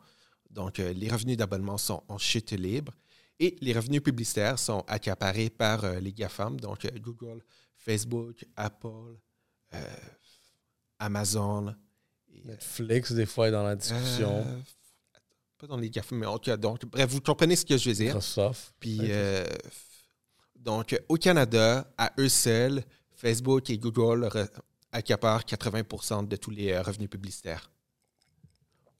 Donc, 0.49 0.79
euh, 0.79 0.93
les 0.93 1.09
revenus 1.09 1.37
d'abonnement 1.37 1.77
sont 1.77 2.03
en 2.07 2.17
chute 2.17 2.51
libre 2.51 2.93
et 3.39 3.55
les 3.61 3.73
revenus 3.73 4.01
publicitaires 4.01 4.57
sont 4.57 4.83
accaparés 4.87 5.49
par 5.49 5.83
euh, 5.85 5.99
les 5.99 6.11
GAFAM, 6.11 6.59
donc 6.59 6.87
Google, 6.99 7.43
Facebook, 7.77 8.45
Apple, 8.55 9.17
Amazon. 10.97 11.75
Netflix, 12.45 13.11
des 13.11 13.25
fois, 13.25 13.49
est 13.49 13.51
dans 13.51 13.63
la 13.63 13.75
discussion. 13.75 14.45
pas 15.57 15.67
dans 15.67 15.77
les 15.77 15.89
GAFAM, 15.89 16.17
mais 16.17 16.25
en 16.25 16.37
tout 16.39 16.49
cas, 16.49 16.57
donc, 16.57 16.85
bref, 16.85 17.09
vous 17.09 17.21
comprenez 17.21 17.55
ce 17.55 17.65
que 17.65 17.77
je 17.77 17.89
veux 17.89 17.95
dire. 17.95 18.15
Microsoft. 18.15 18.73
Puis, 18.79 18.99
donc, 20.55 20.99
au 21.07 21.15
Canada, 21.15 21.91
à 21.97 22.11
eux 22.17 22.29
seuls, 22.29 22.83
Facebook 23.19 23.69
et 23.69 23.77
Google 23.77 24.29
accaparent 24.93 25.41
80% 25.41 26.27
de 26.27 26.35
tous 26.37 26.51
les 26.51 26.71
euh, 26.71 26.81
revenus 26.81 27.09
publicitaires. 27.09 27.69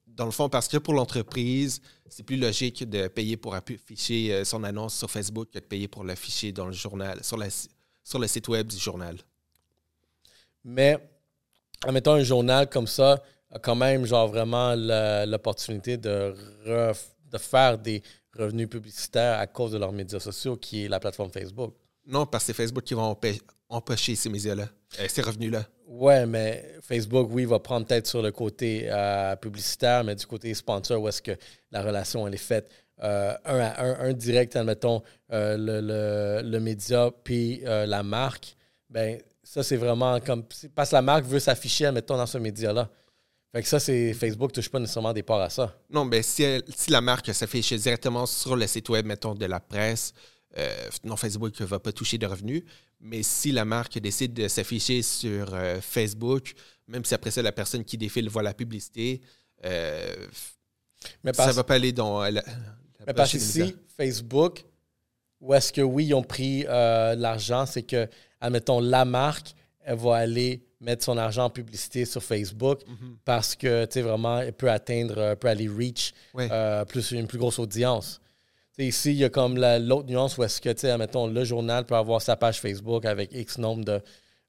Dans 0.06 0.26
le 0.26 0.32
fond, 0.32 0.50
parce 0.50 0.68
que 0.68 0.78
pour 0.78 0.94
l'entreprise, 0.94 1.82
c'est 2.10 2.24
plus 2.24 2.36
logique 2.36 2.88
de 2.90 3.08
payer 3.08 3.38
pour 3.38 3.56
afficher 3.56 4.34
euh, 4.34 4.44
son 4.44 4.66
annonce 4.66 4.96
sur 4.96 5.10
Facebook 5.10 5.50
que 5.54 5.60
de 5.60 5.64
payer 5.64 5.88
pour 5.88 6.04
l'afficher 6.04 6.52
dans 6.52 6.66
le 6.66 6.74
journal, 6.74 7.24
sur, 7.24 7.42
sur 8.04 8.20
le 8.20 8.28
site 8.28 8.50
web 8.50 8.68
du 8.68 8.78
journal. 8.78 9.16
Mais, 10.66 10.98
admettons, 11.86 12.16
un 12.16 12.24
journal 12.24 12.70
comme 12.70 12.88
ça 12.88 13.24
a 13.50 13.58
quand 13.58 13.76
même, 13.76 14.06
genre, 14.06 14.28
vraiment 14.28 14.76
l'opportunité 14.76 15.96
de, 15.96 16.36
de 16.66 17.38
faire 17.38 17.78
des 17.78 18.04
revenus 18.38 18.68
publicitaires 18.68 19.40
à 19.40 19.48
cause 19.48 19.72
de 19.72 19.78
leurs 19.78 19.94
médias 19.94 20.20
sociaux, 20.20 20.58
qui 20.58 20.84
est 20.84 20.90
la 20.90 21.00
plateforme 21.00 21.32
Facebook. 21.32 21.74
Non, 22.06 22.26
parce 22.26 22.44
que 22.44 22.48
c'est 22.48 22.54
Facebook 22.54 22.84
qui 22.84 22.94
va 22.94 23.04
empocher 23.70 24.16
ces 24.16 24.30
médias-là, 24.30 24.68
euh, 25.00 25.06
ces 25.08 25.22
revenus-là. 25.22 25.66
Ouais, 25.88 26.26
mais 26.26 26.76
Facebook, 26.82 27.30
oui, 27.32 27.46
va 27.46 27.60
prendre 27.60 27.86
peut-être 27.86 28.08
sur 28.08 28.22
le 28.22 28.32
côté 28.32 28.88
euh, 28.90 29.36
publicitaire, 29.36 30.04
mais 30.04 30.16
du 30.16 30.26
côté 30.26 30.54
sponsor, 30.54 31.02
où 31.02 31.08
est-ce 31.08 31.22
que 31.22 31.38
la 31.72 31.82
relation, 31.82 32.28
elle 32.28 32.34
est 32.34 32.38
faite? 32.38 32.70
Euh, 33.02 33.34
un 33.46 33.60
à 33.60 33.84
un, 33.84 34.10
un 34.10 34.14
direct, 34.14 34.56
admettons, 34.56 35.02
le, 35.30 36.42
le, 36.44 36.60
média 36.60 37.10
puis 37.24 37.62
la 37.64 38.04
marque, 38.04 38.56
ben 38.90 39.20
ça, 39.44 39.64
c'est 39.64 39.78
vraiment 39.78 40.20
comme. 40.20 40.44
Parce 40.76 40.90
que 40.90 40.96
la 40.96 41.02
marque 41.02 41.26
veut 41.26 41.40
s'afficher, 41.40 41.86
admettons, 41.86 42.18
dans 42.18 42.26
ce 42.26 42.38
média-là. 42.38 42.90
Fait 43.52 43.64
que 43.64 43.68
ça, 43.68 43.80
c'est 43.80 44.14
Facebook 44.14 44.52
ne 44.52 44.56
touche 44.56 44.70
pas 44.70 44.80
nécessairement 44.80 45.14
des 45.14 45.24
parts 45.24 45.42
à 45.42 45.50
ça. 45.50 45.76
Non, 45.90 46.06
mais 46.06 46.22
si, 46.22 46.46
si 46.76 46.92
la 46.92 47.02
marque 47.02 47.34
s'affiche 47.34 47.74
directement 47.74 48.28
sur 48.28 48.56
le 48.56 48.68
site 48.68 48.90
web, 48.90 49.08
mettons, 49.08 49.34
de 49.34 49.46
la 49.46 49.60
presse, 49.60 50.14
euh, 50.60 50.90
non, 51.04 51.16
Facebook 51.16 51.60
ne 51.60 51.66
va 51.66 51.80
pas 51.80 51.92
toucher 51.92 52.18
de 52.18 52.26
revenus, 52.26 52.64
mais 53.00 53.24
si 53.24 53.52
la 53.52 53.66
marque 53.66 53.98
décide 54.00 54.34
de 54.34 54.48
s'afficher 54.48 55.02
sur 55.02 55.54
euh, 55.54 55.80
Facebook, 55.82 56.54
même 56.88 57.06
si 57.06 57.14
après 57.14 57.32
ça, 57.32 57.42
la 57.42 57.52
personne 57.52 57.84
qui 57.84 57.98
défile 57.98 58.30
voit 58.30 58.44
la 58.44 58.54
publicité, 58.54 59.22
euh, 59.66 60.28
ça 61.34 61.48
ne 61.48 61.52
va 61.54 61.64
pas 61.64 61.76
aller 61.76 61.94
dans 61.94 62.22
la, 62.24 62.44
mais 63.08 63.14
parce 63.14 63.32
que 63.32 63.40
si 63.40 63.76
Facebook, 63.96 64.66
où 65.40 65.54
est-ce 65.54 65.72
que 65.72 65.82
oui, 65.82 66.08
ils 66.08 66.14
ont 66.14 66.24
pris 66.24 66.64
l'argent, 66.64 67.66
c'est 67.66 67.84
que, 67.84 68.08
admettons, 68.42 68.82
la 68.82 69.06
marque, 69.06 69.54
elle 69.82 69.98
va 69.98 70.18
aller 70.18 70.66
mettre 70.82 71.04
son 71.04 71.18
argent 71.18 71.46
en 71.46 71.50
publicité 71.50 72.06
sur 72.06 72.22
Facebook 72.22 72.82
mhm. 72.88 73.18
parce 73.24 73.56
que, 73.56 73.86
tu 73.86 73.94
sais, 73.94 74.02
vraiment, 74.02 74.40
elle 74.40 74.54
peut 74.54 74.70
atteindre, 74.70 75.36
peut 75.36 75.48
aller 75.48 75.70
reach 75.70 76.14
plus, 76.90 77.12
une 77.12 77.28
plus 77.28 77.38
grosse 77.38 77.60
audience 77.60 78.20
ici, 78.88 79.12
il 79.12 79.18
y 79.18 79.24
a 79.24 79.30
comme 79.30 79.58
l'autre 79.58 80.08
nuance 80.08 80.38
où 80.38 80.44
est-ce 80.44 80.62
que, 80.62 80.70
tu 80.70 80.82
sais, 80.82 80.98
mettons, 80.98 81.28
le 81.28 81.44
journal 81.44 81.86
peut 81.86 81.96
avoir 81.96 82.22
sa 82.22 82.36
page 82.36 82.60
Facebook 82.60 83.06
avec 83.06 83.34
X 83.34 83.58
nombre 83.58 83.84
de, 83.84 84.02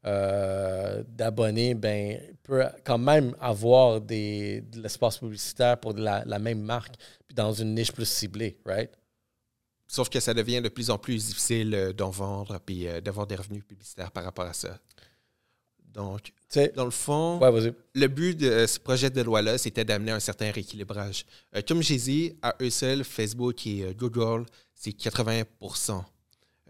euh, 0.06 1.02
d'abonnés, 1.08 1.74
ben, 1.74 2.18
peut 2.42 2.64
quand 2.84 2.96
même 2.96 3.36
avoir 3.38 4.00
des, 4.00 4.62
de 4.62 4.80
l'espace 4.80 5.18
publicitaire 5.18 5.78
pour 5.78 5.92
la, 5.92 6.38
même 6.38 6.60
marque, 6.60 6.94
puis 7.26 7.34
dans 7.34 7.52
une 7.52 7.74
niche 7.74 7.92
plus 7.92 8.08
ciblée, 8.08 8.58
right? 8.64 8.90
Sauf 9.86 10.08
que 10.08 10.20
ça 10.20 10.32
devient 10.32 10.62
de 10.62 10.70
plus 10.70 10.88
en 10.88 10.96
plus 10.96 11.26
difficile 11.26 11.74
euh, 11.74 11.92
d'en 11.92 12.08
vendre, 12.08 12.58
puis 12.64 12.86
euh, 12.86 13.02
d'avoir 13.02 13.26
des 13.26 13.34
revenus 13.34 13.62
publicitaires 13.64 14.10
par 14.10 14.24
rapport 14.24 14.46
à 14.46 14.54
ça. 14.54 14.78
Donc, 15.92 16.32
Tu 16.48 16.68
dans 16.74 16.84
le 16.84 16.90
fond, 16.90 17.38
ouais, 17.40 17.72
le 17.94 18.06
but 18.08 18.36
de 18.36 18.66
ce 18.66 18.78
projet 18.78 19.10
de 19.10 19.20
loi-là, 19.22 19.58
c'était 19.58 19.84
d'amener 19.84 20.12
un 20.12 20.20
certain 20.20 20.50
rééquilibrage. 20.50 21.24
Euh, 21.56 21.62
comme 21.66 21.82
j'ai 21.82 21.96
dit, 21.96 22.36
à 22.42 22.54
eux 22.60 22.70
seuls, 22.70 23.04
Facebook 23.04 23.66
et 23.66 23.82
euh, 23.84 23.92
Google, 23.92 24.46
c'est 24.74 24.92
80% 24.92 26.04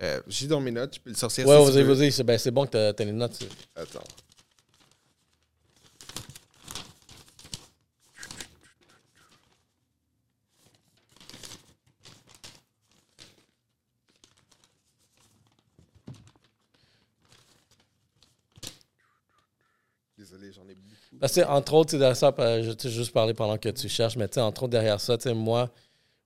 euh, 0.03 0.21
J'ai 0.27 0.47
dans 0.47 0.61
mes 0.61 0.71
notes, 0.71 0.95
je 0.95 1.01
peux 1.01 1.11
le 1.11 1.17
sortir. 1.17 1.47
Ouais, 1.47 1.57
tu 1.67 1.71
vas-y, 1.73 1.83
vas-y. 1.85 2.13
C'est 2.13 2.25
ben, 2.25 2.39
c'est 2.39 2.51
bon 2.51 2.65
que 2.65 2.71
t'as- 2.71 2.93
t'as 2.95 3.05
les 3.05 3.13
notes. 3.13 3.39
Attends. 3.77 4.05
Désolé, 20.17 20.53
j'en 20.53 20.69
ai 20.69 20.75
beaucoup. 20.75 21.10
Parce 21.21 21.35
que, 21.35 21.43
entre 21.43 21.75
autres, 21.75 21.99
derrière 21.99 22.17
ça, 22.17 22.35
euh, 22.39 22.63
je 22.63 22.71
vais 22.71 22.95
juste 22.95 23.13
parler 23.13 23.35
pendant 23.35 23.59
que 23.59 23.69
tu 23.69 23.89
cherches, 23.89 24.17
mais 24.17 24.39
entre 24.39 24.63
autres, 24.63 24.71
derrière 24.71 24.99
ça, 24.99 25.17
moi, 25.35 25.71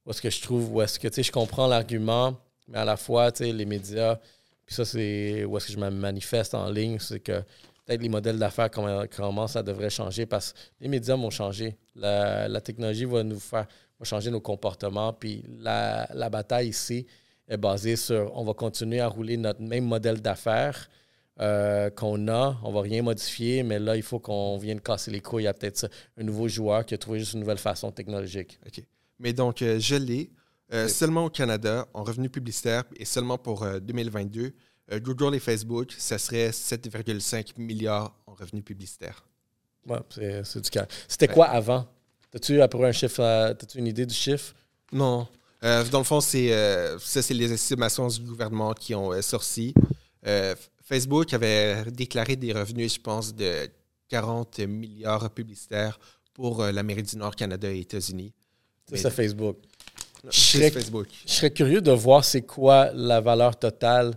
où 0.06 0.10
est-ce 0.10 0.22
que 0.22 0.30
je 0.30 0.40
trouve, 0.40 0.72
où 0.72 0.80
est-ce 0.80 1.00
que, 1.00 1.22
je 1.22 1.32
comprends 1.32 1.66
l'argument, 1.66 2.36
mais 2.68 2.78
à 2.78 2.84
la 2.84 2.96
fois, 2.96 3.30
les 3.40 3.64
médias, 3.64 4.16
puis 4.64 4.74
ça, 4.74 4.84
c'est 4.84 5.44
où 5.44 5.56
est-ce 5.56 5.66
que 5.66 5.72
je 5.72 5.78
me 5.78 5.90
manifeste 5.90 6.54
en 6.54 6.70
ligne, 6.70 6.98
c'est 7.00 7.18
que 7.18 7.42
peut-être 7.84 8.02
les 8.02 8.08
modèles 8.08 8.38
d'affaires, 8.38 8.70
comment, 8.70 9.04
comment 9.14 9.48
ça 9.48 9.64
devrait 9.64 9.90
changer, 9.90 10.26
parce 10.26 10.52
que 10.52 10.58
les 10.80 10.88
médias 10.88 11.16
vont 11.16 11.30
changer. 11.30 11.76
La, 11.96 12.46
la 12.46 12.60
technologie 12.60 13.04
va 13.04 13.24
nous 13.24 13.40
faire, 13.40 13.66
va 13.98 14.04
changer 14.04 14.30
nos 14.30 14.40
comportements, 14.40 15.12
puis 15.12 15.44
la, 15.58 16.08
la 16.14 16.30
bataille 16.30 16.68
ici 16.68 17.04
est 17.48 17.56
basée 17.56 17.96
sur, 17.96 18.30
on 18.36 18.44
va 18.44 18.54
continuer 18.54 19.00
à 19.00 19.08
rouler 19.08 19.36
notre 19.36 19.60
même 19.60 19.84
modèle 19.84 20.22
d'affaires, 20.22 20.88
euh, 21.40 21.90
qu'on 21.90 22.28
a. 22.28 22.58
On 22.62 22.72
va 22.72 22.80
rien 22.82 23.02
modifier, 23.02 23.62
mais 23.62 23.78
là, 23.78 23.96
il 23.96 24.02
faut 24.02 24.18
qu'on 24.20 24.56
vienne 24.58 24.80
casser 24.80 25.10
les 25.10 25.20
couilles 25.20 25.46
à 25.46 25.54
peut-être 25.54 25.88
un 26.16 26.22
nouveau 26.22 26.48
joueur 26.48 26.84
qui 26.86 26.94
a 26.94 26.98
trouvé 26.98 27.18
juste 27.18 27.32
une 27.34 27.40
nouvelle 27.40 27.58
façon 27.58 27.90
technologique. 27.90 28.58
OK. 28.66 28.82
Mais 29.18 29.32
donc, 29.32 29.62
euh, 29.62 29.78
je 29.78 29.96
l'ai. 29.96 30.30
Euh. 30.72 30.88
Seulement 30.88 31.26
au 31.26 31.30
Canada, 31.30 31.86
en 31.92 32.02
revenu 32.04 32.28
publicitaire, 32.30 32.84
et 32.96 33.04
seulement 33.04 33.36
pour 33.38 33.62
euh, 33.62 33.80
2022, 33.80 34.52
euh, 34.92 35.00
Google 35.00 35.34
et 35.34 35.38
Facebook, 35.40 35.92
ça 35.98 36.18
serait 36.18 36.50
7,5 36.50 37.52
milliards 37.58 38.14
en 38.26 38.34
revenus 38.34 38.64
publicitaires. 38.64 39.24
Ouais, 39.86 39.98
c'est 40.44 40.60
du 40.62 40.70
cas. 40.70 40.86
C'était 41.08 41.28
Ouais. 41.28 41.34
quoi 41.34 41.46
avant? 41.46 41.86
As-tu 42.34 42.60
à 42.60 42.68
peu 42.68 42.78
près 42.78 42.88
un 42.88 42.92
chiffre, 42.92 43.22
as-tu 43.22 43.78
une 43.78 43.86
idée 43.86 44.06
du 44.06 44.14
chiffre? 44.14 44.54
Non. 44.92 45.28
Euh, 45.62 45.84
dans 45.84 45.98
le 45.98 46.04
fond, 46.04 46.20
c'est 46.20 46.52
euh, 46.52 46.98
ça, 46.98 47.22
c'est 47.22 47.34
les 47.34 47.52
estimations 47.52 48.08
du 48.08 48.20
gouvernement 48.20 48.72
qui 48.72 48.94
ont 48.94 49.12
euh, 49.12 49.22
sorti. 49.22 49.74
Facebook 50.84 51.32
avait 51.32 51.84
déclaré 51.90 52.36
des 52.36 52.52
revenus, 52.52 52.94
je 52.94 53.00
pense, 53.00 53.34
de 53.34 53.68
40 54.08 54.60
milliards 54.60 55.30
publicitaires 55.30 55.98
pour 56.34 56.62
euh, 56.62 56.70
l'Amérique 56.72 57.06
du 57.06 57.16
Nord, 57.16 57.34
Canada 57.34 57.68
et 57.70 57.74
C'est 57.76 57.80
États-Unis. 57.80 58.32
Ça, 58.94 59.10
Facebook. 59.10 59.56
C'est 60.30 60.58
serais- 60.58 60.70
Facebook. 60.70 61.06
Je 61.26 61.32
serais 61.32 61.50
curieux 61.50 61.80
de 61.80 61.90
voir 61.90 62.24
c'est 62.24 62.42
quoi 62.42 62.90
la 62.92 63.20
valeur 63.20 63.58
totale 63.58 64.12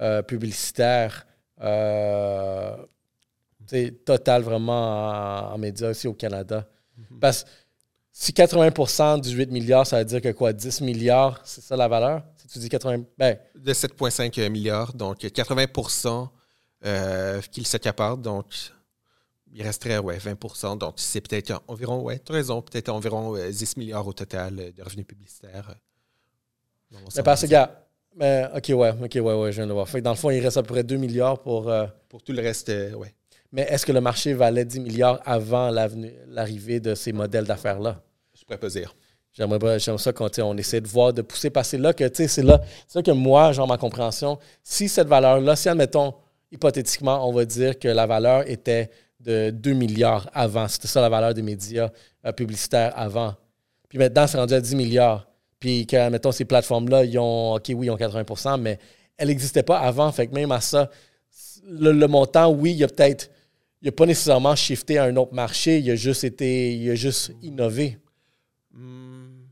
euh, 0.00 0.22
publicitaire, 0.22 1.26
euh, 1.60 2.76
totale 4.04 4.42
vraiment 4.42 5.50
en, 5.50 5.54
en 5.54 5.58
médias 5.58 5.90
ici 5.92 6.06
au 6.06 6.14
Canada. 6.14 6.68
Parce 7.20 7.44
que 7.44 7.48
si 8.12 8.32
80% 8.32 9.20
du 9.20 9.30
8 9.36 9.50
milliards, 9.50 9.86
ça 9.86 9.98
veut 9.98 10.04
dire 10.04 10.20
que 10.20 10.32
quoi, 10.32 10.52
10 10.52 10.80
milliards, 10.82 11.40
c'est 11.44 11.62
ça 11.62 11.76
la 11.76 11.88
valeur? 11.88 12.22
Si 12.36 12.48
tu 12.48 12.58
dis 12.58 12.68
80, 12.68 13.04
ben, 13.18 13.38
de 13.54 13.72
7,5 13.72 14.48
milliards, 14.50 14.92
donc 14.94 15.24
80% 15.24 16.28
euh, 16.84 17.40
qu'ils 17.50 17.66
s'accaparent. 17.66 18.18
Donc, 18.18 18.46
il 19.52 19.62
resterait 19.62 19.98
ouais, 19.98 20.18
20% 20.18 20.76
Donc, 20.78 20.94
c'est 20.96 21.20
peut-être 21.20 21.62
environ, 21.68 22.00
ouais, 22.02 22.18
tu 22.18 22.32
as 22.32 22.34
raison, 22.34 22.62
peut-être 22.62 22.88
environ 22.88 23.36
euh, 23.36 23.50
10 23.50 23.76
milliards 23.76 24.06
au 24.06 24.12
total 24.12 24.58
euh, 24.58 24.72
de 24.72 24.82
revenus 24.82 25.06
publicitaires. 25.06 25.70
euh, 25.70 26.98
mais 27.16 27.22
parce 27.22 27.42
que, 27.42 27.46
gars, 27.46 27.86
mais, 28.16 28.46
ok, 28.54 28.64
ouais, 28.76 28.90
ok, 29.02 29.10
ouais, 29.14 29.20
ouais, 29.20 29.52
je 29.52 29.56
viens 29.56 29.64
de 29.64 29.68
le 29.68 29.74
voir. 29.74 29.88
Fait 29.88 29.98
que 30.00 30.04
dans 30.04 30.10
le 30.10 30.16
fond, 30.16 30.30
il 30.30 30.40
reste 30.40 30.56
à 30.58 30.62
peu 30.62 30.68
près 30.74 30.84
2 30.84 30.96
milliards 30.96 31.40
pour. 31.42 31.68
euh, 31.70 31.86
Pour 32.08 32.22
tout 32.22 32.32
le 32.32 32.42
reste, 32.42 32.68
euh, 32.68 32.92
ouais. 32.94 33.14
Mais 33.52 33.62
est-ce 33.62 33.84
que 33.84 33.92
le 33.92 34.00
marché 34.00 34.32
valait 34.32 34.64
10 34.64 34.80
milliards 34.80 35.20
avant 35.24 35.70
l'arrivée 35.70 36.80
de 36.80 36.94
ces 36.94 37.12
modèles 37.12 37.44
d'affaires-là? 37.44 38.02
Je 38.34 38.44
pourrais 38.44 38.58
pas 38.58 38.68
dire. 38.68 38.94
J'aimerais 39.34 39.78
ça 39.78 40.12
quand 40.12 40.38
on 40.40 40.56
essaie 40.56 40.80
de 40.80 40.88
voir, 40.88 41.12
de 41.12 41.22
pousser, 41.22 41.48
parce 41.50 41.68
que 41.68 41.70
c'est 41.72 41.82
là 41.82 41.92
que, 41.94 42.04
tu 42.08 42.16
sais, 42.16 42.28
c'est 42.28 42.42
là, 42.42 42.60
c'est 42.86 42.98
là 42.98 43.02
que 43.02 43.10
moi, 43.10 43.52
genre, 43.52 43.66
ma 43.66 43.78
compréhension, 43.78 44.38
si 44.62 44.88
cette 44.88 45.08
valeur-là, 45.08 45.56
si, 45.56 45.68
admettons, 45.68 46.14
hypothétiquement, 46.50 47.26
on 47.26 47.32
va 47.32 47.44
dire 47.46 47.78
que 47.78 47.88
la 47.88 48.06
valeur 48.06 48.48
était 48.48 48.90
de 49.20 49.50
2 49.50 49.72
milliards 49.72 50.28
avant, 50.34 50.68
c'était 50.68 50.88
ça 50.88 51.00
la 51.00 51.08
valeur 51.08 51.32
des 51.32 51.42
médias 51.42 51.90
euh, 52.26 52.32
publicitaires 52.32 52.92
avant. 52.94 53.34
Puis 53.88 53.98
maintenant, 53.98 54.26
c'est 54.26 54.38
rendu 54.38 54.54
à 54.54 54.60
10 54.60 54.74
milliards. 54.74 55.26
Puis 55.58 55.86
que, 55.86 55.96
admettons, 55.96 56.32
ces 56.32 56.44
plateformes-là, 56.44 57.04
ils 57.04 57.18
ont, 57.18 57.54
OK, 57.54 57.70
oui, 57.74 57.86
ils 57.86 57.90
ont 57.90 57.96
80% 57.96 58.60
mais 58.60 58.78
elles 59.16 59.28
n'existaient 59.28 59.62
pas 59.62 59.78
avant. 59.78 60.10
Fait 60.12 60.26
que 60.26 60.34
même 60.34 60.52
à 60.52 60.60
ça, 60.60 60.90
le, 61.64 61.92
le 61.92 62.06
montant, 62.08 62.50
oui, 62.50 62.74
il 62.74 62.84
a 62.84 62.88
peut-être, 62.88 63.30
il 63.82 63.86
n'a 63.86 63.92
pas 63.92 64.06
nécessairement 64.06 64.54
shifté 64.54 64.96
à 64.98 65.04
un 65.04 65.16
autre 65.16 65.34
marché, 65.34 65.80
il 65.80 65.90
a 65.90 65.96
juste 65.96 66.22
été, 66.22 66.76
il 66.76 66.88
a 66.88 66.94
juste 66.94 67.32
innové. 67.42 67.98
Hmm, 68.70 69.42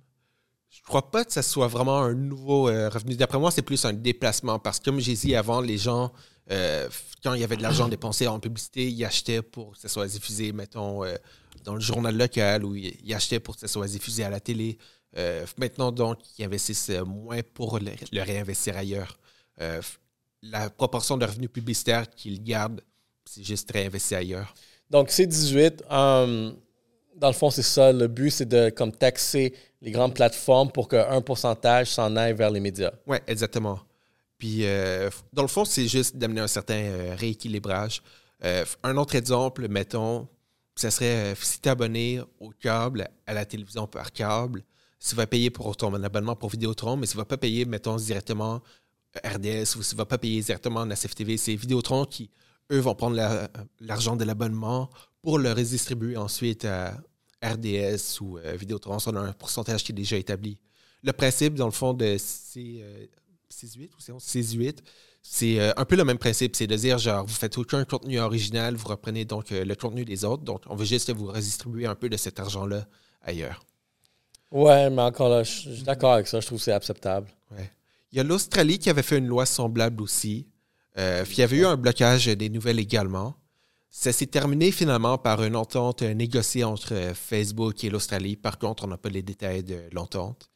je 0.69 0.81
crois 0.83 1.11
pas 1.11 1.25
que 1.25 1.33
ça 1.33 1.43
soit 1.43 1.67
vraiment 1.67 1.99
un 1.99 2.15
nouveau 2.15 2.69
euh, 2.69 2.89
revenu. 2.89 3.17
D'après 3.17 3.41
moi, 3.41 3.51
c'est 3.51 3.63
plus 3.63 3.85
un 3.85 3.93
déplacement 3.93 4.61
parce 4.61 4.79
que, 4.79 4.85
comme 4.85 5.01
j'ai 5.01 5.15
dit 5.15 5.35
avant, 5.35 5.61
les 5.61 5.79
gens, 5.79 6.13
euh, 6.53 6.89
quand 7.25 7.35
il 7.35 7.41
y 7.41 7.45
avait 7.45 7.57
de 7.57 7.63
l'argent 7.63 7.89
dépensé 7.89 8.29
en 8.29 8.39
publicité, 8.39 8.89
ils 8.89 9.05
achetaient 9.05 9.43
pour 9.43 9.73
que 9.73 9.79
ça 9.81 9.89
soit 9.89 10.07
diffusé, 10.07 10.53
mettons, 10.53 11.05
euh, 11.05 11.17
dans 11.65 11.75
le 11.75 11.81
journal 11.81 12.17
local 12.17 12.65
ou 12.65 12.77
ils 12.77 13.13
achetaient 13.13 13.41
pour 13.41 13.57
que 13.57 13.61
ça 13.61 13.69
soit 13.69 13.89
diffusé 13.89 14.23
à 14.23 14.31
la 14.31 14.39
télé. 14.39 14.79
Maintenant, 15.59 15.91
donc, 15.91 16.19
ils 16.39 16.45
investissent 16.45 16.93
moins 17.05 17.41
pour 17.53 17.81
le, 17.81 18.23
réinvestir 18.23 18.77
ailleurs. 18.77 19.19
La 20.43 20.71
proportion 20.71 21.17
de 21.19 21.27
revenus 21.27 21.51
publicitaires 21.51 22.09
qu'ils 22.09 22.43
gardent, 22.43 22.81
c'est 23.25 23.43
juste 23.43 23.71
réinvesti 23.71 24.15
ailleurs. 24.15 24.55
Donc, 24.89 25.11
c'est 25.11 25.27
18. 25.27 25.85
euh, 25.91 26.53
dans 27.17 27.29
le 27.29 27.35
fond, 27.35 27.51
c'est 27.51 27.63
ça. 27.63 27.93
Le 27.93 28.09
but, 28.09 28.31
c'est 28.31 28.49
de 28.49 28.71
comme 28.71 28.93
taxer 28.93 29.55
les 29.83 29.91
grandes 29.91 30.15
plateformes 30.15 30.71
pour 30.71 30.89
qu'un 30.89 31.21
pourcentage 31.21 31.89
s'en 31.89 32.17
aille 32.17 32.35
vers 32.35 32.51
les 32.51 32.61
médias. 32.61 32.93
Oui, 33.07 33.19
exactement. 33.27 33.81
Puis, 34.39 34.65
euh, 34.65 35.11
dans 35.33 35.43
le 35.43 35.49
fond, 35.49 35.65
c'est 35.65 35.87
juste 35.87 36.17
d'amener 36.17 36.41
un 36.41 36.49
certain 36.49 36.83
euh, 36.83 37.15
rééquilibrage. 37.17 38.03
Euh, 38.43 38.65
un 38.83 38.97
autre 38.97 39.15
exemple, 39.15 39.69
mettons, 39.69 40.27
ce 40.77 40.89
serait 40.89 41.35
si 41.41 41.61
tu 41.61 41.69
es 41.69 41.71
abonné 41.71 42.21
au 42.41 42.51
câble, 42.59 43.07
à 43.27 43.35
la 43.35 43.45
télévision 43.45 43.87
par 43.87 44.13
câble, 44.13 44.65
tu 44.99 45.15
vas 45.15 45.27
payer 45.27 45.51
pour 45.51 45.77
ton 45.77 45.93
abonnement 46.03 46.37
pour 46.37 46.51
Vidéotron, 46.51 46.97
mais 46.97 47.07
tu 47.07 47.17
ne 47.17 47.21
vas 47.21 47.27
pas 47.27 47.37
payer, 47.37 47.67
mettons, 47.67 47.97
directement 47.97 48.63
RDS 49.25 49.77
ou 49.77 49.83
tu 49.83 49.95
ne 49.95 49.99
vas 49.99 50.07
pas 50.07 50.19
payer 50.19 50.41
directement 50.41 50.87
NACF 50.87 51.15
TV. 51.15 51.37
C'est 51.37 51.55
Vidéotron 51.55 52.07
qui, 52.07 52.31
eux, 52.71 52.79
vont 52.79 52.95
prendre 52.95 53.17
la- 53.17 53.51
l'argent 53.81 54.17
de 54.17 54.25
l'abonnement 54.25 54.91
pour 55.23 55.39
le 55.39 55.53
redistribuer 55.53 56.17
ensuite 56.17 56.65
à 56.65 56.99
RDS 57.43 58.21
ou 58.21 58.39
euh, 58.39 58.55
Vidéotron. 58.57 58.97
A 58.99 59.19
un 59.19 59.33
pourcentage 59.33 59.83
qui 59.85 59.93
est 59.93 59.95
déjà 59.95 60.17
établi. 60.17 60.59
Le 61.03 61.13
principe, 61.13 61.55
dans 61.55 61.67
le 61.67 61.73
fond, 61.73 61.95
de 61.95 62.17
C, 62.19 62.81
euh, 62.83 63.07
C8 63.51 63.91
ou 63.95 64.01
C11, 64.01 64.21
C8, 64.23 64.79
c'est 65.23 65.59
euh, 65.61 65.73
un 65.77 65.85
peu 65.85 65.97
le 65.97 66.05
même 66.05 66.19
principe. 66.19 66.55
C'est 66.57 66.67
de 66.67 66.77
dire, 66.77 66.99
genre, 66.99 67.25
vous 67.27 67.35
faites 67.35 67.57
aucun 67.59 67.85
contenu 67.85 68.19
original, 68.21 68.75
vous 68.75 68.89
reprenez 68.89 69.25
donc 69.25 69.51
le 69.51 69.75
contenu 69.75 70.05
des 70.05 70.25
autres. 70.25 70.43
Donc, 70.45 70.63
on 70.69 70.77
veut 70.77 70.85
juste 70.85 71.11
vous 71.13 71.27
redistribuer 71.27 71.87
un 71.87 71.95
peu 71.95 72.09
de 72.09 72.17
cet 72.17 72.39
argent-là 72.41 72.87
ailleurs. 73.23 73.63
Ouais, 74.51 74.91
mais 74.91 75.03
encore 75.03 75.29
là, 75.29 75.43
je 75.45 75.53
je 75.71 75.75
suis 75.75 75.83
d'accord 75.83 76.13
avec 76.15 76.27
ça. 76.27 76.41
Je 76.41 76.47
trouve 76.47 76.59
que 76.59 76.65
c'est 76.65 76.73
acceptable. 76.73 77.29
Ouais. 77.53 77.71
Il 78.13 78.19
y 78.19 78.21
a 78.21 78.25
l'Australie 78.25 78.79
qui 78.79 78.91
avait 78.91 79.03
fait 79.05 79.19
une 79.19 79.29
loi 79.29 79.47
semblable 79.47 80.03
aussi. 80.03 80.49
Euh, 80.99 81.25
il 81.31 81.39
y 81.39 81.43
avait 81.43 81.59
eu 81.59 81.67
un 81.67 81.77
blocage 81.77 82.27
des 82.27 82.49
nouvelles 82.49 82.79
également. 82.81 83.35
Ça 83.91 84.13
s'est 84.13 84.27
terminé 84.27 84.71
finalement 84.71 85.19
par 85.19 85.43
une 85.43 85.57
entente 85.57 86.03
négociée 86.03 86.65
entre 86.65 87.13
Facebook 87.15 87.83
et 87.83 87.91
l'Australie. 87.91 88.37
Par 88.37 88.59
contre, 88.59 88.85
on 88.85 88.89
n'a 88.89 88.99
pas 88.99 89.09
les 89.09 89.23
détails 89.23 89.65
de 89.65 89.83
l'entente. 89.93 90.51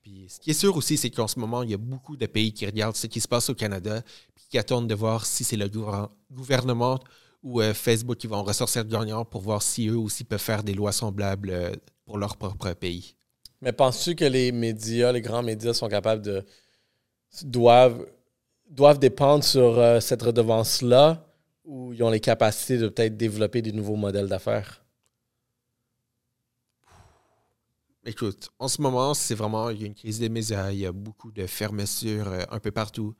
Puis 0.00 0.26
ce 0.28 0.38
qui 0.38 0.50
est 0.50 0.54
sûr 0.54 0.76
aussi, 0.76 0.96
c'est 0.96 1.10
qu'en 1.10 1.26
ce 1.26 1.38
moment, 1.38 1.62
il 1.64 1.70
y 1.70 1.74
a 1.74 1.78
beaucoup 1.78 2.16
de 2.16 2.26
pays 2.26 2.52
qui 2.52 2.66
regardent 2.66 2.96
ce 2.96 3.08
qui 3.08 3.20
se 3.20 3.26
passe 3.28 3.50
au 3.50 3.54
Canada 3.54 4.02
puis 4.34 4.44
qui 4.50 4.58
attendent 4.58 4.88
de 4.88 4.94
voir 4.94 5.26
si 5.26 5.42
c'est 5.42 5.56
le 5.56 5.66
gouver- 5.68 6.08
gouvernement 6.30 7.00
ou 7.42 7.60
euh, 7.60 7.74
Facebook 7.74 8.16
qui 8.16 8.26
vont 8.26 8.42
ressortir 8.42 8.84
gagnant 8.84 9.24
pour 9.24 9.42
voir 9.42 9.62
si 9.62 9.88
eux 9.88 9.98
aussi 9.98 10.24
peuvent 10.24 10.40
faire 10.40 10.62
des 10.62 10.74
lois 10.74 10.92
semblables 10.92 11.50
euh, 11.50 11.72
pour 12.04 12.18
leur 12.18 12.36
propre 12.36 12.72
pays. 12.74 13.16
Mais 13.60 13.72
penses-tu 13.72 14.14
que 14.14 14.24
les 14.24 14.52
médias, 14.52 15.10
les 15.10 15.20
grands 15.20 15.42
médias 15.42 15.74
sont 15.74 15.88
capables 15.88 16.22
de. 16.22 16.44
doivent, 17.42 18.06
doivent 18.68 18.98
dépendre 18.98 19.44
sur 19.44 19.78
euh, 19.78 20.00
cette 20.00 20.22
redevance-là 20.22 21.24
ou 21.64 21.92
ils 21.92 22.02
ont 22.02 22.10
les 22.10 22.20
capacités 22.20 22.78
de 22.78 22.88
peut-être 22.88 23.16
développer 23.16 23.62
des 23.62 23.72
nouveaux 23.72 23.96
modèles 23.96 24.28
d'affaires? 24.28 24.84
Écoute, 28.04 28.48
en 28.58 28.68
ce 28.68 28.80
moment, 28.80 29.12
c'est 29.12 29.34
vraiment, 29.34 29.68
il 29.70 29.80
y 29.80 29.84
a 29.84 29.86
une 29.86 29.94
crise 29.94 30.18
des 30.18 30.28
médias, 30.28 30.70
il 30.70 30.78
y 30.78 30.86
a 30.86 30.92
beaucoup 30.92 31.30
de 31.30 31.46
fermetures 31.46 32.28
euh, 32.28 32.42
un 32.50 32.58
peu 32.58 32.70
partout. 32.70 33.14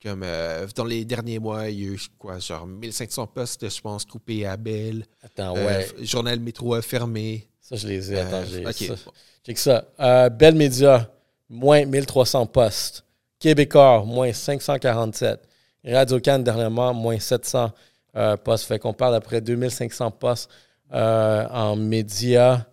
Comme 0.00 0.22
euh, 0.22 0.64
dans 0.76 0.84
les 0.84 1.04
derniers 1.04 1.40
mois, 1.40 1.68
il 1.70 1.80
y 1.80 1.88
a 1.88 1.94
eu 1.94 2.00
quoi, 2.18 2.38
genre 2.38 2.68
1500 2.68 3.26
postes, 3.28 3.68
je 3.68 3.80
pense, 3.80 4.04
coupés 4.04 4.46
à 4.46 4.56
Belle. 4.56 5.04
Attends, 5.22 5.54
ouais. 5.54 5.88
journal 6.02 6.38
métro 6.38 6.74
a 6.74 6.82
fermé. 6.82 7.50
Ça, 7.60 7.74
je 7.74 7.88
les 7.88 8.12
ai. 8.12 8.20
Attends, 8.20 8.44
j'ai 8.44 8.64
ok, 8.64 8.96
ça. 8.96 9.10
Check 9.44 9.58
ça. 9.58 10.28
Bell 10.30 10.54
Media, 10.54 11.12
moins 11.48 11.84
1300 11.84 12.46
postes. 12.46 13.04
Québécois, 13.38 14.04
moins 14.04 14.32
547. 14.32 15.48
Radio-Can, 15.84 16.40
dernièrement, 16.40 16.92
moins 16.92 17.18
700 17.18 17.72
euh, 18.16 18.36
postes. 18.36 18.64
Fait 18.66 18.78
qu'on 18.78 18.92
parle 18.92 19.14
après 19.14 19.40
2500 19.40 20.10
postes 20.12 20.50
euh, 20.92 21.46
en 21.48 21.76
médias 21.76 22.66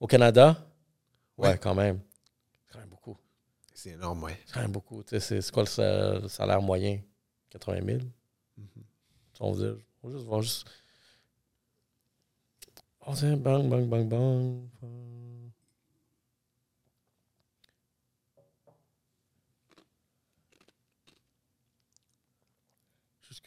au 0.00 0.06
Canada. 0.06 0.56
Ouais, 1.38 1.50
Ouais. 1.50 1.58
quand 1.58 1.74
même. 1.74 2.00
C'est 2.66 2.72
quand 2.72 2.78
même 2.80 2.88
beaucoup. 2.88 3.16
C'est 3.74 3.90
énorme, 3.90 4.22
ouais. 4.24 4.38
C'est 4.46 4.54
quand 4.54 4.60
même 4.62 4.72
beaucoup. 4.72 5.02
Tu 5.04 5.20
sais, 5.20 5.40
C'est 5.40 5.52
quoi 5.52 5.62
le, 5.62 5.68
sa- 5.68 6.18
le 6.18 6.28
salaire 6.28 6.60
moyen? 6.62 6.98
80 7.50 7.80
000? 7.86 7.98
On 9.40 9.52
va 9.52 9.58
dire, 9.58 9.76
on 10.02 10.08
va 10.08 10.40
juste 10.40 10.42
juste. 10.42 10.66
On 13.08 13.12
va 13.12 13.20
dire 13.20 13.36
bang, 13.36 13.68
bang, 13.68 13.86
bang, 13.86 14.08
bang. 14.08 14.62
Je 14.82 14.86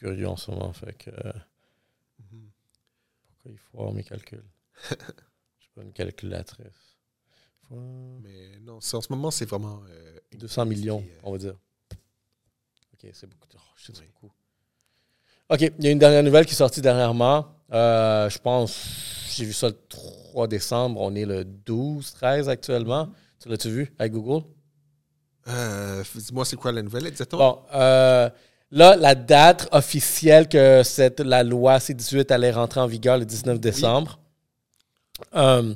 curieux 0.00 0.28
en 0.28 0.36
ce 0.36 0.50
moment, 0.50 0.72
fait 0.72 0.94
que. 0.94 1.10
euh, 1.10 1.32
Pourquoi 3.26 3.50
il 3.52 3.58
faut 3.58 3.78
avoir 3.78 3.92
mes 3.92 4.04
calculs? 4.04 4.44
Je 4.90 5.64
suis 5.64 5.70
pas 5.74 5.82
une 5.82 5.92
calculatrice. 5.92 6.96
Mais 7.70 8.58
non, 8.60 8.76
en 8.76 8.80
ce 8.80 8.96
moment, 9.10 9.30
c'est 9.30 9.44
vraiment. 9.46 9.82
euh, 9.88 10.18
200 10.34 10.66
millions, 10.66 11.04
euh, 11.06 11.20
on 11.22 11.32
va 11.32 11.38
dire. 11.38 11.54
OK, 12.94 13.10
c'est 13.12 13.26
beaucoup. 13.28 13.46
Oh, 13.56 13.60
c'est 13.76 13.92
beaucoup. 14.06 14.32
OK, 15.50 15.60
il 15.78 15.84
y 15.84 15.88
a 15.88 15.90
une 15.90 15.98
dernière 15.98 16.22
nouvelle 16.22 16.46
qui 16.46 16.52
est 16.52 16.56
sortie 16.56 16.80
dernièrement. 16.80 17.46
Euh, 17.72 18.28
je 18.30 18.38
pense, 18.38 19.32
j'ai 19.36 19.44
vu 19.44 19.52
ça 19.52 19.68
le 19.68 19.76
3 19.88 20.46
décembre. 20.48 21.00
On 21.00 21.14
est 21.14 21.24
le 21.26 21.44
12, 21.44 22.12
13 22.12 22.48
actuellement. 22.48 23.10
Tu 23.40 23.48
l'as-tu 23.48 23.70
vu 23.70 23.92
avec 23.98 24.12
Google? 24.12 24.44
euh, 25.48 26.04
Dis-moi, 26.14 26.44
c'est 26.44 26.56
quoi 26.56 26.72
la 26.72 26.82
nouvelle 26.82 27.06
exactement? 27.06 27.38
Bon, 27.54 27.62
euh, 27.74 28.28
là, 28.70 28.96
la 28.96 29.14
date 29.14 29.68
officielle 29.72 30.48
que 30.48 30.82
cette, 30.82 31.20
la 31.20 31.42
loi 31.42 31.80
C-18 31.80 32.32
allait 32.32 32.50
rentrer 32.50 32.80
en 32.80 32.86
vigueur 32.86 33.18
le 33.18 33.24
19 33.24 33.58
décembre. 33.60 34.18
Euh, 35.34 35.74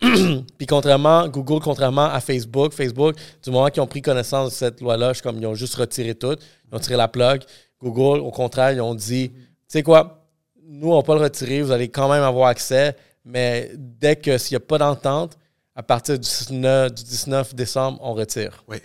Puis 0.58 0.66
contrairement, 0.66 1.26
Google, 1.28 1.60
contrairement 1.60 2.04
à 2.04 2.20
Facebook, 2.20 2.72
Facebook, 2.72 3.16
du 3.42 3.50
moment 3.50 3.68
qu'ils 3.68 3.82
ont 3.82 3.86
pris 3.86 4.02
connaissance 4.02 4.50
de 4.50 4.54
cette 4.54 4.80
loi-là, 4.80 5.12
je 5.12 5.22
comme 5.22 5.38
ils 5.38 5.46
ont 5.46 5.54
juste 5.54 5.74
retiré 5.74 6.14
tout, 6.14 6.36
ils 6.70 6.76
ont 6.76 6.78
tiré 6.78 6.96
la 6.96 7.08
plug. 7.08 7.42
Google, 7.82 8.20
au 8.20 8.30
contraire, 8.30 8.72
ils 8.72 8.80
ont 8.80 8.94
dit, 8.94 9.30
tu 9.30 9.38
sais 9.68 9.82
quoi, 9.82 10.26
nous, 10.62 10.92
on 10.92 10.96
va 10.96 11.02
pas 11.02 11.14
le 11.14 11.22
retirer, 11.22 11.62
vous 11.62 11.72
allez 11.72 11.88
quand 11.88 12.08
même 12.10 12.22
avoir 12.22 12.48
accès, 12.48 12.96
mais 13.24 13.70
dès 13.74 14.16
que 14.16 14.36
s'il 14.38 14.54
n'y 14.54 14.62
a 14.62 14.66
pas 14.66 14.78
d'entente, 14.78 15.38
à 15.74 15.82
partir 15.82 16.18
du 16.18 16.28
19, 16.28 16.92
du 16.92 17.04
19 17.04 17.54
décembre, 17.54 17.98
on 18.02 18.14
retire. 18.14 18.64
Oui. 18.68 18.78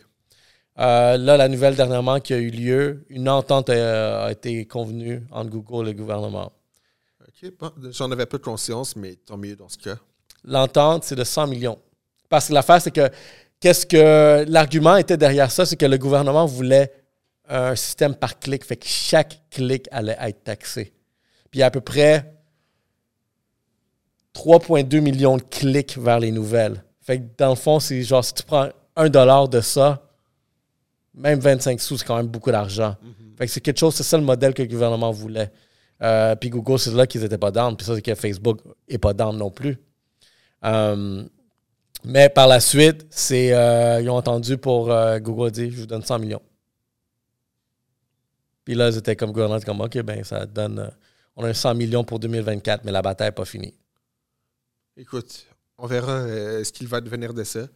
Euh, 0.81 1.15
là, 1.17 1.37
la 1.37 1.47
nouvelle 1.47 1.75
dernièrement 1.75 2.19
qui 2.19 2.33
a 2.33 2.37
eu 2.37 2.49
lieu, 2.49 3.05
une 3.09 3.29
entente 3.29 3.69
euh, 3.69 4.25
a 4.25 4.31
été 4.31 4.65
convenue 4.65 5.23
entre 5.29 5.51
Google 5.51 5.89
et 5.89 5.91
le 5.91 5.97
gouvernement. 5.97 6.51
OK, 7.21 7.51
bon, 7.59 7.71
j'en 7.91 8.09
avais 8.11 8.25
peu 8.25 8.39
conscience, 8.39 8.95
mais 8.95 9.15
tant 9.15 9.37
mieux 9.37 9.55
dans 9.55 9.69
ce 9.69 9.77
cas. 9.77 9.97
L'entente, 10.43 11.03
c'est 11.03 11.15
de 11.15 11.23
100 11.23 11.47
millions. 11.47 11.77
Parce 12.29 12.47
que 12.47 12.53
l'affaire, 12.53 12.81
c'est 12.81 12.89
que 12.89 13.11
qu'est-ce 13.59 13.85
que 13.85 14.43
l'argument 14.47 14.95
était 14.95 15.17
derrière 15.17 15.51
ça, 15.51 15.67
c'est 15.67 15.75
que 15.75 15.85
le 15.85 15.99
gouvernement 15.99 16.47
voulait 16.47 16.91
un 17.47 17.75
système 17.75 18.15
par 18.15 18.39
clic, 18.39 18.65
fait 18.65 18.77
que 18.77 18.87
chaque 18.87 19.41
clic 19.51 19.87
allait 19.91 20.17
être 20.19 20.43
taxé. 20.43 20.93
Puis 21.51 21.59
il 21.59 21.59
y 21.59 21.63
a 21.63 21.67
à 21.67 21.71
peu 21.71 21.81
près 21.81 22.33
3,2 24.33 24.99
millions 25.01 25.37
de 25.37 25.43
clics 25.43 25.97
vers 25.97 26.19
les 26.19 26.31
nouvelles. 26.31 26.83
Fait 27.01 27.19
que 27.19 27.25
dans 27.37 27.49
le 27.49 27.55
fond, 27.55 27.79
c'est 27.79 28.01
genre 28.01 28.23
si 28.23 28.33
tu 28.33 28.43
prends 28.43 28.69
un 28.95 29.09
dollar 29.09 29.47
de 29.47 29.61
ça, 29.61 30.01
même 31.13 31.39
25 31.39 31.79
sous, 31.79 31.97
c'est 31.97 32.05
quand 32.05 32.17
même 32.17 32.27
beaucoup 32.27 32.51
d'argent. 32.51 32.95
Fait 33.37 33.45
que 33.45 33.51
c'est 33.51 33.61
quelque 33.61 33.79
chose, 33.79 33.95
c'est 33.95 34.03
ça 34.03 34.17
le 34.17 34.23
modèle 34.23 34.53
que 34.53 34.61
le 34.61 34.67
gouvernement 34.67 35.11
voulait. 35.11 35.51
Euh, 36.01 36.35
puis 36.35 36.49
Google, 36.49 36.79
c'est 36.79 36.91
là 36.91 37.05
qu'ils 37.05 37.21
n'étaient 37.21 37.37
pas 37.37 37.51
down. 37.51 37.75
Puis 37.75 37.85
ça, 37.85 37.95
c'est 37.95 38.01
que 38.01 38.15
Facebook 38.15 38.59
n'est 38.89 38.97
pas 38.97 39.13
down 39.13 39.37
non 39.37 39.51
plus. 39.51 39.77
Euh, 40.63 41.23
mais 42.03 42.29
par 42.29 42.47
la 42.47 42.59
suite, 42.59 43.05
c'est 43.09 43.53
euh, 43.53 44.01
ils 44.01 44.09
ont 44.09 44.15
entendu 44.15 44.57
pour 44.57 44.93
Google 45.19 45.51
dit 45.51 45.71
je 45.71 45.81
vous 45.81 45.85
donne 45.85 46.03
100 46.03 46.19
millions. 46.19 46.41
Puis 48.63 48.73
là, 48.75 48.89
ils 48.89 48.97
étaient 48.97 49.15
comme 49.15 49.31
gouvernement, 49.31 49.59
comme 49.59 49.81
OK, 49.81 50.01
ben 50.01 50.23
ça 50.23 50.45
donne. 50.45 50.91
on 51.35 51.43
a 51.43 51.49
un 51.49 51.53
100 51.53 51.75
millions 51.75 52.03
pour 52.03 52.19
2024, 52.19 52.83
mais 52.85 52.91
la 52.91 53.01
bataille 53.01 53.27
n'est 53.27 53.33
pas 53.33 53.45
finie. 53.45 53.75
Écoute, 54.97 55.45
on 55.77 55.87
verra 55.87 56.23
ce 56.63 56.71
qu'il 56.71 56.87
va 56.87 57.01
devenir 57.01 57.33
de 57.33 57.43
ça. 57.43 57.67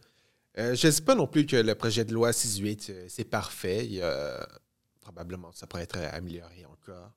Euh, 0.58 0.74
je 0.74 0.86
ne 0.86 0.92
sais 0.92 1.02
pas 1.02 1.14
non 1.14 1.26
plus 1.26 1.44
que 1.46 1.56
le 1.56 1.74
projet 1.74 2.04
de 2.04 2.12
loi 2.14 2.30
6.8, 2.32 2.90
euh, 2.90 3.04
c'est 3.08 3.24
parfait. 3.24 3.84
Il 3.84 3.92
y 3.94 4.02
a- 4.02 4.48
probablement, 5.00 5.52
ça 5.52 5.66
pourrait 5.66 5.82
être 5.84 5.98
amélioré 6.12 6.64
encore. 6.64 7.12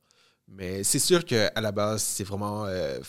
Mais 0.52 0.84
c'est 0.84 1.00
sûr 1.00 1.24
qu'à 1.26 1.52
la 1.62 1.72
base, 1.72 2.02
c'est 2.02 2.24
vraiment. 2.24 2.66
euh, 2.66 3.00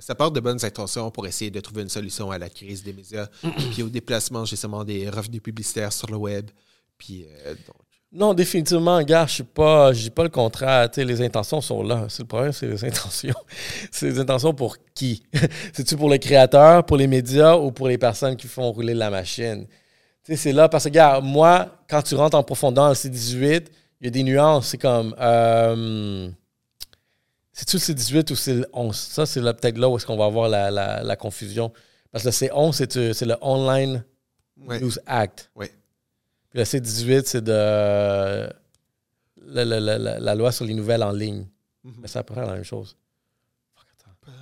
ça 0.00 0.14
part 0.14 0.30
de 0.30 0.40
bonnes 0.40 0.62
intentions 0.64 1.10
pour 1.10 1.26
essayer 1.26 1.50
de 1.50 1.60
trouver 1.60 1.82
une 1.82 1.88
solution 1.88 2.30
à 2.30 2.38
la 2.38 2.50
crise 2.50 2.82
des 2.82 2.92
médias, 2.92 3.28
puis 3.72 3.82
au 3.82 3.88
déplacement 3.88 4.44
justement 4.44 4.84
des 4.84 5.08
revenus 5.08 5.42
publicitaires 5.42 5.92
sur 5.92 6.10
le 6.10 6.16
web. 6.18 6.50
Puis, 6.98 7.26
euh, 7.46 7.54
donc, 7.66 7.76
Non, 8.18 8.32
définitivement, 8.32 9.02
gars, 9.02 9.26
je 9.26 9.34
suis 9.34 9.42
pas, 9.42 9.92
pas 10.14 10.22
le 10.22 10.30
contraire. 10.30 10.90
Tu 10.90 10.94
sais, 11.00 11.04
les 11.04 11.20
intentions 11.20 11.60
sont 11.60 11.82
là. 11.82 12.06
C'est 12.08 12.22
le 12.22 12.28
problème, 12.28 12.50
c'est 12.52 12.66
les 12.66 12.82
intentions. 12.82 13.34
c'est 13.92 14.06
les 14.06 14.18
intentions 14.18 14.54
pour 14.54 14.78
qui? 14.94 15.22
C'est-tu 15.74 15.96
pour 15.96 16.08
le 16.08 16.16
créateur, 16.16 16.84
pour 16.86 16.96
les 16.96 17.06
médias 17.08 17.56
ou 17.56 17.70
pour 17.72 17.88
les 17.88 17.98
personnes 17.98 18.34
qui 18.36 18.46
font 18.48 18.72
rouler 18.72 18.94
la 18.94 19.10
machine? 19.10 19.66
Tu 20.24 20.32
sais, 20.32 20.36
c'est 20.36 20.52
là 20.52 20.66
parce 20.70 20.84
que, 20.84 20.88
gars, 20.88 21.20
moi, 21.20 21.68
quand 21.90 22.00
tu 22.00 22.14
rentres 22.14 22.38
en 22.38 22.42
profondeur 22.42 22.84
dans 22.84 22.88
le 22.88 22.94
C18, 22.94 23.66
il 24.00 24.04
y 24.06 24.08
a 24.08 24.10
des 24.10 24.22
nuances. 24.22 24.68
C'est 24.68 24.78
comme, 24.78 25.14
euh, 25.20 26.30
c'est-tu 27.52 27.76
le 27.76 27.80
C18 27.82 28.32
ou 28.32 28.36
c'est 28.36 28.54
le 28.54 28.66
11 28.72 28.96
Ça, 28.96 29.26
c'est 29.26 29.40
peut-être 29.42 29.76
là 29.76 29.90
où 29.90 29.96
est-ce 29.98 30.06
qu'on 30.06 30.16
va 30.16 30.24
avoir 30.24 30.48
la, 30.48 30.70
la- 30.70 31.02
la 31.02 31.16
confusion. 31.16 31.70
Parce 32.10 32.24
que 32.24 32.28
le 32.28 32.32
C11, 32.32 32.72
c'est, 32.72 33.12
c'est 33.12 33.26
le 33.26 33.36
Online 33.42 34.02
ouais, 34.66 34.80
News 34.80 34.92
Act. 35.06 35.50
ouais. 35.54 35.70
Le 36.56 36.62
C18, 36.64 37.22
c'est 37.26 37.44
de 37.44 37.52
la, 37.52 38.52
la- 39.64 39.80
la- 39.80 39.98
la- 39.98 40.18
la 40.18 40.34
loi 40.34 40.50
sur 40.52 40.64
les 40.64 40.74
nouvelles 40.74 41.02
en 41.02 41.12
ligne. 41.12 41.46
Mhm. 41.84 41.94
Mais 42.00 42.08
c'est 42.08 42.18
à 42.18 42.22
peu 42.24 42.34
près 42.34 42.46
la 42.46 42.54
même 42.54 42.64
chose. 42.64 42.96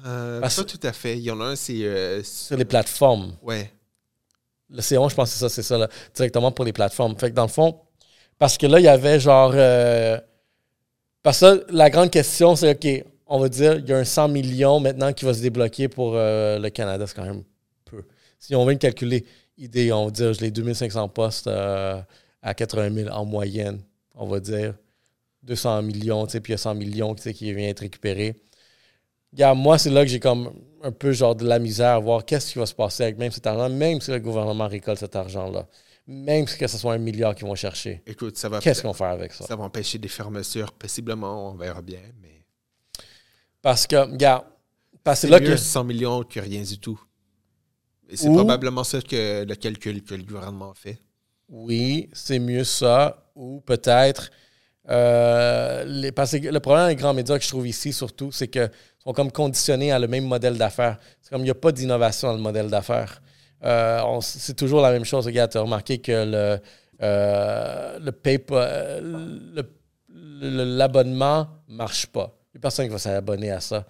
Euh, 0.06 0.40
Parce- 0.40 0.56
pas 0.56 0.64
tout 0.64 0.80
à 0.82 0.92
fait. 0.92 1.18
Il 1.18 1.22
y 1.24 1.30
en 1.30 1.40
a 1.40 1.44
un, 1.44 1.56
c'est. 1.56 1.84
euh, 1.84 2.22
Sur 2.22 2.56
les 2.56 2.64
plateformes. 2.64 3.34
ouais. 3.42 3.70
Le 4.70 4.80
C11, 4.80 5.10
je 5.10 5.14
pense 5.14 5.28
que 5.28 5.34
c'est 5.34 5.40
ça, 5.40 5.48
c'est 5.50 5.62
ça, 5.62 5.76
là, 5.76 5.88
directement 6.14 6.50
pour 6.50 6.64
les 6.64 6.72
plateformes. 6.72 7.16
Fait 7.18 7.30
que 7.30 7.34
dans 7.34 7.42
le 7.44 7.48
fond, 7.48 7.78
parce 8.38 8.56
que 8.56 8.66
là, 8.66 8.80
il 8.80 8.84
y 8.84 8.88
avait 8.88 9.20
genre. 9.20 9.52
euh, 9.54 10.18
parce 11.22 11.40
que 11.40 11.66
la 11.70 11.90
grande 11.90 12.10
question, 12.10 12.56
c'est 12.56 12.70
OK, 12.74 13.04
on 13.26 13.38
va 13.40 13.48
dire, 13.50 13.74
il 13.76 13.86
y 13.88 13.92
a 13.92 13.98
un 13.98 14.04
100 14.04 14.28
millions 14.28 14.80
maintenant 14.80 15.12
qui 15.12 15.24
va 15.26 15.34
se 15.34 15.40
débloquer 15.42 15.88
pour 15.88 16.14
euh, 16.16 16.58
le 16.58 16.70
Canada, 16.70 17.06
c'est 17.06 17.14
quand 17.14 17.24
même 17.24 17.44
peu. 17.84 18.02
Si 18.38 18.54
on 18.54 18.64
veut 18.64 18.72
le 18.72 18.78
calculer, 18.78 19.26
idée, 19.56 19.92
on 19.92 20.06
va 20.06 20.10
dire, 20.10 20.32
je 20.32 20.40
l'ai 20.40 20.50
2500 20.50 21.08
postes 21.08 21.46
euh, 21.46 22.00
à 22.42 22.54
80 22.54 22.94
000 22.94 23.10
en 23.10 23.24
moyenne, 23.24 23.80
on 24.14 24.26
va 24.26 24.40
dire 24.40 24.74
200 25.44 25.82
millions, 25.82 26.26
tu 26.26 26.32
sais, 26.32 26.40
puis 26.40 26.52
il 26.52 26.54
y 26.54 26.56
a 26.56 26.58
100 26.58 26.74
millions 26.74 27.14
tu 27.14 27.22
sais, 27.22 27.34
qui 27.34 27.52
vient 27.52 27.68
être 27.68 27.80
récupéré. 27.80 28.36
Regarde, 29.32 29.58
moi, 29.58 29.78
c'est 29.78 29.90
là 29.90 30.04
que 30.04 30.10
j'ai 30.10 30.20
comme 30.20 30.52
un 30.82 30.92
peu 30.92 31.12
genre 31.12 31.34
de 31.34 31.46
la 31.46 31.58
misère 31.58 31.94
à 31.94 31.98
voir 31.98 32.24
qu'est-ce 32.24 32.52
qui 32.52 32.58
va 32.58 32.66
se 32.66 32.74
passer 32.74 33.02
avec 33.02 33.18
même 33.18 33.32
cet 33.32 33.46
argent, 33.46 33.68
même 33.68 34.00
si 34.00 34.10
le 34.10 34.20
gouvernement 34.20 34.68
récolte 34.68 35.00
cet 35.00 35.16
argent-là. 35.16 35.66
Même 36.06 36.46
si 36.46 36.58
que 36.58 36.66
ce 36.66 36.76
soit 36.76 36.92
un 36.92 36.98
milliard 36.98 37.34
qu'ils 37.34 37.46
vont 37.46 37.54
chercher. 37.54 38.02
Écoute, 38.06 38.36
ça 38.36 38.50
va. 38.50 38.60
Qu'est-ce 38.60 38.82
qu'on 38.82 38.88
va 38.88 38.94
faire 38.94 39.06
avec 39.08 39.32
ça? 39.32 39.46
Ça 39.46 39.56
va 39.56 39.64
empêcher 39.64 39.98
des 39.98 40.08
fermetures, 40.08 40.72
possiblement, 40.72 41.50
on 41.50 41.54
verra 41.54 41.80
bien, 41.80 42.00
mais 42.20 42.42
Parce 43.62 43.86
que, 43.86 43.96
regarde, 43.96 44.44
parce 45.02 45.22
que 45.22 45.28
là 45.28 45.40
mieux 45.40 45.50
que. 45.52 45.56
100 45.56 45.84
millions 45.84 46.22
que 46.22 46.40
rien 46.40 46.62
du 46.62 46.78
tout. 46.78 47.00
Et 48.08 48.16
c'est 48.16 48.30
probablement 48.30 48.84
ça 48.84 49.00
que 49.00 49.44
le 49.44 49.54
calcul 49.54 50.02
que 50.02 50.14
le 50.14 50.22
gouvernement 50.24 50.74
fait. 50.74 50.98
Oui, 51.48 52.08
c'est 52.12 52.38
mieux 52.38 52.64
ça. 52.64 53.30
Ou 53.34 53.60
peut-être. 53.60 54.30
euh, 54.90 55.84
les, 55.84 56.12
parce 56.12 56.32
que 56.38 56.48
le 56.48 56.60
problème 56.60 56.84
avec 56.86 56.98
les 56.98 57.02
grands 57.02 57.14
médias 57.14 57.38
que 57.38 57.44
je 57.44 57.48
trouve 57.48 57.66
ici, 57.66 57.92
surtout, 57.92 58.30
c'est 58.32 58.48
qu'ils 58.48 58.70
sont 59.02 59.12
comme 59.12 59.32
conditionnés 59.32 59.92
à 59.92 59.98
le 59.98 60.06
même 60.08 60.24
modèle 60.26 60.56
d'affaires. 60.58 60.98
C'est 61.22 61.30
comme 61.30 61.40
il 61.42 61.44
n'y 61.44 61.50
a 61.50 61.54
pas 61.54 61.72
d'innovation 61.72 62.28
dans 62.28 62.34
le 62.34 62.40
modèle 62.42 62.68
d'affaires. 62.68 63.22
Euh, 63.64 64.20
c'est 64.20 64.54
toujours 64.56 64.82
la 64.82 64.90
même 64.92 65.04
chose. 65.04 65.26
Regarde, 65.26 65.50
tu 65.52 65.58
as 65.58 65.62
remarqué 65.62 65.98
que 65.98 66.12
le, 66.12 66.58
euh, 67.02 67.98
le 67.98 68.12
paper, 68.12 68.54
euh, 68.54 69.62
l'abonnement 70.40 71.48
ne 71.68 71.76
marche 71.76 72.06
pas. 72.06 72.36
Il 72.52 72.56
n'y 72.56 72.58
a 72.58 72.62
personne 72.62 72.86
qui 72.86 72.92
va 72.92 72.98
s'abonner 72.98 73.50
à 73.50 73.60
ça. 73.60 73.86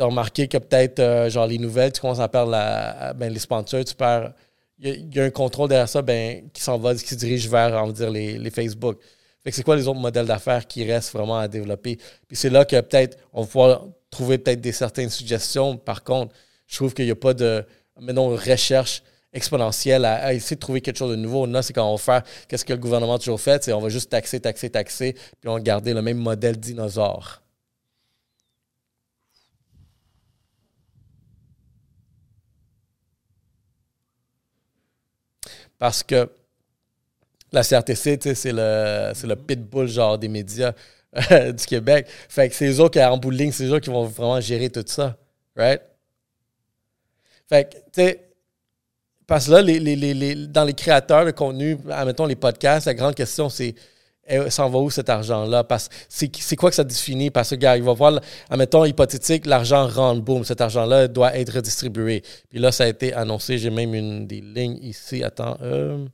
Tu 0.00 0.04
as 0.04 0.06
remarqué 0.06 0.48
que 0.48 0.56
peut-être, 0.56 0.98
euh, 1.00 1.28
genre, 1.28 1.46
les 1.46 1.58
nouvelles, 1.58 1.92
tu 1.92 2.00
commences 2.00 2.20
à 2.20 2.28
perdre 2.28 2.52
la, 2.52 3.12
ben, 3.12 3.30
les 3.30 3.38
sponsors, 3.38 3.84
tu 3.84 3.94
perds. 3.94 4.32
Il 4.78 5.14
y, 5.14 5.20
a- 5.20 5.24
un 5.24 5.30
contrôle 5.30 5.68
derrière 5.68 5.90
ça 5.90 6.00
ben, 6.00 6.48
qui 6.54 6.62
s'en 6.62 6.78
va, 6.78 6.94
qui 6.94 7.06
se 7.06 7.14
dirige 7.16 7.46
vers, 7.50 7.74
on 7.84 7.88
va 7.88 7.92
dire, 7.92 8.10
les, 8.10 8.38
les 8.38 8.50
Facebook. 8.50 8.98
Fait 9.44 9.50
que 9.50 9.56
c'est 9.56 9.62
quoi 9.62 9.76
les 9.76 9.86
autres 9.86 10.00
modèles 10.00 10.24
d'affaires 10.24 10.66
qui 10.66 10.90
restent 10.90 11.12
vraiment 11.12 11.38
à 11.38 11.48
développer? 11.48 11.98
Puis 12.28 12.36
c'est 12.38 12.48
là 12.48 12.64
que 12.64 12.80
peut-être 12.80 13.18
on 13.34 13.42
va 13.42 13.46
pouvoir 13.46 13.86
trouver 14.10 14.38
peut-être 14.38 14.62
des 14.62 14.72
certaines 14.72 15.10
suggestions. 15.10 15.76
Par 15.76 16.02
contre, 16.02 16.34
je 16.66 16.76
trouve 16.76 16.94
qu'il 16.94 17.04
n'y 17.04 17.10
a 17.10 17.16
pas 17.16 17.34
de, 17.34 17.62
maintenant, 18.00 18.28
recherche 18.28 19.02
exponentielle 19.34 20.06
à, 20.06 20.32
essayer 20.32 20.56
de 20.56 20.60
trouver 20.60 20.80
quelque 20.80 20.96
chose 20.96 21.10
de 21.10 21.16
nouveau. 21.16 21.44
Là, 21.44 21.60
c'est 21.62 21.74
quand 21.74 21.86
on 21.86 21.96
va 21.96 22.02
faire 22.02 22.22
qu'est-ce 22.48 22.64
que 22.64 22.72
le 22.72 22.78
gouvernement 22.78 23.14
a 23.16 23.18
toujours 23.18 23.40
fait, 23.40 23.62
c'est 23.62 23.74
on 23.74 23.80
va 23.80 23.90
juste 23.90 24.08
taxer, 24.10 24.40
taxer, 24.40 24.70
taxer, 24.70 25.12
puis 25.12 25.48
on 25.50 25.54
va 25.54 25.60
garder 25.60 25.92
le 25.92 26.00
même 26.00 26.18
modèle 26.18 26.56
dinosaure. 26.56 27.42
Parce 35.80 36.02
que 36.02 36.30
la 37.50 37.64
CRTC, 37.64 38.18
c'est 38.34 38.52
le, 38.52 39.12
le 39.26 39.34
pitbull 39.34 39.88
genre 39.88 40.18
des 40.18 40.28
médias 40.28 40.72
euh, 41.32 41.50
du 41.50 41.64
Québec. 41.64 42.06
Fait 42.28 42.48
que 42.48 42.54
c'est 42.54 42.68
eux 42.68 42.80
autres 42.80 42.92
qui, 42.92 43.02
en 43.02 43.16
bout 43.16 43.32
de 43.32 43.36
ligne, 43.36 43.50
c'est 43.50 43.64
eux 43.64 43.80
qui 43.80 43.88
vont 43.90 44.04
vraiment 44.04 44.40
gérer 44.40 44.68
tout 44.70 44.84
ça. 44.86 45.16
Right? 45.56 45.80
Fait 47.48 47.64
que, 47.64 47.76
tu 47.76 47.82
sais, 47.94 48.30
parce 49.26 49.46
que 49.46 49.52
là, 49.52 49.62
les, 49.62 50.46
dans 50.48 50.64
les 50.64 50.74
créateurs 50.74 51.24
de 51.24 51.30
contenu, 51.30 51.78
admettons 51.90 52.26
les 52.26 52.36
podcasts, 52.36 52.86
la 52.86 52.94
grande 52.94 53.14
question, 53.14 53.48
c'est 53.48 53.74
s'en 54.48 54.68
va 54.68 54.78
où 54.78 54.90
cet 54.90 55.08
argent-là? 55.08 55.64
Parce 55.64 55.88
c'est 56.08 56.56
quoi 56.56 56.70
que 56.70 56.76
ça 56.76 56.84
définit? 56.84 57.30
Parce 57.30 57.50
que, 57.50 57.56
gars, 57.56 57.76
il 57.76 57.82
va 57.82 57.92
voir, 57.92 58.20
admettons, 58.48 58.84
hypothétique, 58.84 59.46
l'argent 59.46 59.86
rentre, 59.86 60.22
boum, 60.22 60.44
cet 60.44 60.60
argent-là 60.60 61.08
doit 61.08 61.36
être 61.36 61.54
redistribué. 61.54 62.22
Puis 62.48 62.58
là, 62.58 62.72
ça 62.72 62.84
a 62.84 62.88
été 62.88 63.12
annoncé, 63.14 63.58
j'ai 63.58 63.70
même 63.70 63.94
une 63.94 64.26
des 64.26 64.40
lignes 64.40 64.78
ici. 64.82 65.22
Attends. 65.22 65.56
Euh, 65.62 66.06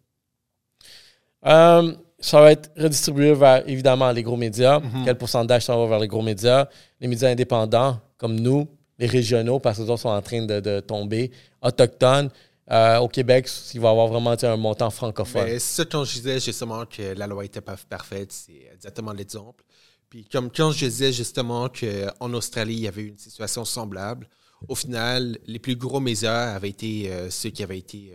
euh, 1.47 1.93
ça 2.19 2.41
va 2.41 2.53
être 2.53 2.71
redistribué 2.77 3.35
vers, 3.35 3.63
évidemment, 3.69 4.11
les 4.11 4.23
gros 4.23 4.37
médias. 4.37 4.81
Mhm. 4.81 5.05
Quel 5.05 5.17
pourcentage 5.17 5.63
ça 5.63 5.77
va 5.77 5.87
vers 5.87 5.99
les 5.99 6.09
gros 6.09 6.23
médias? 6.23 6.67
Les 7.01 7.09
médias 7.09 7.29
indépendants, 7.29 7.99
comme 8.17 8.39
nous, 8.41 8.67
les 8.99 9.07
régionaux, 9.07 9.59
parce 9.59 9.79
que 9.79 9.83
les 9.83 9.91
autres 9.91 10.03
sont 10.03 10.09
en 10.09 10.23
train 10.23 10.43
de, 10.43 10.81
tomber, 10.81 11.31
autochtones. 11.63 12.31
Euh, 12.71 12.99
au 12.99 13.09
Québec, 13.09 13.49
il 13.75 13.81
va 13.81 13.89
y 13.89 13.91
avoir 13.91 14.09
vraiment 14.09 14.35
un 14.43 14.57
montant 14.57 14.91
francophone. 14.91 15.47
C'est 15.47 15.59
ça 15.59 15.85
quand 15.85 16.05
je 16.05 16.15
disais 16.15 16.41
justement 16.41 16.85
que 16.85 17.15
la 17.15 17.27
loi 17.27 17.45
était 17.45 17.61
pas 17.61 17.77
parfaite, 17.89 18.33
c'est 18.33 18.71
exactement 18.75 19.13
l'exemple. 19.13 19.65
Puis 20.11 20.25
comme 20.25 20.51
quand 20.51 20.73
je 20.73 20.87
disais 20.87 21.13
justement 21.13 21.69
qu'en 21.69 22.33
Australie, 22.33 22.75
il 22.75 22.81
y 22.81 22.89
avait 22.89 23.05
une 23.05 23.19
situation 23.19 23.65
semblable, 23.65 24.29
au 24.69 24.75
final, 24.75 25.39
les 25.47 25.59
plus 25.59 25.77
gros 25.77 26.01
médias 26.01 26.55
avaient 26.55 26.71
été 26.71 27.13
euh, 27.13 27.31
ceux 27.31 27.51
qui 27.51 27.63
avaient 27.63 27.79
été 27.79 28.13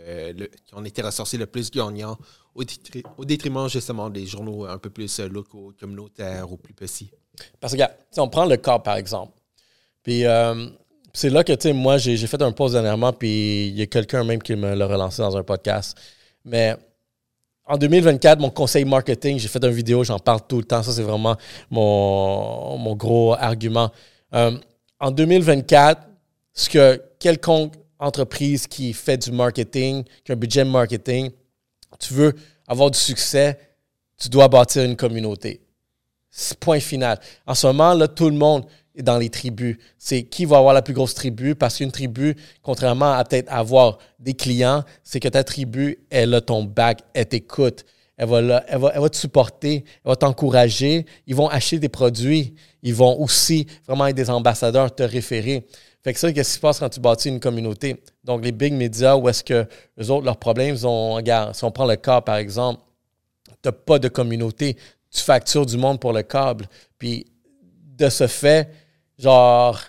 qui 0.65 0.75
ont 0.75 0.83
été 0.83 1.01
ressortis 1.01 1.37
le 1.37 1.45
plus 1.45 1.69
gagnants 1.69 2.17
au, 2.55 3.25
détriment 3.25 3.69
justement 3.69 4.09
des 4.09 4.25
journaux 4.25 4.65
un 4.65 4.77
peu 4.77 4.89
plus 4.89 5.19
euh, 5.19 5.27
locaux, 5.27 5.73
communautaires 5.79 6.51
ou 6.51 6.57
plus 6.57 6.73
petits. 6.73 7.11
Parce 7.59 7.71
que, 7.73 7.77
regarde, 7.77 7.93
si 8.11 8.19
on 8.19 8.27
prend 8.27 8.45
le 8.45 8.57
cas 8.57 8.79
par 8.79 8.97
exemple. 8.97 9.37
Puis 10.03 10.25
euh, 10.25 10.67
c'est 11.13 11.29
là 11.29 11.43
que, 11.43 11.53
tu 11.53 11.69
sais, 11.69 11.73
moi, 11.73 11.97
j'ai 11.97 12.15
fait 12.17 12.41
un 12.41 12.51
post 12.51 12.73
dernièrement, 12.73 13.11
puis 13.11 13.67
il 13.67 13.77
y 13.77 13.81
a 13.81 13.85
quelqu'un 13.87 14.23
même 14.23 14.41
qui 14.41 14.55
me 14.55 14.73
l'a 14.73 14.87
relancé 14.87 15.21
dans 15.21 15.35
un 15.35 15.43
podcast. 15.43 15.97
Mais 16.45 16.75
en 17.65 17.77
2024, 17.77 18.39
mon 18.39 18.49
conseil 18.49 18.85
marketing, 18.85 19.39
j'ai 19.39 19.47
fait 19.47 19.63
une 19.63 19.71
vidéo, 19.71 20.03
j'en 20.03 20.19
parle 20.19 20.41
tout 20.47 20.57
le 20.57 20.63
temps. 20.63 20.83
Ça, 20.83 20.91
c'est 20.91 21.03
vraiment 21.03 21.37
mon, 21.69 22.95
gros 22.95 23.33
argument. 23.33 23.91
Euh, 24.33 24.57
en 24.99 25.11
2024, 25.11 26.01
ce 26.53 26.69
que 26.69 27.01
quelconque 27.19 27.73
entreprise 27.99 28.67
qui 28.67 28.93
fait 28.93 29.17
du 29.17 29.31
marketing, 29.31 30.03
qui 30.23 30.31
a 30.31 30.35
un 30.35 30.37
budget 30.37 30.65
marketing, 30.65 31.31
tu 31.99 32.13
veux 32.13 32.33
avoir 32.67 32.89
du 32.89 32.97
succès, 32.97 33.57
tu 34.17 34.29
dois 34.29 34.47
bâtir 34.47 34.83
une 34.83 34.95
communauté. 34.95 35.61
Point 36.59 36.79
final. 36.79 37.19
En 37.45 37.53
ce 37.53 37.67
moment, 37.67 37.93
là, 37.93 38.07
tout 38.07 38.29
le 38.29 38.35
monde 38.35 38.65
dans 38.99 39.17
les 39.17 39.29
tribus. 39.29 39.77
C'est 39.97 40.23
qui 40.23 40.45
va 40.45 40.57
avoir 40.57 40.73
la 40.73 40.81
plus 40.81 40.93
grosse 40.93 41.13
tribu 41.13 41.55
parce 41.55 41.77
qu'une 41.77 41.91
tribu, 41.91 42.35
contrairement 42.61 43.13
à 43.13 43.23
peut-être 43.23 43.51
avoir 43.51 43.97
des 44.19 44.33
clients, 44.33 44.83
c'est 45.03 45.19
que 45.19 45.27
ta 45.27 45.43
tribu, 45.43 45.99
elle 46.09 46.33
a 46.33 46.41
ton 46.41 46.63
back, 46.63 47.01
elle 47.13 47.27
t'écoute. 47.27 47.85
Elle 48.17 48.27
va, 48.27 48.63
elle, 48.67 48.79
va, 48.79 48.91
elle 48.93 49.01
va 49.01 49.09
te 49.09 49.17
supporter, 49.17 49.83
elle 50.05 50.09
va 50.09 50.15
t'encourager. 50.15 51.05
Ils 51.25 51.35
vont 51.35 51.47
acheter 51.47 51.79
des 51.79 51.89
produits. 51.89 52.53
Ils 52.83 52.93
vont 52.93 53.19
aussi 53.19 53.65
vraiment 53.87 54.05
être 54.07 54.15
des 54.15 54.29
ambassadeurs, 54.29 54.93
te 54.93 55.01
référer. 55.03 55.65
Fait 56.03 56.13
que 56.13 56.19
ça, 56.19 56.31
qu'est-ce 56.31 56.49
qui 56.49 56.55
se 56.55 56.59
passe 56.59 56.79
quand 56.79 56.89
tu 56.89 56.99
bâtis 56.99 57.29
une 57.29 57.39
communauté? 57.39 58.01
Donc, 58.23 58.43
les 58.43 58.51
big 58.51 58.73
médias, 58.73 59.15
où 59.15 59.29
est-ce 59.29 59.43
que 59.43 59.67
les 59.97 60.09
autres, 60.09 60.25
leurs 60.25 60.37
problèmes, 60.37 60.75
ils 60.75 60.87
ont, 60.87 61.13
regarde, 61.13 61.53
si 61.55 61.63
on 61.63 61.71
prend 61.71 61.85
le 61.85 61.95
cas, 61.95 62.21
par 62.21 62.37
exemple, 62.37 62.81
tu 63.47 63.53
n'as 63.65 63.71
pas 63.71 63.99
de 63.99 64.07
communauté, 64.07 64.77
tu 65.11 65.21
factures 65.21 65.65
du 65.65 65.77
monde 65.77 65.99
pour 65.99 66.13
le 66.13 66.23
câble. 66.23 66.67
Puis, 66.97 67.27
de 67.97 68.09
ce 68.09 68.25
fait, 68.25 68.69
genre, 69.21 69.79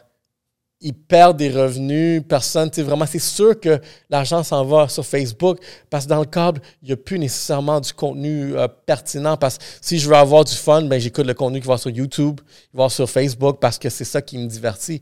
ils 0.81 0.95
perdent 0.95 1.37
des 1.37 1.51
revenus, 1.51 2.23
personne, 2.29 2.71
tu 2.71 2.77
sais, 2.77 2.83
vraiment, 2.83 3.07
c'est 3.07 3.21
sûr 3.21 3.59
que 3.59 3.81
l'argent 4.11 4.43
s'en 4.43 4.65
va 4.65 4.89
sur 4.89 5.07
Facebook 5.07 5.59
parce 5.91 6.05
que 6.05 6.11
dans 6.11 6.21
le 6.21 6.27
câble, 6.27 6.61
il 6.83 6.89
n'y 6.89 6.93
a 6.93 6.97
plus 6.97 7.19
nécessairement 7.19 7.81
du 7.81 7.93
contenu 7.93 8.57
euh, 8.57 8.67
pertinent 8.67 9.37
parce 9.37 9.59
que 9.59 9.65
si 9.81 9.99
je 9.99 10.09
veux 10.09 10.17
avoir 10.17 10.45
du 10.45 10.55
fun, 10.55 10.83
ben, 10.83 11.01
j'écoute 11.01 11.27
le 11.27 11.35
contenu 11.35 11.61
qui 11.61 11.69
va 11.69 11.79
sur 11.79 11.91
YouTube, 11.91 12.41
qui 12.71 12.77
va 12.77 12.89
sur 12.89 13.09
Facebook 13.09 13.59
parce 13.61 13.79
que 13.79 13.89
c'est 13.89 14.05
ça 14.05 14.21
qui 14.21 14.39
me 14.39 14.47
divertit 14.47 15.01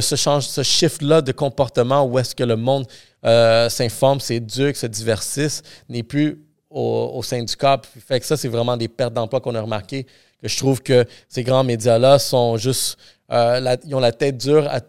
ce, 0.00 0.16
change, 0.16 0.46
ce 0.46 0.62
shift-là 0.62 1.22
de 1.22 1.32
comportement 1.32 2.04
où 2.04 2.18
est-ce 2.18 2.34
que 2.34 2.44
le 2.44 2.56
monde 2.56 2.86
euh, 3.24 3.68
s'informe, 3.68 4.20
s'éduque, 4.20 4.76
se 4.76 4.86
diversisse, 4.86 5.62
n'est 5.88 6.02
plus 6.02 6.44
au, 6.70 7.22
sein 7.22 7.42
du 7.42 7.54
COP. 7.54 7.86
Fait 8.06 8.20
que 8.20 8.26
ça, 8.26 8.36
c'est 8.36 8.48
vraiment 8.48 8.76
des 8.76 8.88
pertes 8.88 9.12
d'emploi 9.12 9.40
qu'on 9.40 9.54
a 9.54 9.60
remarqué. 9.60 10.06
Que 10.40 10.48
je 10.48 10.56
trouve 10.56 10.82
que 10.82 11.04
ces 11.28 11.44
grands 11.44 11.64
médias-là 11.64 12.18
sont 12.18 12.56
juste. 12.56 12.98
Euh, 13.32 13.76
ils 13.84 13.94
ont 13.94 14.00
la 14.00 14.12
tête 14.12 14.36
dure 14.36 14.68
à 14.68 14.80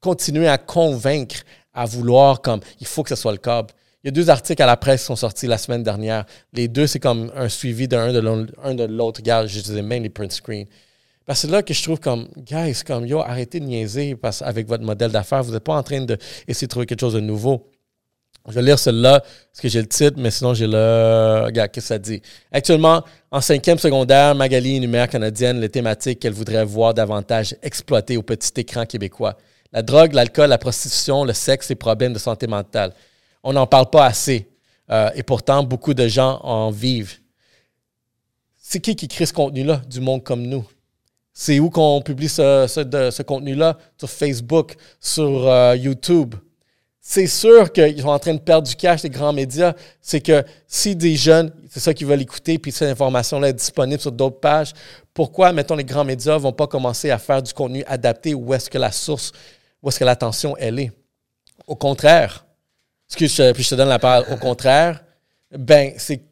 continuer 0.00 0.48
à 0.48 0.58
convaincre, 0.58 1.42
à 1.72 1.86
vouloir 1.86 2.42
comme 2.42 2.60
il 2.80 2.86
faut 2.86 3.02
que 3.02 3.08
ce 3.08 3.16
soit 3.16 3.32
le 3.32 3.38
COP. 3.38 3.72
Il 4.04 4.08
y 4.08 4.10
a 4.10 4.12
deux 4.12 4.30
articles 4.30 4.62
à 4.62 4.66
la 4.66 4.76
presse 4.76 5.00
qui 5.00 5.06
sont 5.06 5.16
sortis 5.16 5.46
la 5.46 5.58
semaine 5.58 5.82
dernière. 5.82 6.26
Les 6.52 6.68
deux, 6.68 6.86
c'est 6.86 7.00
comme 7.00 7.32
un 7.34 7.48
suivi 7.48 7.88
d'un 7.88 8.12
de 8.12 8.20
l'autre. 8.20 9.20
Regarde, 9.20 9.48
je 9.48 9.60
disais 9.60 9.82
même 9.82 10.02
les 10.02 10.10
print 10.10 10.30
screens. 10.30 10.66
Parce 11.24 11.40
c'est 11.40 11.50
là 11.50 11.64
que 11.64 11.74
je 11.74 11.82
trouve 11.82 11.98
comme, 11.98 12.28
guys, 12.36 12.82
comme, 12.86 13.04
yo, 13.04 13.18
arrêtez 13.18 13.58
de 13.58 13.64
niaiser 13.64 14.14
parce, 14.14 14.42
avec 14.42 14.68
votre 14.68 14.84
modèle 14.84 15.10
d'affaires. 15.10 15.42
Vous 15.42 15.52
n'êtes 15.52 15.64
pas 15.64 15.74
en 15.74 15.82
train 15.82 16.02
d'essayer 16.02 16.68
de 16.68 16.70
trouver 16.70 16.86
quelque 16.86 17.00
chose 17.00 17.14
de 17.14 17.20
nouveau. 17.20 17.68
Je 18.48 18.54
vais 18.54 18.62
lire 18.62 18.78
celle-là 18.78 19.20
parce 19.20 19.60
que 19.60 19.68
j'ai 19.68 19.80
le 19.80 19.88
titre, 19.88 20.14
mais 20.18 20.30
sinon 20.30 20.54
j'ai 20.54 20.66
le. 20.66 21.42
Regarde, 21.46 21.70
qu'est-ce 21.70 21.86
que 21.86 21.88
ça 21.88 21.98
dit? 21.98 22.22
Actuellement, 22.52 23.02
en 23.30 23.40
cinquième 23.40 23.78
secondaire, 23.78 24.34
Magali 24.34 24.76
énumère 24.76 25.08
canadienne 25.08 25.60
les 25.60 25.68
thématiques 25.68 26.20
qu'elle 26.20 26.32
voudrait 26.32 26.64
voir 26.64 26.94
davantage 26.94 27.56
exploitées 27.62 28.16
au 28.16 28.22
petit 28.22 28.52
écran 28.60 28.86
québécois. 28.86 29.36
La 29.72 29.82
drogue, 29.82 30.12
l'alcool, 30.12 30.48
la 30.48 30.58
prostitution, 30.58 31.24
le 31.24 31.32
sexe 31.32 31.70
et 31.70 31.74
problèmes 31.74 32.12
de 32.12 32.18
santé 32.18 32.46
mentale. 32.46 32.92
On 33.42 33.52
n'en 33.52 33.66
parle 33.66 33.90
pas 33.90 34.06
assez. 34.06 34.48
Euh, 34.90 35.10
et 35.14 35.22
pourtant, 35.24 35.64
beaucoup 35.64 35.94
de 35.94 36.06
gens 36.06 36.40
en 36.42 36.70
vivent. 36.70 37.18
C'est 38.56 38.80
qui 38.80 38.94
qui 38.94 39.08
crée 39.08 39.26
ce 39.26 39.32
contenu-là? 39.32 39.82
Du 39.88 40.00
monde 40.00 40.22
comme 40.22 40.42
nous? 40.42 40.64
C'est 41.32 41.58
où 41.58 41.68
qu'on 41.68 42.00
publie 42.00 42.28
ce, 42.28 43.22
contenu-là? 43.22 43.76
Sur 43.98 44.08
Facebook, 44.08 44.76
sur 45.00 45.48
euh, 45.48 45.76
YouTube. 45.76 46.36
C'est 47.08 47.28
sûr 47.28 47.70
qu'ils 47.70 48.02
sont 48.02 48.08
en 48.08 48.18
train 48.18 48.34
de 48.34 48.40
perdre 48.40 48.66
du 48.66 48.74
cash, 48.74 49.04
les 49.04 49.10
grands 49.10 49.32
médias. 49.32 49.74
C'est 50.00 50.20
que 50.20 50.44
si 50.66 50.96
des 50.96 51.14
jeunes, 51.14 51.52
c'est 51.70 51.78
ça 51.78 51.94
qu'ils 51.94 52.08
veulent 52.08 52.20
écouter, 52.20 52.58
puis 52.58 52.72
cette 52.72 52.90
information-là 52.90 53.50
est 53.50 53.52
disponible 53.52 54.00
sur 54.00 54.10
d'autres 54.10 54.40
pages, 54.40 54.72
pourquoi, 55.14 55.52
mettons, 55.52 55.76
les 55.76 55.84
grands 55.84 56.04
médias 56.04 56.34
ne 56.34 56.40
vont 56.40 56.52
pas 56.52 56.66
commencer 56.66 57.12
à 57.12 57.18
faire 57.18 57.40
du 57.40 57.52
contenu 57.52 57.84
adapté 57.86 58.34
où 58.34 58.52
est-ce 58.52 58.68
que 58.68 58.76
la 58.76 58.90
source, 58.90 59.30
où 59.80 59.88
est-ce 59.88 60.00
que 60.00 60.04
l'attention, 60.04 60.56
elle 60.56 60.80
est? 60.80 60.90
Au 61.68 61.76
contraire, 61.76 62.44
excuse, 63.08 63.40
puis 63.54 63.62
je 63.62 63.70
te 63.70 63.76
donne 63.76 63.88
la 63.88 64.00
parole. 64.00 64.24
Au 64.32 64.36
contraire, 64.36 65.04
ben, 65.56 65.92
c'est 65.98 66.22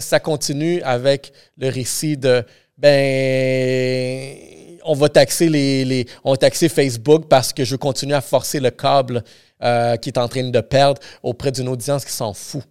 ça 0.00 0.18
continue 0.18 0.82
avec 0.82 1.32
le 1.56 1.68
récit 1.68 2.16
de 2.16 2.44
ben 2.76 4.36
on 4.84 4.94
va 4.94 5.08
taxer 5.08 5.48
les, 5.48 6.06
on 6.24 6.32
va 6.32 6.36
taxer 6.36 6.68
Facebook 6.68 7.26
parce 7.28 7.52
que 7.52 7.64
je 7.64 7.76
continue 7.76 8.14
à 8.14 8.20
forcer 8.20 8.60
le 8.60 8.70
câble 8.70 9.22
euh, 9.62 9.96
qui 9.96 10.10
est 10.10 10.18
en 10.18 10.28
train 10.28 10.48
de 10.48 10.60
perdre 10.60 11.00
auprès 11.22 11.52
d'une 11.52 11.68
audience 11.68 12.04
qui 12.04 12.12
s'en 12.12 12.32
fout. 12.34 12.62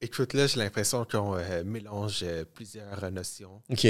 Écoute, 0.00 0.32
là, 0.32 0.46
j'ai 0.48 0.58
l'impression 0.58 1.04
qu'on 1.04 1.36
euh, 1.36 1.62
mélange 1.64 2.20
euh, 2.24 2.44
plusieurs 2.44 3.10
notions. 3.12 3.62
OK. 3.70 3.86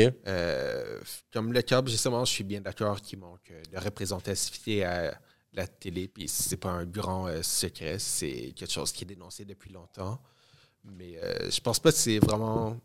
comme 1.33 1.53
le 1.53 1.63
câble, 1.63 1.89
justement, 1.89 2.25
je 2.25 2.33
suis 2.33 2.45
bien 2.45 2.61
d'accord 2.61 3.01
qu'il 3.01 3.19
manque 3.19 3.53
de 3.73 3.79
représentativité 3.79 4.85
à 4.85 5.19
la 5.55 5.67
télé, 5.67 6.09
puis 6.09 6.29
c'est 6.29 6.57
pas 6.57 6.71
un 6.71 6.85
grand 6.85 7.29
secret, 7.43 7.99
c'est 7.99 8.53
quelque 8.57 8.73
chose 8.73 8.93
qui 8.93 9.05
est 9.05 9.07
dénoncé 9.07 9.45
depuis 9.45 9.71
longtemps. 9.71 10.19
Mais 10.85 11.21
je 11.51 11.61
pense 11.61 11.79
pas 11.79 11.93
que 11.93 11.99
c'est 11.99 12.19
vraiment 12.19 12.77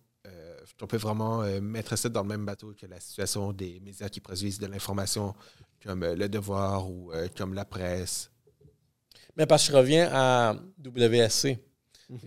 on 0.81 0.88
peut 0.88 0.97
vraiment 0.97 1.41
euh, 1.41 1.61
mettre 1.61 1.95
ça 1.95 2.09
dans 2.09 2.21
le 2.21 2.27
même 2.27 2.45
bateau 2.45 2.73
que 2.79 2.85
la 2.85 2.99
situation 2.99 3.51
des 3.53 3.79
médias 3.79 4.09
qui 4.09 4.19
produisent 4.19 4.59
de 4.59 4.67
l'information 4.67 5.35
comme 5.84 6.03
euh, 6.03 6.15
Le 6.15 6.30
Devoir 6.30 6.89
ou 6.89 7.11
euh, 7.11 7.28
comme 7.36 7.53
la 7.53 7.65
presse. 7.65 8.30
Mais 9.36 9.45
parce 9.45 9.65
que 9.65 9.71
je 9.71 9.78
reviens 9.78 10.09
à 10.11 10.55
WSC. 10.84 11.57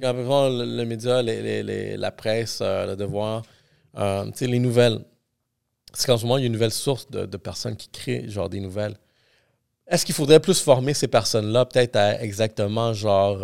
Quand 0.00 0.12
le, 0.12 0.76
le 0.76 0.84
média, 0.84 1.22
les, 1.22 1.62
les, 1.62 1.96
la 1.96 2.12
presse, 2.12 2.60
le 2.60 2.94
devoir, 2.96 3.42
les 3.96 4.58
nouvelles. 4.58 5.02
C'est 5.94 6.06
qu'en 6.06 6.18
ce 6.18 6.24
moment, 6.24 6.36
il 6.36 6.42
y 6.42 6.44
a 6.44 6.46
une 6.46 6.52
nouvelle 6.52 6.70
source 6.70 7.10
de, 7.10 7.24
de, 7.24 7.36
personnes 7.38 7.76
qui 7.76 7.88
créent 7.88 8.28
genre 8.28 8.50
des 8.50 8.60
nouvelles. 8.60 8.94
Est-ce 9.86 10.04
qu'il 10.04 10.14
faudrait 10.14 10.38
plus 10.38 10.60
former 10.60 10.92
ces 10.92 11.08
personnes-là, 11.08 11.64
peut-être 11.64 11.96
à 11.96 12.22
exactement 12.22 12.92
genre 12.92 13.38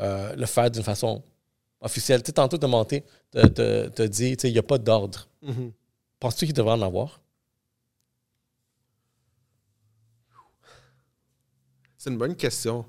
le 0.00 0.46
faire 0.46 0.70
d'une 0.70 0.82
façon 0.82 1.22
officielle? 1.80 2.22
Tu 2.24 2.26
sais, 2.26 2.32
tantôt, 2.32 2.58
de 2.58 2.66
monter, 2.66 3.04
te, 3.30 3.46
te, 3.46 3.88
te 3.88 4.02
dit, 4.02 4.32
il 4.32 4.52
n'y 4.52 4.58
a 4.58 4.64
pas 4.64 4.78
d'ordre. 4.78 5.28
Mm-hmm. 5.46 5.70
Penses-tu 6.18 6.46
qu'il 6.46 6.54
devrait 6.54 6.74
en 6.74 6.82
avoir? 6.82 7.20
C'est 12.00 12.08
une 12.08 12.16
bonne 12.16 12.34
question. 12.34 12.86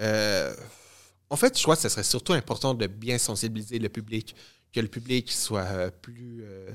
Euh, 0.00 0.54
en 1.30 1.34
fait, 1.34 1.58
je 1.58 1.62
crois 1.64 1.74
que 1.74 1.82
ce 1.82 1.88
serait 1.88 2.04
surtout 2.04 2.32
important 2.32 2.74
de 2.74 2.86
bien 2.86 3.18
sensibiliser 3.18 3.80
le 3.80 3.88
public, 3.88 4.36
que 4.72 4.78
le 4.78 4.86
public 4.86 5.32
soit 5.32 5.64
euh, 5.64 5.90
plus 5.90 6.44
euh, 6.44 6.70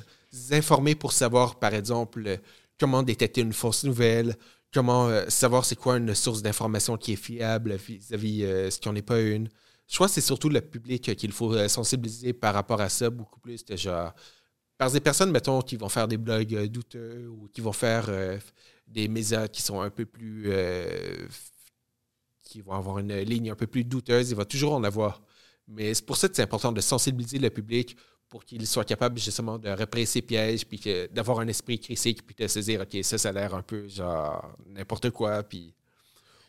informé 0.52 0.96
pour 0.96 1.14
savoir, 1.14 1.58
par 1.58 1.74
exemple, 1.74 2.40
comment 2.78 3.04
détecter 3.04 3.40
une 3.40 3.54
fausse 3.54 3.86
nouvelle, 3.86 4.36
comment 4.74 5.10
savoir 5.30 5.64
c'est 5.64 5.78
quoi 5.78 5.96
une 5.96 6.14
source 6.14 6.42
d'information 6.42 6.98
qui 6.98 7.14
est 7.14 7.16
fiable 7.16 7.78
vis-à-vis 7.78 8.42
ce 8.70 8.80
qui 8.80 8.90
n'en 8.90 8.96
est 8.96 9.02
pas 9.02 9.22
une. 9.22 9.48
Je 9.88 9.96
crois 9.96 10.08
que 10.08 10.14
c'est 10.14 10.20
surtout 10.20 10.50
le 10.50 10.60
public 10.60 11.16
qu'il 11.16 11.32
faut 11.32 11.70
sensibiliser 11.70 12.34
par 12.34 12.54
rapport 12.54 12.82
à 12.82 12.90
ça, 12.90 13.10
beaucoup 13.10 13.40
plus 13.40 13.64
de 13.64 13.78
genre. 13.78 14.14
Par 14.78 14.92
des 14.92 15.00
personnes, 15.00 15.32
mettons, 15.32 15.62
qui 15.62 15.78
vont 15.78 15.88
faire 15.88 16.10
des 16.10 16.18
blogs 16.18 16.66
douteux 16.66 17.30
ou 17.30 17.48
qui 17.54 17.62
vont 17.62 17.72
faire 17.72 18.10
des 18.88 19.08
médias 19.08 19.48
qui 19.48 19.62
sont 19.62 19.80
un 19.80 19.90
peu 19.90 20.06
plus 20.06 20.52
qui 22.58 22.64
vont 22.64 22.74
avoir 22.74 22.98
une 22.98 23.16
ligne 23.20 23.52
un 23.52 23.56
peu 23.56 23.68
plus 23.68 23.84
douteuse, 23.84 24.32
il 24.32 24.36
va 24.36 24.46
toujours 24.46 24.74
en 24.74 24.84
avoir. 24.84 25.22
Mais 25.68 25.94
c'est 25.94 26.06
pour 26.06 26.18
ça 26.18 26.28
que 26.28 26.36
c'est 26.36 26.42
important 26.42 26.72
de 26.72 26.82
sensibiliser 26.82 27.38
le 27.38 27.52
public 27.52 27.96
pour 28.30 28.44
qu'il 28.44 28.66
soit 28.66 28.84
capable 28.84 29.20
justement 29.20 29.60
de 29.60 29.70
repérer 29.70 30.08
ses 30.08 30.24
pièges, 30.24 30.66
puis 30.66 30.82
d'avoir 31.12 31.40
un 31.40 31.48
esprit 31.48 31.80
critique, 31.80 32.26
puis 32.26 32.36
de 32.36 32.48
se 32.48 32.60
dire, 32.60 32.82
OK, 32.82 33.04
ça, 33.04 33.18
ça 33.20 33.30
a 33.30 33.32
l'air 33.32 33.54
un 33.54 33.62
peu 33.62 33.88
genre 33.88 34.58
n'importe 34.66 35.12
quoi, 35.12 35.44
puis. 35.44 35.74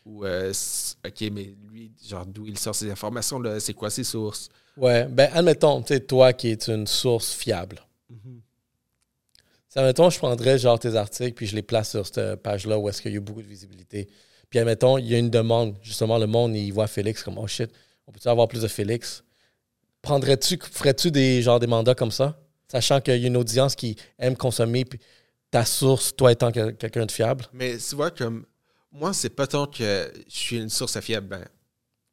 Ou, 0.05 0.25
euh, 0.25 0.51
OK, 1.05 1.21
mais 1.31 1.53
lui, 1.69 1.91
genre, 2.03 2.25
d'où 2.25 2.47
il 2.47 2.57
sort 2.57 2.73
ces 2.73 2.89
informations-là, 2.89 3.59
c'est 3.59 3.73
quoi 3.73 3.91
ses 3.91 4.05
sources? 4.05 4.49
Ouais, 4.77 5.05
ben, 5.05 5.29
admettons, 5.33 5.81
tu 5.81 5.93
sais, 5.93 5.99
toi 5.99 6.33
qui 6.33 6.47
es 6.47 6.69
une 6.69 6.87
source 6.87 7.33
fiable. 7.33 7.85
Mm 8.09 8.39
Admettons, 9.75 10.09
je 10.09 10.17
prendrais 10.17 10.57
genre 10.57 10.79
tes 10.79 10.95
articles, 10.95 11.33
puis 11.33 11.45
je 11.45 11.55
les 11.55 11.61
place 11.61 11.91
sur 11.91 12.07
cette 12.07 12.41
page-là 12.41 12.79
où 12.79 12.89
est-ce 12.89 13.03
qu'il 13.03 13.11
y 13.11 13.13
a 13.13 13.17
eu 13.17 13.21
beaucoup 13.21 13.43
de 13.43 13.47
visibilité. 13.47 14.09
Puis 14.49 14.59
admettons, 14.59 14.97
il 14.97 15.07
y 15.07 15.15
a 15.15 15.17
une 15.17 15.29
demande. 15.29 15.75
Justement, 15.81 16.17
le 16.17 16.27
monde, 16.27 16.55
il 16.55 16.71
voit 16.71 16.87
Félix 16.87 17.23
comme 17.23 17.37
Oh 17.37 17.47
shit, 17.47 17.71
on 18.07 18.11
peut-tu 18.11 18.27
avoir 18.27 18.47
plus 18.47 18.61
de 18.61 18.67
Félix? 18.67 19.23
Prendrais-tu, 20.01 20.57
ferais-tu 20.71 21.11
des, 21.11 21.41
genre, 21.41 21.59
des 21.59 21.67
mandats 21.67 21.95
comme 21.95 22.11
ça? 22.11 22.39
Sachant 22.71 23.01
qu'il 23.01 23.17
y 23.17 23.23
a 23.23 23.27
une 23.27 23.37
audience 23.37 23.75
qui 23.75 23.95
aime 24.17 24.37
consommer 24.37 24.85
puis 24.85 24.99
ta 25.51 25.65
source, 25.65 26.15
toi 26.15 26.31
étant 26.31 26.51
quelqu'un 26.51 27.05
de 27.05 27.11
fiable? 27.11 27.45
Mais 27.53 27.77
tu 27.77 27.95
vois, 27.95 28.11
comme 28.11 28.45
moi, 28.91 29.13
c'est 29.13 29.29
pas 29.29 29.47
tant 29.47 29.67
que 29.67 30.11
je 30.27 30.35
suis 30.35 30.57
une 30.57 30.69
source 30.69 30.99
fiable. 30.99 31.27
Ben, 31.27 31.45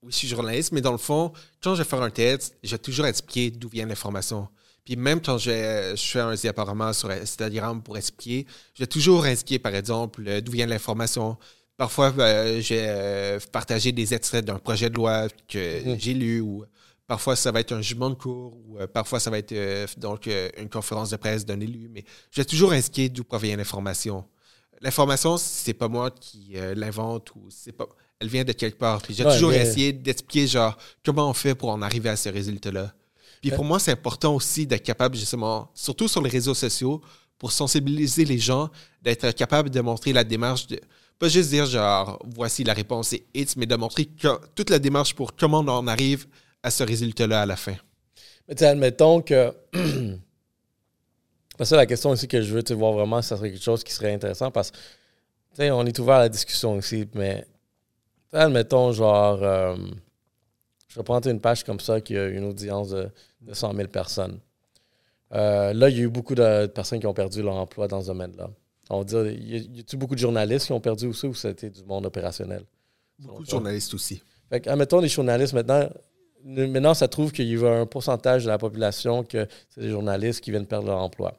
oui, 0.02 0.12
je 0.12 0.16
suis 0.16 0.28
journaliste, 0.28 0.72
mais 0.72 0.80
dans 0.80 0.92
le 0.92 0.98
fond, 0.98 1.32
quand 1.62 1.74
je 1.74 1.82
vais 1.82 1.88
faire 1.88 2.02
un 2.02 2.10
texte, 2.10 2.56
je 2.62 2.70
vais 2.70 2.78
toujours 2.78 3.06
expliquer 3.06 3.50
d'où 3.50 3.68
vient 3.68 3.86
l'information. 3.86 4.48
Puis 4.84 4.94
même 4.94 5.20
quand 5.20 5.38
je, 5.38 5.94
je 5.96 6.02
fais 6.02 6.20
un 6.20 6.34
diaporama 6.34 6.92
sur 6.92 7.10
Instagram 7.10 7.82
pour 7.82 7.96
expliquer, 7.96 8.46
je 8.74 8.82
vais 8.82 8.86
toujours 8.86 9.24
indiquer, 9.24 9.58
par 9.58 9.74
exemple, 9.74 10.40
d'où 10.42 10.52
vient 10.52 10.66
l'information, 10.66 11.36
Parfois, 11.76 12.10
ben, 12.10 12.60
j'ai 12.60 12.86
euh, 12.88 13.38
partagé 13.52 13.92
des 13.92 14.14
extraits 14.14 14.44
d'un 14.44 14.58
projet 14.58 14.88
de 14.88 14.94
loi 14.94 15.28
que 15.46 15.84
mhm. 15.84 16.00
j'ai 16.00 16.14
lu 16.14 16.40
ou 16.40 16.64
parfois 17.06 17.36
ça 17.36 17.52
va 17.52 17.60
être 17.60 17.72
un 17.72 17.82
jugement 17.82 18.08
de 18.08 18.14
cours 18.14 18.56
ou 18.66 18.78
euh, 18.78 18.86
parfois 18.86 19.20
ça 19.20 19.30
va 19.30 19.38
être 19.38 19.52
euh, 19.52 19.86
donc 19.98 20.28
une 20.58 20.70
conférence 20.70 21.10
de 21.10 21.16
presse 21.16 21.44
d'un 21.44 21.60
élu. 21.60 21.90
Mais 21.92 22.04
j'ai 22.30 22.44
toujours 22.46 22.72
indiqué 22.72 23.10
d'où 23.10 23.24
provient 23.24 23.56
l'information. 23.56 24.24
L'information, 24.80 25.36
c'est 25.36 25.74
pas 25.74 25.88
moi 25.88 26.10
qui 26.10 26.54
l'invente 26.74 27.34
ou 27.34 27.46
c'est 27.48 27.72
pas. 27.72 27.86
Elle 28.20 28.28
vient 28.28 28.44
de 28.44 28.52
quelque 28.52 28.78
part. 28.78 29.02
j'ai 29.08 29.24
toujours 29.24 29.52
essayé 29.52 29.92
d'expliquer 29.92 30.46
genre 30.46 30.76
comment 31.04 31.30
on 31.30 31.34
fait 31.34 31.54
pour 31.54 31.70
en 31.70 31.80
arriver 31.82 32.10
à 32.10 32.16
ce 32.16 32.28
résultat-là. 32.28 32.92
Puis 33.40 33.50
pour 33.50 33.64
moi, 33.64 33.78
c'est 33.78 33.92
important 33.92 34.34
aussi 34.34 34.66
d'être 34.66 34.82
capable 34.82 35.16
justement, 35.16 35.70
surtout 35.74 36.08
sur 36.08 36.22
les 36.22 36.30
réseaux 36.30 36.54
sociaux, 36.54 37.00
pour 37.38 37.52
sensibiliser 37.52 38.24
les 38.24 38.38
gens, 38.38 38.70
d'être 39.02 39.30
capable 39.32 39.70
de 39.70 39.80
montrer 39.80 40.12
la 40.12 40.24
démarche 40.24 40.66
de 40.66 40.80
pas 41.18 41.28
juste 41.28 41.50
dire 41.50 41.66
genre 41.66 42.22
voici 42.34 42.64
la 42.64 42.72
réponse 42.72 43.12
et 43.12 43.26
it's, 43.34 43.56
mais 43.56 43.66
de 43.66 43.76
montrer 43.76 44.08
toute 44.54 44.70
la 44.70 44.78
démarche 44.78 45.14
pour 45.14 45.34
comment 45.34 45.60
on 45.60 45.68
en 45.68 45.86
arrive 45.86 46.26
à 46.62 46.70
ce 46.70 46.82
résultat-là 46.82 47.42
à 47.42 47.46
la 47.46 47.56
fin. 47.56 47.76
Mais 48.48 48.54
tu 48.54 48.64
admettons 48.64 49.22
que. 49.22 49.52
c'est 51.58 51.64
ça 51.64 51.76
la 51.76 51.86
question 51.86 52.10
aussi 52.10 52.28
que 52.28 52.42
je 52.42 52.54
veux 52.54 52.62
voir 52.74 52.92
vraiment, 52.92 53.22
ça 53.22 53.36
serait 53.36 53.50
quelque 53.50 53.62
chose 53.64 53.82
qui 53.82 53.92
serait 53.92 54.12
intéressant 54.12 54.50
parce 54.50 54.70
que 54.70 55.70
on 55.70 55.86
est 55.86 55.98
ouvert 55.98 56.16
à 56.16 56.20
la 56.20 56.28
discussion 56.28 56.78
ici, 56.78 57.08
mais 57.14 57.46
admettons 58.32 58.92
genre. 58.92 59.42
Euh, 59.42 59.76
je 60.88 61.02
prendre 61.02 61.28
une 61.28 61.40
page 61.40 61.62
comme 61.62 61.80
ça 61.80 62.00
qui 62.00 62.16
a 62.16 62.26
une 62.26 62.44
audience 62.44 62.90
de, 62.90 63.10
100 63.52 63.74
000 63.74 63.88
personnes. 63.88 64.40
Euh, 65.32 65.74
là, 65.74 65.90
il 65.90 65.96
y 65.96 66.00
a 66.00 66.04
eu 66.04 66.08
beaucoup 66.08 66.34
de 66.34 66.66
personnes 66.66 67.00
qui 67.00 67.06
ont 67.06 67.12
perdu 67.12 67.42
leur 67.42 67.54
emploi 67.54 67.86
dans 67.86 68.00
ce 68.00 68.06
domaine-là. 68.06 68.48
On 68.90 68.98
va 68.98 69.04
dire, 69.04 69.26
y 69.26 69.56
a-t-il 69.56 69.98
beaucoup 69.98 70.14
de 70.14 70.20
journalistes 70.20 70.66
qui 70.66 70.72
ont 70.72 70.80
perdu 70.80 71.06
aussi 71.06 71.26
ou 71.26 71.34
c'était 71.34 71.70
du 71.70 71.84
monde 71.84 72.06
opérationnel? 72.06 72.64
Beaucoup 73.18 73.44
de 73.44 73.50
journalistes 73.50 73.94
aussi. 73.94 74.22
Fait 74.48 74.60
que, 74.60 74.70
admettons, 74.70 75.00
les 75.00 75.08
journalistes, 75.08 75.54
maintenant, 75.54 75.88
maintenant, 76.44 76.94
ça 76.94 77.08
trouve 77.08 77.32
qu'il 77.32 77.46
y 77.46 77.64
a 77.64 77.80
un 77.80 77.86
pourcentage 77.86 78.44
de 78.44 78.48
la 78.48 78.58
population 78.58 79.24
que 79.24 79.46
c'est 79.70 79.80
des 79.80 79.90
journalistes 79.90 80.40
qui 80.40 80.50
viennent 80.50 80.66
perdre 80.66 80.86
leur 80.86 80.98
emploi. 80.98 81.34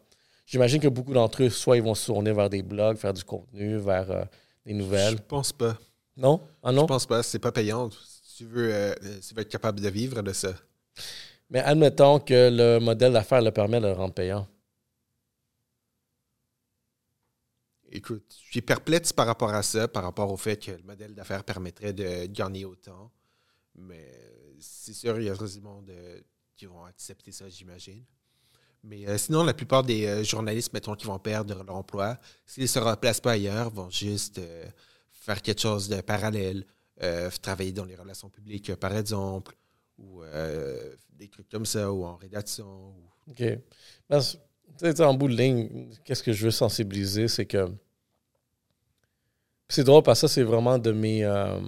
J'imagine 0.46 0.82
que 0.82 0.88
beaucoup 0.88 1.14
d'entre 1.14 1.44
eux, 1.44 1.50
soit 1.50 1.78
ils 1.78 1.84
vont 1.84 1.96
se 1.96 2.06
tourner 2.06 2.34
vers 2.34 2.50
des 2.50 2.64
blogs, 2.64 2.98
faire 2.98 3.14
du 3.14 3.24
contenu, 3.24 3.78
vers 3.78 4.12
euh, 4.12 4.24
des 4.66 4.74
nouvelles. 4.74 5.18
Je 5.18 5.24
pense 5.28 5.52
pas. 5.52 5.78
Non? 6.16 6.42
Ah 6.64 6.72
non? 6.72 6.84
Je 6.84 6.88
pense 6.88 7.06
pas. 7.06 7.24
C'est 7.24 7.40
pas 7.40 7.52
payant. 7.52 7.90
Si 7.92 8.38
tu 8.38 8.46
veux, 8.46 8.74
euh, 8.74 8.94
tu 9.26 9.34
veux 9.34 9.42
être 9.42 9.50
capable 9.50 9.80
de 9.80 9.90
vivre 9.90 10.22
de 10.22 10.34
ça. 10.34 10.54
Mais 11.50 11.60
admettons 11.60 12.20
que 12.20 12.50
le 12.52 12.80
modèle 12.80 13.14
d'affaires 13.14 13.42
le 13.42 13.52
permet 13.52 13.80
de 13.80 13.88
le 13.88 13.94
rendre 13.94 14.14
payant. 14.14 14.48
Écoute, 17.92 18.36
je 18.46 18.52
suis 18.52 18.62
perplexe 18.62 19.14
par 19.14 19.28
rapport 19.28 19.54
à 19.54 19.64
ça, 19.64 19.88
par 19.88 20.04
rapport 20.04 20.32
au 20.32 20.38
fait 20.38 20.58
que 20.58 20.72
le 20.72 20.84
modèle 20.84 21.16
d'affaires 21.16 21.44
permettrait 21.44 21.94
de 21.94 22.26
gagner 22.26 22.66
autant. 22.66 23.12
Mais 23.76 24.12
c'est 24.60 24.94
sûr, 24.94 25.20
il 25.20 25.26
y 25.26 25.30
a 25.30 25.36
des 25.36 25.62
monde 25.62 25.92
qui 26.56 26.66
vont 26.66 26.84
accepter 26.84 27.32
ça, 27.32 27.48
j'imagine. 27.48 28.04
Mais 28.84 29.08
euh, 29.08 29.18
sinon, 29.18 29.44
la 29.44 29.54
plupart 29.54 29.84
des 29.84 30.06
euh, 30.06 30.24
journalistes, 30.24 30.74
mettons, 30.74 30.96
qui 30.96 31.06
vont 31.06 31.20
perdre 31.20 31.64
leur 31.64 31.76
emploi, 31.76 32.18
s'ils 32.46 32.64
ne 32.64 32.68
se 32.68 32.80
replacent 32.80 33.22
pas 33.22 33.34
ailleurs, 33.34 33.70
vont 33.70 33.90
juste 33.90 34.40
euh, 34.40 34.66
faire 35.12 35.42
quelque 35.42 35.62
chose 35.62 35.88
de 35.90 36.02
parallèle, 36.02 36.66
travailler 37.44 37.72
dans 37.72 37.86
les 37.86 37.96
relations 37.96 38.30
publiques, 38.30 38.74
par 38.76 38.96
exemple, 38.96 39.56
ou 40.00 40.24
des 41.12 41.28
trucs 41.28 41.48
comme 41.48 41.66
ça, 41.66 41.92
ou 41.94 42.06
en 42.06 42.16
rédaction. 42.16 42.96
OK 43.30 43.44
en 45.00 45.14
bout 45.14 45.28
de 45.28 45.36
ligne, 45.36 45.90
qu'est-ce 46.04 46.24
que 46.24 46.34
je 46.34 46.46
veux 46.46 46.52
sensibiliser, 46.52 47.28
c'est 47.28 47.46
que. 47.46 47.70
C'est 49.70 49.84
drôle 49.84 50.04
parce 50.04 50.22
que 50.22 50.28
ça, 50.28 50.34
c'est 50.34 50.44
vraiment 50.44 50.78
de, 50.78 50.94
mes, 50.94 51.26
euh, 51.26 51.60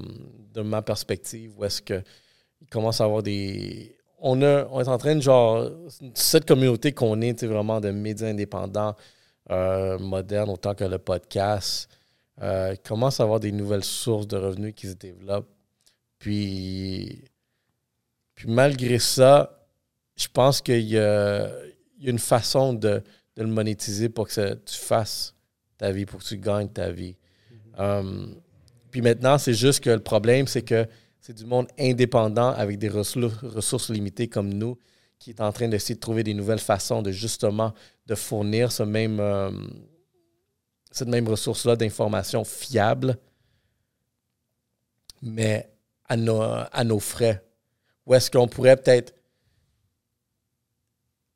de 0.54 0.62
ma 0.62 0.82
perspective 0.82 1.52
où 1.58 1.66
est-ce 1.66 1.82
qu'il 1.82 2.04
commence 2.72 3.02
à 3.02 3.06
avoir 3.06 3.24
des. 3.24 3.96
On, 4.20 4.42
a, 4.42 4.66
on 4.72 4.82
est 4.82 4.88
en 4.88 4.98
train 4.98 5.16
de 5.16 5.22
genre. 5.22 5.70
Cette 6.14 6.46
communauté 6.46 6.94
qu'on 6.94 7.20
est, 7.22 7.44
vraiment 7.44 7.82
de 7.82 7.92
médias 7.92 8.28
indépendants, 8.28 8.96
euh, 9.52 9.98
modernes, 10.00 10.50
autant 10.50 10.76
que 10.76 10.86
le 10.86 10.98
podcast, 10.98 11.90
euh, 12.42 12.76
commence 12.86 13.20
à 13.20 13.24
avoir 13.24 13.40
des 13.40 13.52
nouvelles 13.52 13.84
sources 13.84 14.28
de 14.28 14.38
revenus 14.38 14.74
qui 14.76 14.88
se 14.88 14.96
développent. 14.96 15.50
Puis. 16.20 17.24
Puis 18.36 18.50
malgré 18.50 19.00
ça, 19.00 19.60
je 20.16 20.28
pense 20.30 20.62
qu'il 20.62 20.88
y 20.88 20.98
a, 20.98 21.50
y 22.00 22.08
a 22.08 22.12
une 22.12 22.20
façon 22.20 22.74
de, 22.74 23.04
le 23.38 23.48
monétiser 23.48 24.10
pour 24.10 24.28
que 24.28 24.54
tu 24.54 24.76
fasses 24.76 25.34
ta 25.78 25.92
vie, 25.92 26.06
pour 26.06 26.20
que 26.20 26.26
tu 26.26 26.38
gagnes 26.38 26.68
ta 26.68 26.92
vie. 26.92 27.16
Mm-hmm. 27.78 27.82
Um, 27.82 28.36
puis 28.92 29.02
maintenant, 29.02 29.38
c'est 29.38 29.54
juste 29.54 29.82
que 29.82 29.90
le 29.90 30.00
problème, 30.00 30.46
c'est 30.46 30.62
que 30.62 30.86
c'est 31.22 31.34
du 31.34 31.46
monde 31.46 31.68
indépendant 31.80 32.50
avec 32.50 32.80
des 32.80 32.90
ressources, 32.90 33.90
limitées 33.90 34.28
comme 34.28 34.54
nous 34.54 34.78
qui 35.20 35.32
est 35.32 35.42
en 35.42 35.52
train 35.52 35.68
d'essayer 35.68 35.96
de 35.96 36.00
trouver 36.00 36.24
des 36.24 36.34
nouvelles 36.34 36.60
façons 36.60 37.02
de 37.02 37.12
justement 37.12 37.74
de 38.08 38.16
fournir 38.16 38.72
ce 38.72 38.84
même, 38.84 39.20
um, 39.20 39.70
cette 40.92 41.10
même 41.10 41.28
ressource-là 41.28 41.76
d'information 41.76 42.44
fiable, 42.46 43.18
mais 45.22 45.70
à 46.08 46.16
nos, 46.16 46.42
à 46.42 46.84
nos 46.86 47.00
frais. 47.00 47.44
Ou 48.06 48.16
est-ce 48.16 48.32
qu'on 48.32 48.48
pourrait 48.48 48.78
peut-être 48.78 49.14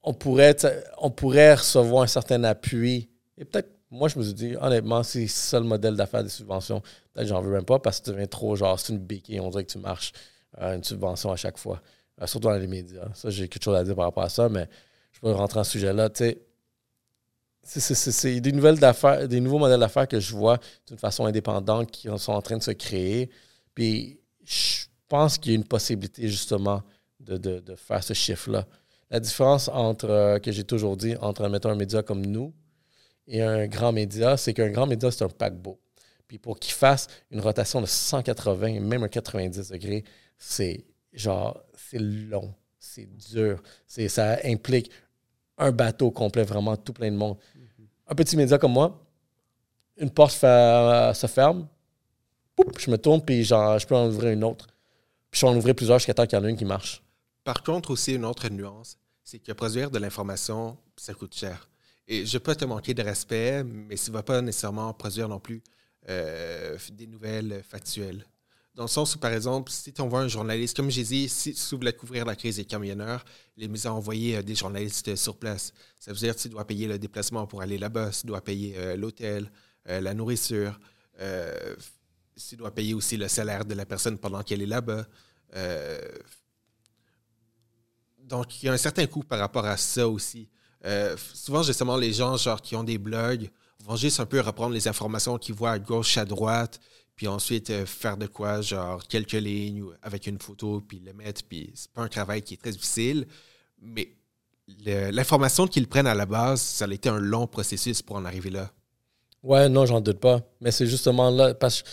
on 0.04 0.14
pourrait, 0.14 1.56
recevoir 1.56 2.04
un 2.04 2.08
certain 2.08 2.44
appui. 2.44 3.10
Et 3.38 3.46
peut-être, 3.46 3.70
moi, 3.90 4.10
je 4.10 4.18
me 4.20 4.24
suis 4.24 4.34
dit, 4.34 4.56
honnêtement, 4.60 5.04
c'est 5.04 5.28
ça 5.28 5.60
le 5.60 5.66
modèle 5.66 5.96
d'affaires 5.96 6.24
des 6.24 6.30
subventions. 6.30 6.82
Peut-être 7.14 7.28
j'en 7.28 7.42
veux 7.42 7.52
même 7.52 7.66
pas 7.66 7.80
parce 7.80 8.00
que 8.00 8.06
tu 8.06 8.12
deviens 8.12 8.28
trop 8.28 8.56
genre, 8.56 8.80
c'est 8.80 8.92
une 8.92 9.00
béquille, 9.00 9.40
on 9.40 9.50
dirait 9.50 9.64
que 9.64 9.72
tu 9.72 9.78
marches 9.78 10.12
euh, 10.60 10.76
une 10.76 10.84
subvention 10.84 11.32
à 11.32 11.36
chaque 11.36 11.58
fois. 11.58 11.82
euh, 12.22 12.28
surtout 12.28 12.48
dans 12.48 12.56
les 12.56 12.68
médias. 12.68 13.08
Ça, 13.14 13.30
j'ai 13.30 13.48
quelque 13.48 13.64
chose 13.64 13.76
à 13.76 13.84
dire 13.84 13.96
par 13.96 14.06
rapport 14.06 14.24
à 14.24 14.30
ça, 14.30 14.50
mais 14.50 14.68
je 15.12 15.20
peux 15.20 15.32
rentrer 15.32 15.60
en 15.60 15.64
ce 15.64 15.72
sujet-là. 15.72 16.10
Tu 16.10 16.36
sais, 17.64 17.96
c'est 17.96 18.42
des 18.42 18.52
nouvelles 18.52 18.80
d'affaires, 18.80 19.28
des 19.28 19.40
nouveaux 19.40 19.60
modèles 19.60 19.80
d'affaires 19.80 20.08
que 20.08 20.20
je 20.20 20.36
vois 20.36 20.60
d'une 20.88 20.98
façon 20.98 21.26
indépendante 21.26 21.90
qui 21.92 22.10
sont 22.18 22.34
en 22.34 22.42
train 22.42 22.58
de 22.58 22.64
se 22.64 22.72
créer. 22.72 23.30
Puis 23.74 24.20
je 24.44 24.86
pense 25.08 25.38
qu'il 25.38 25.54
y 25.54 25.56
a 25.56 25.58
une 25.58 25.68
possibilité 25.68 26.28
justement 26.28 26.84
de, 27.20 27.38
de, 27.38 27.76
faire 27.76 28.04
ce 28.04 28.14
chiffre-là. 28.14 28.68
La 29.14 29.20
différence 29.20 29.68
entre, 29.68 30.10
euh, 30.10 30.40
que 30.40 30.52
j'ai 30.52 30.64
toujours 30.64 30.98
dit, 30.98 31.16
entre, 31.22 31.48
mettons, 31.48 31.70
un 31.70 31.76
média 31.76 32.02
comme 32.02 32.26
nous 32.26 32.52
et 33.28 33.44
un 33.44 33.68
grand 33.68 33.92
média, 33.92 34.38
c'est 34.38 34.56
qu'un 34.56 34.72
grand 34.72 34.88
média, 34.88 35.12
c'est 35.12 35.24
un 35.24 35.30
paquebot. 35.30 35.80
Puis 36.28 36.40
pour 36.40 36.60
qu'il 36.60 36.74
fasse 36.74 37.06
une 37.30 37.40
rotation 37.40 37.80
de 37.80 37.86
180, 37.86 38.80
même 38.80 39.04
un 39.04 39.08
90 39.08 39.70
degrés, 39.70 40.04
c'est 40.40 40.84
genre, 41.14 41.64
c'est 41.76 42.00
long, 42.00 42.56
c'est 42.80 43.06
dur. 43.06 43.62
C'est, 43.86 44.08
ça 44.08 44.40
implique 44.46 44.90
un 45.60 45.72
bateau 45.72 46.10
complet, 46.10 46.42
vraiment 46.42 46.76
tout 46.76 46.94
plein 46.94 47.12
de 47.12 47.16
monde. 47.16 47.38
Mm-hmm. 47.38 47.86
Un 48.08 48.16
petit 48.16 48.36
média 48.36 48.58
comme 48.58 48.74
moi, 48.74 49.00
une 49.96 50.10
porte 50.10 50.32
se 50.32 51.28
ferme, 51.28 51.68
je 52.80 52.90
me 52.90 52.98
tourne, 52.98 53.24
puis 53.24 53.44
genre, 53.44 53.78
je 53.78 53.86
peux 53.86 53.96
en 53.96 54.08
ouvrir 54.08 54.32
une 54.32 54.44
autre. 54.44 54.66
Puis 55.30 55.40
je 55.40 55.46
peux 55.46 55.52
en 55.52 55.56
ouvrir 55.56 55.76
plusieurs 55.76 56.00
jusqu'à 56.00 56.16
temps 56.16 56.26
qu'il 56.26 56.40
y 56.40 56.42
en 56.42 56.46
a 56.46 56.50
une 56.50 56.58
qui 56.58 56.66
marche. 56.66 57.04
Par 57.44 57.62
contre, 57.62 57.92
aussi, 57.92 58.16
une 58.16 58.26
autre 58.26 58.50
nuance, 58.50 58.98
c'est 59.24 59.40
que 59.40 59.52
produire 59.52 59.90
de 59.90 60.00
l'information, 60.00 60.78
ça 60.98 61.14
coûte 61.14 61.36
cher. 61.36 61.70
Et 62.08 62.26
je 62.26 62.38
peux 62.38 62.56
te 62.56 62.66
manquer 62.66 62.94
de 62.94 63.02
respect, 63.02 63.64
mais 63.64 63.96
ça 63.96 64.12
ne 64.12 64.14
va 64.14 64.24
pas 64.24 64.42
nécessairement 64.42 64.94
produire 64.94 65.30
non 65.30 65.40
plus 65.40 65.64
euh, 66.10 66.78
des 66.92 67.08
nouvelles 67.08 67.64
factuelles. 67.68 68.26
Dans 68.76 68.84
le 68.84 68.90
sens 68.90 69.16
où, 69.16 69.20
par 69.20 69.32
exemple, 69.32 69.72
si 69.72 69.94
tu 69.94 70.02
envoies 70.02 70.20
un 70.20 70.28
journaliste, 70.28 70.76
comme 70.76 70.90
j'ai 70.90 71.04
dit, 71.04 71.30
si 71.30 71.54
tu 71.54 71.76
voulais 71.76 71.94
couvrir 71.94 72.26
la 72.26 72.36
crise 72.36 72.58
des 72.58 72.66
camionneurs, 72.66 73.24
les 73.56 73.68
médias 73.68 73.92
ont 73.92 73.98
envoyé 73.98 74.38
euh, 74.38 74.42
des 74.42 74.56
journalistes 74.56 75.16
sur 75.16 75.38
place. 75.38 75.74
Ça 76.00 76.12
veut 76.12 76.18
dire 76.18 76.36
que 76.36 76.42
tu 76.42 76.50
dois 76.50 76.66
payer 76.66 76.88
le 76.88 77.00
déplacement 77.00 77.48
pour 77.48 77.62
aller 77.62 77.78
là-bas, 77.78 78.10
tu 78.10 78.28
dois 78.28 78.42
payer 78.42 78.76
euh, 78.78 78.98
l'hôtel, 78.98 79.52
la 79.86 80.14
nourriture, 80.14 80.80
tu 82.38 82.56
dois 82.56 82.74
payer 82.74 82.94
aussi 82.94 83.18
le 83.18 83.28
salaire 83.28 83.66
de 83.66 83.74
la 83.74 83.86
personne 83.86 84.18
pendant 84.18 84.42
qu'elle 84.42 84.62
est 84.62 84.66
là-bas. 84.66 85.06
Donc, 88.28 88.62
il 88.62 88.68
y 88.68 88.70
a 88.70 88.74
un 88.74 88.78
certain 88.78 89.06
coût 89.06 89.24
par 89.24 89.40
rapport 89.40 89.66
à 89.66 89.78
ça 89.78 90.08
aussi. 90.08 90.50
souvent, 91.34 91.64
justement, 91.64 91.98
les 91.98 92.14
gens 92.14 92.38
genre, 92.38 92.62
qui 92.62 92.76
ont 92.76 92.84
des 92.84 92.98
blogs 92.98 93.50
vont 93.84 93.96
juste 93.96 94.20
un 94.20 94.26
peu 94.26 94.40
reprendre 94.40 94.74
les 94.74 94.88
informations 94.88 95.38
qu'ils 95.38 95.56
voient 95.56 95.72
à 95.72 95.80
gauche, 95.80 96.18
à 96.18 96.26
droite, 96.26 96.80
puis 97.16 97.28
ensuite 97.28 97.70
euh, 97.70 97.86
faire 97.86 98.18
de 98.18 98.28
quoi, 98.28 98.62
genre 98.62 99.06
quelques 99.08 99.34
lignes 99.34 99.84
avec 100.02 100.28
une 100.28 100.40
photo, 100.40 100.82
puis 100.88 101.00
le 101.00 101.14
mettre. 101.14 101.44
Puis 101.44 101.72
c'est 101.76 101.92
pas 101.92 102.02
un 102.02 102.08
travail 102.08 102.42
qui 102.42 102.56
est 102.56 102.58
très 102.58 102.72
difficile, 102.72 103.28
mais 103.82 104.10
l'information 105.12 105.68
qu'ils 105.68 105.88
prennent 105.88 106.08
à 106.08 106.16
la 106.16 106.26
base, 106.26 106.62
ça 106.62 106.86
a 106.86 106.94
été 106.94 107.10
un 107.10 107.20
long 107.20 107.48
processus 107.48 108.02
pour 108.02 108.16
en 108.16 108.26
arriver 108.26 108.50
là. 108.50 108.72
Ouais, 109.44 109.68
non, 109.68 109.86
j'en 109.86 110.00
doute 110.00 110.20
pas. 110.20 110.42
Mais 110.62 110.72
c'est 110.72 110.88
justement 110.88 111.30
là, 111.30 111.54
parce 111.54 111.84
que 111.84 111.90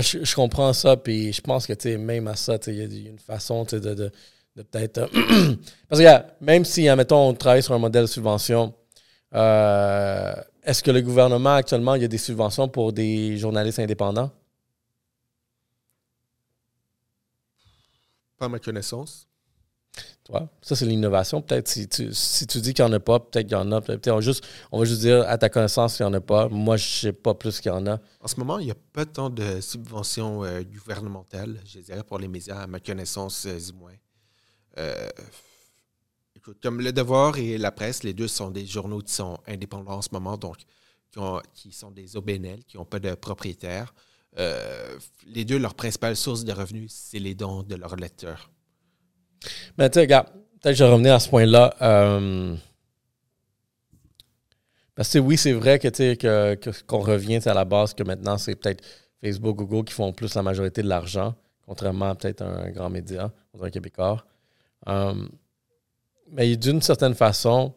je, 0.00 0.34
comprends 0.34 0.72
ça, 0.74 0.96
puis 0.96 1.32
je 1.32 1.40
pense 1.40 1.66
que, 1.66 1.72
tu 1.72 1.96
même 1.96 2.28
à 2.28 2.36
ça, 2.36 2.58
il 2.66 2.74
y, 2.74 3.06
a 3.06 3.10
une 3.10 3.18
façon, 3.18 3.64
de, 3.64 4.12
peut-être... 4.54 4.98
Euh, 4.98 5.54
parce 5.88 6.00
que, 6.00 6.44
même 6.44 6.64
si, 6.64 6.88
admettons, 6.88 7.28
on 7.28 7.34
travaille 7.34 7.62
sur 7.62 7.74
un 7.74 7.78
modèle 7.78 8.02
de 8.02 8.06
subvention, 8.08 8.74
euh, 9.34 10.34
est-ce 10.62 10.82
que 10.82 10.90
le 10.90 11.02
gouvernement, 11.02 11.54
actuellement, 11.54 11.94
il 11.94 12.02
y 12.02 12.04
a 12.04 12.08
des 12.08 12.18
subventions 12.18 12.68
pour 12.68 12.92
des 12.92 13.36
journalistes 13.38 13.78
indépendants? 13.78 14.30
Pas 18.38 18.46
à 18.46 18.48
ma 18.48 18.58
connaissance. 18.58 19.26
Toi, 20.24 20.48
ça, 20.62 20.76
c'est 20.76 20.86
l'innovation. 20.86 21.42
Peut-être 21.42 21.68
si 21.68 21.88
tu, 21.88 22.12
si 22.12 22.46
tu 22.46 22.60
dis 22.60 22.72
qu'il 22.72 22.84
n'y 22.84 22.90
en 22.90 22.94
a 22.94 23.00
pas, 23.00 23.18
peut-être 23.18 23.46
qu'il 23.46 23.56
y 23.56 23.60
en 23.60 23.72
a. 23.72 23.80
Peut-être 23.80 24.10
on, 24.10 24.20
juste, 24.20 24.46
on 24.70 24.78
va 24.78 24.84
juste 24.84 25.00
dire 25.00 25.28
à 25.28 25.38
ta 25.38 25.48
connaissance 25.48 25.96
qu'il 25.96 26.06
n'y 26.06 26.10
en 26.10 26.14
a 26.14 26.20
pas. 26.20 26.48
Moi, 26.48 26.76
je 26.76 26.84
ne 26.84 27.12
sais 27.12 27.12
pas 27.12 27.34
plus 27.34 27.60
qu'il 27.60 27.72
y 27.72 27.74
en 27.74 27.86
a. 27.86 27.98
En 28.20 28.28
ce 28.28 28.36
moment, 28.36 28.58
il 28.58 28.66
n'y 28.66 28.70
a 28.70 28.76
pas 28.92 29.04
tant 29.04 29.30
de 29.30 29.60
subventions 29.60 30.44
euh, 30.44 30.62
gouvernementales, 30.62 31.60
je 31.64 31.80
dirais, 31.80 32.04
pour 32.04 32.18
les 32.18 32.28
médias, 32.28 32.60
à 32.60 32.66
ma 32.66 32.80
connaissance, 32.80 33.46
euh, 33.46 33.58
du 33.58 33.72
moins. 33.72 33.92
Euh, 34.78 35.08
comme 36.62 36.80
Le 36.80 36.92
Devoir 36.92 37.38
et 37.38 37.58
La 37.58 37.70
Presse, 37.70 38.02
les 38.02 38.12
deux 38.12 38.28
sont 38.28 38.50
des 38.50 38.66
journaux 38.66 39.00
qui 39.00 39.12
sont 39.12 39.38
indépendants 39.46 39.98
en 39.98 40.02
ce 40.02 40.08
moment, 40.12 40.36
donc 40.36 40.56
qui, 41.10 41.18
ont, 41.18 41.40
qui 41.54 41.72
sont 41.72 41.90
des 41.90 42.16
OBNL, 42.16 42.64
qui 42.64 42.76
n'ont 42.76 42.84
pas 42.84 42.98
de 42.98 43.14
propriétaire. 43.14 43.94
Euh, 44.38 44.96
les 45.26 45.44
deux, 45.44 45.58
leur 45.58 45.74
principale 45.74 46.16
source 46.16 46.44
de 46.44 46.52
revenus, 46.52 46.92
c'est 46.92 47.18
les 47.18 47.34
dons 47.34 47.62
de 47.62 47.74
leurs 47.74 47.96
lecteurs. 47.96 48.50
Mais 49.76 49.90
tu 49.90 49.94
sais, 49.94 50.00
regarde, 50.00 50.28
peut-être 50.60 50.76
je 50.76 50.84
vais 50.84 50.90
revenir 50.90 51.14
à 51.14 51.20
ce 51.20 51.28
point-là. 51.28 51.74
Euh, 51.82 52.56
parce 54.94 55.12
que 55.12 55.18
oui, 55.18 55.36
c'est 55.36 55.52
vrai 55.52 55.78
que, 55.78 55.88
que, 55.88 56.82
qu'on 56.86 57.00
revient 57.00 57.40
à 57.46 57.54
la 57.54 57.64
base 57.64 57.94
que 57.94 58.02
maintenant, 58.02 58.38
c'est 58.38 58.54
peut-être 58.54 58.84
Facebook, 59.22 59.56
Google 59.56 59.84
qui 59.84 59.94
font 59.94 60.12
plus 60.12 60.34
la 60.34 60.42
majorité 60.42 60.82
de 60.82 60.88
l'argent, 60.88 61.34
contrairement 61.62 62.10
à 62.10 62.14
peut-être 62.14 62.42
un 62.42 62.70
grand 62.70 62.90
média, 62.90 63.32
un 63.60 63.70
Québécois. 63.70 64.24
Euh, 64.88 65.28
mais 66.28 66.56
d'une 66.56 66.80
certaine 66.80 67.14
façon, 67.14 67.74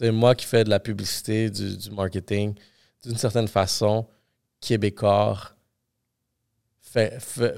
moi 0.00 0.34
qui 0.34 0.46
fais 0.46 0.64
de 0.64 0.70
la 0.70 0.80
publicité, 0.80 1.50
du, 1.50 1.76
du 1.76 1.90
marketing, 1.90 2.54
d'une 3.04 3.16
certaine 3.16 3.48
façon, 3.48 4.06
Québécois 4.60 5.56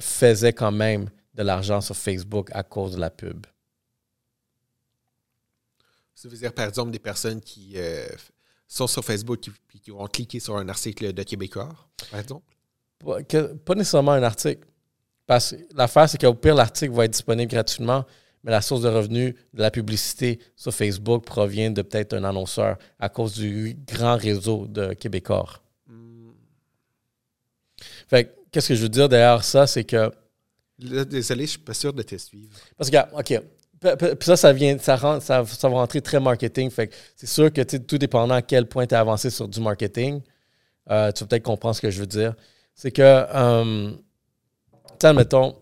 faisait 0.00 0.52
quand 0.52 0.72
même 0.72 1.10
de 1.34 1.42
l'argent 1.42 1.80
sur 1.80 1.96
Facebook 1.96 2.50
à 2.52 2.62
cause 2.62 2.92
de 2.92 3.00
la 3.00 3.10
pub. 3.10 3.46
Ça 6.14 6.28
veut 6.28 6.36
dire, 6.36 6.52
par 6.52 6.66
exemple, 6.66 6.90
des 6.90 6.98
personnes 6.98 7.40
qui 7.40 7.74
euh, 7.76 8.08
sont 8.66 8.88
sur 8.88 9.04
Facebook 9.04 9.48
et 9.48 9.78
qui 9.78 9.92
vont 9.92 10.06
cliquer 10.08 10.40
sur 10.40 10.56
un 10.56 10.68
article 10.68 11.12
de 11.12 11.22
Québécois, 11.22 11.68
par 12.10 12.18
exemple? 12.18 12.44
Pas, 12.98 13.74
nécessairement 13.76 14.12
un 14.12 14.24
article. 14.24 14.66
Parce 15.26 15.52
que 15.52 15.56
l'affaire, 15.76 16.08
c'est 16.08 16.20
qu'au 16.20 16.34
pire, 16.34 16.56
l'article 16.56 16.92
va 16.92 17.04
être 17.04 17.12
disponible 17.12 17.52
gratuitement, 17.52 18.04
mais 18.48 18.52
la 18.52 18.62
source 18.62 18.80
de 18.80 18.88
revenus 18.88 19.34
de 19.52 19.60
la 19.60 19.70
publicité 19.70 20.38
sur 20.56 20.72
Facebook 20.72 21.22
provient 21.22 21.70
de 21.70 21.82
peut-être 21.82 22.14
un 22.14 22.24
annonceur 22.24 22.78
à 22.98 23.10
cause 23.10 23.34
du 23.34 23.76
grand 23.86 24.16
réseau 24.16 24.66
de 24.66 24.94
Québécois. 24.94 25.60
Hmm. 25.86 26.30
Fait 28.08 28.34
qu'est-ce 28.50 28.68
que 28.68 28.74
je 28.74 28.80
veux 28.84 28.88
dire 28.88 29.06
derrière 29.06 29.44
ça, 29.44 29.66
c'est 29.66 29.84
que. 29.84 30.10
désolé, 30.78 31.44
je 31.44 31.50
suis 31.50 31.58
pas 31.58 31.74
sûr 31.74 31.92
de 31.92 32.00
te 32.00 32.16
suivre. 32.16 32.48
Parce 32.78 32.88
que, 32.88 32.96
OK. 33.12 33.38
Puis 33.80 34.16
ça, 34.22 34.38
ça 34.38 34.52
vient, 34.54 34.78
ça, 34.78 35.20
ça, 35.20 35.42
va 35.42 35.68
rentrer 35.68 36.00
très 36.00 36.18
marketing. 36.18 36.70
Fait 36.70 36.90
c'est 37.16 37.28
sûr 37.28 37.52
que 37.52 37.60
tout 37.60 37.98
dépendant 37.98 38.34
à 38.34 38.42
quel 38.42 38.66
point 38.66 38.86
tu 38.86 38.94
as 38.94 39.00
avancé 39.00 39.28
sur 39.28 39.46
du 39.46 39.60
marketing, 39.60 40.22
euh, 40.90 41.12
tu 41.12 41.22
vas 41.22 41.28
peut-être 41.28 41.44
comprendre 41.44 41.76
ce 41.76 41.82
que 41.82 41.90
je 41.90 42.00
veux 42.00 42.06
dire. 42.06 42.34
C'est 42.74 42.92
que, 42.92 43.02
euh, 43.02 43.92
admettons, 45.02 45.54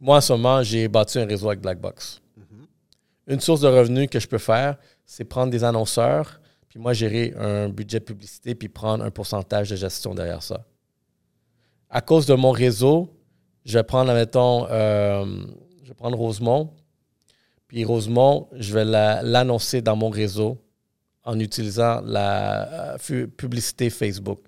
moi 0.00 0.18
en 0.18 0.20
ce 0.20 0.32
moment, 0.32 0.62
j'ai 0.62 0.88
bâti 0.88 1.18
un 1.18 1.26
réseau 1.26 1.48
avec 1.48 1.60
Blackbox. 1.60 2.20
Mm-hmm. 2.38 3.32
Une 3.34 3.40
source 3.40 3.60
de 3.60 3.68
revenus 3.68 4.08
que 4.10 4.20
je 4.20 4.28
peux 4.28 4.38
faire, 4.38 4.76
c'est 5.04 5.24
prendre 5.24 5.50
des 5.50 5.64
annonceurs, 5.64 6.40
puis 6.68 6.78
moi 6.78 6.92
gérer 6.92 7.34
un 7.38 7.68
budget 7.68 8.00
de 8.00 8.04
publicité, 8.04 8.54
puis 8.54 8.68
prendre 8.68 9.04
un 9.04 9.10
pourcentage 9.10 9.70
de 9.70 9.76
gestion 9.76 10.14
derrière 10.14 10.42
ça 10.42 10.64
à 11.90 12.00
cause 12.00 12.26
de 12.26 12.34
mon 12.34 12.50
réseau, 12.50 13.14
je 13.64 13.78
vais 13.78 13.84
prendre, 13.84 14.10
admettons, 14.10 14.66
euh, 14.70 15.24
je 15.82 15.88
vais 15.88 15.94
prendre 15.94 16.16
Rosemont. 16.16 16.70
Puis 17.66 17.84
Rosemont, 17.84 18.48
je 18.52 18.72
vais 18.72 18.84
l'annoncer 18.84 19.82
dans 19.82 19.96
mon 19.96 20.08
réseau 20.08 20.58
en 21.24 21.38
utilisant 21.38 22.00
la 22.02 22.96
euh, 23.10 23.26
publicité 23.26 23.90
Facebook. 23.90 24.40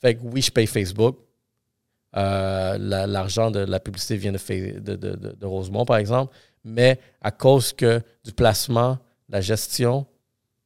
Fait 0.00 0.14
que 0.14 0.20
oui, 0.24 0.42
je 0.42 0.50
paye 0.50 0.66
Facebook. 0.66 1.16
Euh, 2.16 2.78
l'argent 2.78 3.50
de 3.50 3.60
la 3.60 3.80
publicité 3.80 4.16
vient 4.16 4.32
de, 4.32 4.78
de, 4.78 4.96
de, 4.96 5.46
Rosemont, 5.46 5.84
par 5.84 5.98
exemple. 5.98 6.34
Mais 6.64 6.98
à 7.20 7.30
cause 7.30 7.72
que 7.72 8.00
du 8.24 8.32
placement, 8.32 8.98
la 9.28 9.40
gestion, 9.40 10.06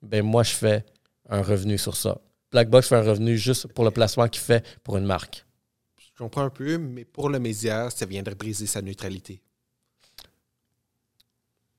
ben 0.02 0.24
moi, 0.24 0.42
je 0.42 0.52
fais 0.52 0.84
un 1.28 1.42
revenu 1.42 1.78
sur 1.78 1.96
ça. 1.96 2.18
Blackbox 2.52 2.88
fait 2.88 2.96
un 2.96 3.02
revenu 3.02 3.36
juste 3.36 3.66
pour 3.68 3.84
le 3.84 3.90
placement 3.90 4.28
qu'il 4.28 4.42
fait 4.42 4.64
pour 4.84 4.96
une 4.96 5.04
marque. 5.04 5.44
Je 5.98 6.18
comprends 6.18 6.42
un 6.42 6.50
peu, 6.50 6.78
mais 6.78 7.04
pour 7.04 7.28
le 7.28 7.38
média, 7.38 7.88
ça 7.90 8.06
viendrait 8.06 8.34
briser 8.34 8.66
sa 8.66 8.82
neutralité. 8.82 9.42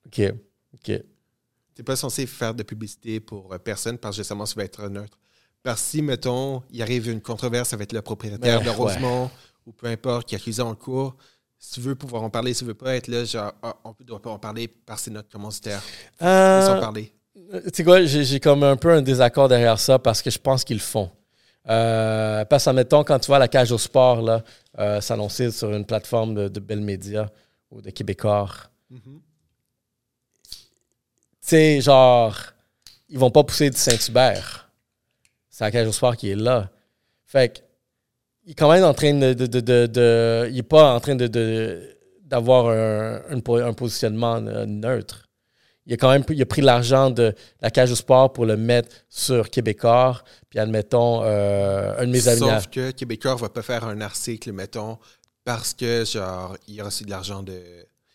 OK. 0.07 0.21
OK. 0.73 0.85
Tu 0.85 0.93
n'es 1.81 1.83
pas 1.83 1.95
censé 1.95 2.25
faire 2.25 2.53
de 2.53 2.63
publicité 2.63 3.19
pour 3.19 3.53
euh, 3.53 3.57
personne 3.57 3.97
parce 3.97 4.15
que 4.15 4.21
justement, 4.21 4.45
ça 4.45 4.55
va 4.55 4.63
être 4.63 4.87
neutre. 4.89 5.17
Parce 5.63 5.81
que 5.81 5.87
si, 5.87 6.01
mettons, 6.01 6.61
il 6.71 6.81
arrive 6.81 7.09
une 7.09 7.21
controverse 7.21 7.73
avec 7.73 7.93
le 7.93 8.01
propriétaire 8.01 8.59
ben, 8.59 8.65
de 8.65 8.69
Rosemont 8.69 9.31
ou 9.65 9.71
peu 9.71 9.87
importe 9.87 10.27
qui 10.27 10.35
accusé 10.35 10.61
en 10.61 10.75
cours, 10.75 11.15
si 11.57 11.75
tu 11.75 11.79
veux 11.79 11.95
pouvoir 11.95 12.23
en 12.23 12.29
parler, 12.29 12.53
si 12.53 12.59
tu 12.59 12.65
veux 12.65 12.73
pas 12.73 12.95
être 12.95 13.07
là, 13.07 13.23
genre, 13.23 13.53
ah, 13.61 13.75
on 13.85 13.95
ne 13.97 14.05
doit 14.05 14.21
pas 14.21 14.31
en 14.31 14.39
parler 14.39 14.67
parce 14.67 15.01
que 15.01 15.05
c'est 15.05 15.11
notre 15.11 15.29
commanditaire. 15.29 15.81
Euh, 16.21 16.79
parler. 16.79 17.13
Euh, 17.53 17.61
tu 17.61 17.69
sais 17.73 17.83
quoi, 17.83 18.03
j'ai 18.03 18.39
comme 18.39 18.63
un 18.63 18.75
peu 18.75 18.91
un 18.91 19.01
désaccord 19.01 19.47
derrière 19.47 19.79
ça 19.79 19.97
parce 19.97 20.21
que 20.21 20.29
je 20.29 20.37
pense 20.37 20.63
qu'ils 20.63 20.77
le 20.77 20.83
font. 20.83 21.09
Euh, 21.69 22.43
parce 22.45 22.65
que, 22.65 22.69
mettons, 22.71 23.03
quand 23.03 23.19
tu 23.19 23.27
vois 23.27 23.39
la 23.39 23.47
cage 23.47 23.71
au 23.71 23.77
sport 23.77 24.21
là, 24.21 24.43
euh, 24.79 24.99
s'annoncer 24.99 25.51
sur 25.51 25.71
une 25.71 25.85
plateforme 25.85 26.35
de, 26.35 26.47
de 26.49 26.59
Bell 26.59 26.81
Media 26.81 27.31
ou 27.71 27.81
de 27.81 27.89
Québécois. 27.89 28.49
Mhm. 28.89 29.21
Tu 30.51 30.59
sais, 31.41 31.81
genre, 31.81 32.37
ils 33.09 33.17
vont 33.17 33.31
pas 33.31 33.43
pousser 33.43 33.69
du 33.69 33.77
Saint-Hubert. 33.77 34.69
C'est 35.49 35.63
la 35.63 35.71
cage 35.71 35.87
au 35.87 35.91
sport 35.91 36.17
qui 36.17 36.29
est 36.29 36.35
là. 36.35 36.69
Fait 37.25 37.53
que, 37.53 37.59
il 38.45 38.51
est 38.51 38.55
quand 38.55 38.71
même 38.71 38.83
en 38.83 38.93
train 38.93 39.13
de. 39.13 39.33
de, 39.33 39.45
de, 39.87 40.47
il 40.51 40.57
est 40.57 40.63
pas 40.63 40.93
en 40.93 40.99
train 40.99 41.15
de, 41.15 41.27
d'avoir 42.25 42.67
un, 42.69 43.19
un 43.29 43.73
positionnement 43.73 44.35
euh, 44.37 44.65
neutre. 44.65 45.29
Il 45.85 45.93
a 45.93 45.97
quand 45.97 46.09
même 46.11 46.23
il 46.29 46.41
a 46.41 46.45
pris 46.45 46.61
l'argent 46.61 47.09
de 47.09 47.35
la 47.61 47.69
cage 47.69 47.91
au 47.91 47.95
sport 47.95 48.31
pour 48.31 48.45
le 48.45 48.55
mettre 48.55 48.89
sur 49.09 49.49
Québécois. 49.49 50.21
Puis, 50.49 50.57
admettons, 50.59 51.21
euh, 51.23 51.93
un 51.99 52.05
de 52.05 52.11
mes 52.11 52.25
amis. 52.29 52.39
Sauf 52.39 52.67
que 52.67 52.91
Québécois 52.91 53.35
va 53.35 53.49
pas 53.49 53.61
faire 53.61 53.83
un 53.85 53.99
article, 53.99 54.53
mettons, 54.53 54.97
parce 55.43 55.73
que, 55.73 56.05
genre, 56.05 56.55
il 56.69 56.79
a 56.79 56.85
reçu 56.85 57.03
de 57.03 57.09
l'argent 57.09 57.43
de. 57.43 57.59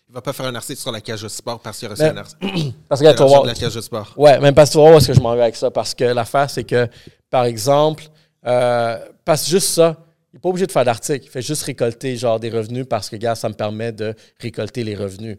Il 0.08 0.14
va 0.14 0.22
pas 0.22 0.32
faire 0.32 0.46
un 0.46 0.54
article 0.54 0.80
sur 0.80 0.90
la 0.90 1.02
cage 1.02 1.20
de 1.20 1.28
sport 1.28 1.60
parce 1.60 1.78
qu'il 1.78 1.88
a 1.88 1.90
reçu 1.90 2.02
Mais- 2.04 2.08
un 2.08 2.16
article 2.16 2.46
Parce 2.88 3.02
que 3.02 3.12
tu 3.14 3.22
vas 3.22 3.44
la 3.44 3.54
cage 3.54 3.74
de 3.74 3.80
sport. 3.82 4.14
Ouais, 4.16 4.38
même 4.40 4.54
parce 4.54 4.70
que 4.70 4.72
tu 4.72 4.78
vas 4.78 4.84
voir 4.84 4.94
où 4.94 4.98
est-ce 4.98 5.08
que 5.08 5.12
je 5.12 5.20
m'en 5.20 5.34
vais 5.34 5.42
avec 5.42 5.56
ça? 5.56 5.70
Parce 5.70 5.94
que 5.94 6.04
l'affaire, 6.04 6.48
c'est 6.48 6.64
que, 6.64 6.88
par 7.28 7.44
exemple, 7.44 8.04
euh, 8.46 8.98
parce 9.26 9.44
que 9.44 9.50
juste 9.50 9.68
ça, 9.68 9.94
il 10.32 10.36
n'est 10.36 10.40
pas 10.40 10.48
obligé 10.50 10.66
de 10.66 10.72
faire 10.72 10.84
d'article. 10.84 11.24
Il 11.24 11.30
fait 11.30 11.42
juste 11.42 11.62
récolter 11.62 12.16
genre 12.16 12.38
des 12.38 12.50
revenus 12.50 12.86
parce 12.88 13.08
que, 13.08 13.16
gars, 13.16 13.34
ça 13.34 13.48
me 13.48 13.54
permet 13.54 13.92
de 13.92 14.14
récolter 14.40 14.84
les 14.84 14.94
revenus. 14.94 15.38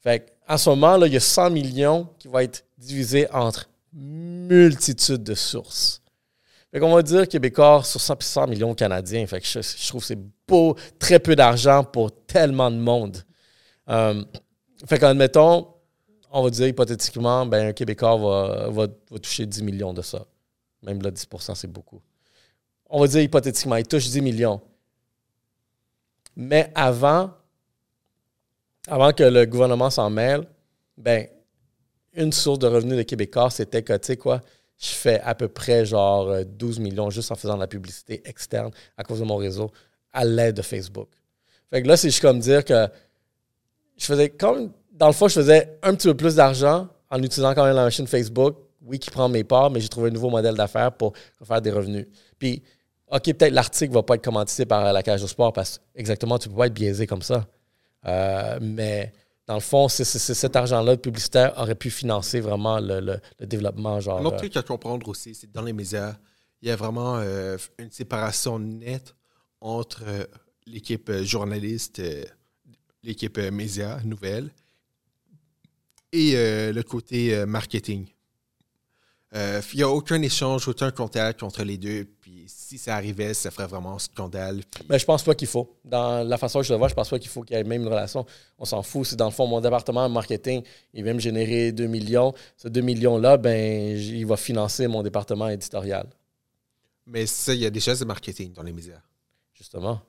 Fait 0.00 0.32
en 0.48 0.56
ce 0.58 0.70
moment, 0.70 0.96
là, 0.96 1.06
il 1.06 1.12
y 1.12 1.16
a 1.16 1.20
100 1.20 1.50
millions 1.50 2.08
qui 2.18 2.28
vont 2.28 2.38
être 2.38 2.64
divisés 2.78 3.30
entre 3.30 3.68
multitude 3.92 5.22
de 5.22 5.34
sources. 5.34 6.02
Fait 6.70 6.80
va 6.80 7.02
dire 7.02 7.28
Québécois 7.28 7.82
sur 7.84 8.00
100, 8.00 8.16
100 8.20 8.46
millions 8.46 8.74
canadiens. 8.74 9.26
Je, 9.26 9.88
trouve 9.88 10.00
que 10.00 10.06
c'est 10.06 10.18
beau, 10.48 10.74
très 10.98 11.18
peu 11.18 11.36
d'argent 11.36 11.84
pour 11.84 12.10
tellement 12.26 12.70
de 12.70 12.76
monde. 12.76 13.18
Euh, 13.90 14.24
on 16.30 16.42
va 16.42 16.50
dire 16.50 16.66
hypothétiquement, 16.66 17.44
ben, 17.44 17.68
un 17.68 17.72
Québécois 17.74 18.16
va 18.70 18.88
toucher 19.18 19.44
10 19.44 19.62
millions 19.62 19.92
de 19.92 20.00
ça. 20.00 20.24
Même 20.82 21.02
là, 21.02 21.10
10% 21.10 21.54
c'est 21.54 21.70
beaucoup. 21.70 22.00
On 22.94 23.00
va 23.00 23.06
dire 23.06 23.22
hypothétiquement, 23.22 23.76
il 23.76 23.86
touche 23.86 24.04
10 24.04 24.20
millions. 24.20 24.60
Mais 26.36 26.70
avant, 26.74 27.30
avant 28.86 29.12
que 29.14 29.22
le 29.22 29.46
gouvernement 29.46 29.88
s'en 29.88 30.10
mêle, 30.10 30.46
ben, 30.98 31.26
une 32.12 32.32
source 32.32 32.58
de 32.58 32.66
revenus 32.66 32.98
de 32.98 33.02
Québécois, 33.02 33.48
c'était 33.48 33.82
que, 33.82 34.14
quoi, 34.16 34.42
je 34.78 34.88
fais 34.88 35.20
à 35.20 35.34
peu 35.34 35.48
près 35.48 35.86
genre 35.86 36.28
euh, 36.28 36.44
12 36.44 36.80
millions 36.80 37.08
juste 37.08 37.32
en 37.32 37.34
faisant 37.34 37.54
de 37.54 37.60
la 37.60 37.66
publicité 37.66 38.20
externe 38.28 38.70
à 38.98 39.04
cause 39.04 39.20
de 39.20 39.24
mon 39.24 39.36
réseau 39.36 39.70
à 40.12 40.26
l'aide 40.26 40.56
de 40.56 40.62
Facebook. 40.62 41.08
Fait 41.70 41.82
que 41.82 41.88
là, 41.88 41.96
c'est 41.96 42.10
juste 42.10 42.20
comme 42.20 42.40
dire 42.40 42.62
que 42.62 42.88
je 43.96 44.04
faisais 44.04 44.34
même, 44.42 44.70
dans 44.92 45.06
le 45.06 45.14
fond, 45.14 45.28
je 45.28 45.34
faisais 45.34 45.78
un 45.82 45.94
petit 45.94 46.08
peu 46.08 46.14
plus 46.14 46.34
d'argent 46.34 46.88
en 47.08 47.22
utilisant 47.22 47.54
quand 47.54 47.64
même 47.64 47.76
la 47.76 47.84
machine 47.84 48.06
Facebook. 48.06 48.56
Oui, 48.84 48.98
qui 48.98 49.10
prend 49.10 49.28
mes 49.28 49.44
parts, 49.44 49.70
mais 49.70 49.80
j'ai 49.80 49.88
trouvé 49.88 50.10
un 50.10 50.12
nouveau 50.12 50.28
modèle 50.28 50.56
d'affaires 50.56 50.92
pour 50.92 51.12
faire 51.42 51.62
des 51.62 51.70
revenus. 51.70 52.08
OK, 53.12 53.24
peut-être 53.34 53.52
l'article 53.52 53.90
ne 53.90 53.94
va 53.96 54.02
pas 54.02 54.14
être 54.14 54.24
commandité 54.24 54.64
par 54.64 54.92
la 54.92 55.02
cage 55.02 55.22
au 55.22 55.26
sport 55.28 55.52
parce 55.52 55.78
que, 55.78 55.82
exactement, 55.96 56.38
tu 56.38 56.48
ne 56.48 56.54
peux 56.54 56.58
pas 56.58 56.66
être 56.68 56.72
biaisé 56.74 57.06
comme 57.06 57.22
ça. 57.22 57.46
Euh, 58.06 58.58
mais 58.60 59.12
dans 59.46 59.54
le 59.54 59.60
fond, 59.60 59.88
cet 59.88 60.56
argent-là 60.56 60.96
publicitaire 60.96 61.52
aurait 61.58 61.74
pu 61.74 61.90
financer 61.90 62.40
vraiment 62.40 62.80
le, 62.80 63.00
le- 63.00 63.20
le 63.38 63.46
développement. 63.46 64.00
Genre, 64.00 64.18
Un 64.18 64.24
autre 64.24 64.36
euh, 64.36 64.38
truc 64.38 64.56
à 64.56 64.62
comprendre 64.62 65.06
aussi, 65.08 65.34
c'est 65.34 65.46
que 65.46 65.52
dans 65.52 65.62
les 65.62 65.72
médias, 65.74 66.16
il 66.62 66.68
y 66.68 66.70
a 66.70 66.76
vraiment 66.76 67.18
euh, 67.18 67.58
une 67.78 67.90
séparation 67.90 68.58
nette 68.58 69.14
entre 69.60 70.02
euh, 70.06 70.24
l'équipe 70.66 71.12
journaliste, 71.22 72.00
l'équipe 73.02 73.36
médias, 73.38 74.00
nouvelles, 74.04 74.50
et 76.12 76.34
le 76.72 76.82
côté 76.82 77.44
marketing. 77.46 78.06
Euh, 79.34 79.62
Il 79.72 79.76
n'y 79.78 79.82
a 79.82 79.88
aucun 79.88 80.20
échange, 80.20 80.68
aucun 80.68 80.90
contact 80.90 81.42
entre 81.42 81.62
les 81.62 81.78
deux. 81.78 82.04
Puis 82.20 82.44
si 82.46 82.76
ça 82.76 82.96
arrivait, 82.96 83.32
ça 83.32 83.50
ferait 83.50 83.66
vraiment 83.66 83.94
un 83.94 83.98
scandale. 83.98 84.60
Puis- 84.70 84.84
Mais 84.90 84.98
je 84.98 85.06
pense 85.06 85.22
pas 85.22 85.34
qu'il 85.34 85.48
faut. 85.48 85.74
Dans 85.84 86.26
la 86.26 86.36
façon 86.36 86.60
que 86.60 86.66
je 86.66 86.72
le 86.72 86.78
vois, 86.78 86.88
je 86.88 86.94
pense 86.94 87.08
pas 87.08 87.18
qu'il 87.18 87.30
faut 87.30 87.42
qu'il 87.42 87.56
y 87.56 87.58
ait 87.58 87.64
même 87.64 87.80
une 87.82 87.88
relation. 87.88 88.26
On 88.58 88.66
s'en 88.66 88.82
fout. 88.82 89.06
C'est 89.06 89.16
dans 89.16 89.24
le 89.24 89.30
fond, 89.30 89.46
mon 89.46 89.60
département 89.62 90.06
marketing, 90.10 90.62
il 90.92 91.02
vient 91.02 91.14
me 91.14 91.18
générer 91.20 91.72
2 91.72 91.86
millions. 91.86 92.34
Ce 92.58 92.68
2 92.68 92.82
millions-là, 92.82 93.38
ben, 93.38 93.96
il 93.96 94.26
va 94.26 94.36
financer 94.36 94.86
mon 94.86 95.02
département 95.02 95.48
éditorial, 95.48 96.06
mais 97.06 97.24
ça, 97.26 97.54
il 97.54 97.60
y 97.60 97.66
a 97.66 97.70
déjà 97.70 97.94
du 97.94 98.04
marketing 98.04 98.52
dans 98.52 98.62
les 98.62 98.72
médias. 98.72 99.00
justement. 99.54 100.00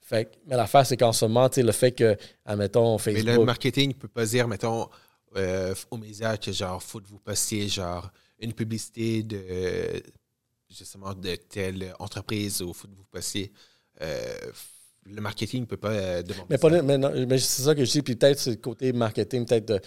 Fait 0.00 0.30
mais 0.46 0.56
l'affaire, 0.56 0.84
c'est 0.86 0.96
qu'en 0.96 1.12
ce 1.12 1.24
moment, 1.24 1.48
le 1.56 1.72
fait 1.72 1.92
que, 1.92 2.16
admettons, 2.44 2.92
Mais 2.92 2.98
Facebook. 2.98 3.34
le 3.36 3.44
marketing 3.44 3.88
ne 3.88 3.94
peut 3.94 4.08
pas 4.08 4.26
dire, 4.26 4.46
mettons, 4.48 4.88
euh, 5.36 5.74
aux 5.90 5.96
médias 5.96 6.36
que 6.36 6.52
genre, 6.52 6.82
faut 6.82 7.00
que 7.00 7.08
vous 7.08 7.18
postiez 7.18 7.68
genre 7.68 8.10
une 8.38 8.52
publicité 8.52 9.22
de 9.22 10.02
justement 10.68 11.14
de 11.14 11.34
telle 11.36 11.94
entreprise 11.98 12.62
ou 12.62 12.72
faut 12.72 12.88
que 12.88 12.94
vous 12.94 13.06
postiez. 13.10 13.52
euh, 14.00 14.34
le 15.06 15.20
marketing 15.20 15.62
ne 15.62 15.66
peut 15.66 15.76
pas 15.76 15.90
euh, 15.90 16.22
demander. 16.22 16.46
Mais, 16.50 16.58
pas, 16.58 16.82
mais, 16.82 16.98
non, 16.98 17.12
mais 17.26 17.38
c'est 17.38 17.62
ça 17.62 17.74
que 17.74 17.84
je 17.84 17.90
dis. 17.90 18.02
Puis 18.02 18.16
peut-être 18.16 18.38
c'est 18.38 18.50
le 18.50 18.56
côté 18.56 18.92
marketing, 18.92 19.46
peut-être 19.46 19.68
de. 19.68 19.80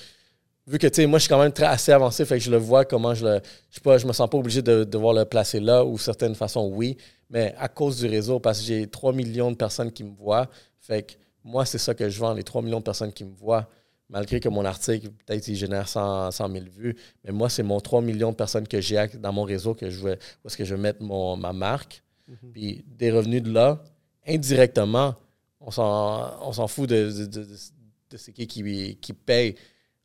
Vu 0.68 0.78
que, 0.78 0.88
tu 0.88 0.95
sais, 0.95 1.08
moi, 1.08 1.18
je 1.18 1.24
suis 1.24 1.30
quand 1.30 1.39
même 1.41 1.54
très 1.54 1.66
assez 1.66 1.93
avancé, 1.93 2.26
fait 2.26 2.38
que 2.38 2.43
je 2.43 2.52
le 2.52 2.58
vois 2.58 2.84
comment 2.84 3.14
je 3.16 3.26
le. 3.26 3.41
Je 3.70 3.76
sais 3.76 3.82
pas, 3.82 3.98
je 3.98 4.06
me 4.06 4.14
sens 4.14 4.30
pas 4.30 4.38
obligé 4.38 4.62
de 4.62 4.84
devoir 4.84 5.14
le 5.14 5.24
placer 5.26 5.60
là, 5.60 5.84
ou 5.86 5.98
certaines 5.98 6.36
façons, 6.36 6.70
oui. 6.74 6.98
Mais 7.30 7.56
à 7.58 7.68
cause 7.70 7.98
du 8.00 8.08
réseau, 8.08 8.39
parce 8.39 8.60
que 8.60 8.66
j'ai 8.66 8.88
3 8.88 9.14
millions 9.14 9.52
de 9.52 9.56
personnes 9.56 9.91
qui 9.91 10.04
me 10.04 10.14
voient, 10.16 10.50
fait 10.80 11.04
que 11.04 11.14
moi, 11.43 11.66
c'est 11.66 11.78
ça 11.78 11.93
que 11.93 12.10
je 12.10 12.20
vends, 12.20 12.34
les 12.34 12.43
3 12.43 12.62
millions 12.62 12.80
de 12.80 12.84
personnes 12.84 13.14
qui 13.14 13.24
me 13.24 13.34
voient. 13.34 13.68
Malgré 14.10 14.39
que 14.39 14.47
mon 14.49 14.64
article, 14.64 15.10
peut-être, 15.12 15.47
il 15.49 15.55
génère 15.55 15.89
100, 15.89 16.32
100 16.32 16.49
000 16.51 16.66
vues. 16.76 16.95
Mais 17.26 17.32
moi, 17.32 17.49
c'est 17.49 17.64
mon 17.64 17.80
3 17.82 18.01
millions 18.01 18.32
de 18.32 18.36
personnes 18.38 18.68
que 18.68 18.80
j'ai 18.80 19.05
dans 19.20 19.34
mon 19.34 19.43
réseau 19.43 19.74
que 19.76 19.89
je 19.89 19.99
veux, 19.99 20.14
où 20.43 20.47
est-ce 20.47 20.55
que 20.58 20.64
je 20.66 20.76
vais 20.76 20.82
mettre 20.82 21.01
mon, 21.03 21.36
ma 21.36 21.51
marque. 21.53 22.03
Mhm. 22.28 22.51
Puis 22.53 22.86
des 22.88 23.12
revenus 23.12 23.43
de 23.43 23.51
là, 23.51 23.84
indirectement, 24.26 25.16
on 25.60 25.72
s'en, 25.72 26.39
on 26.41 26.53
s'en 26.53 26.68
fout 26.68 26.89
de, 26.89 27.26
de, 27.26 27.43
de, 27.43 28.18
c'est 28.18 28.32
qui 28.32 28.47
qui, 28.47 28.97
qui 29.01 29.14
paye. 29.14 29.55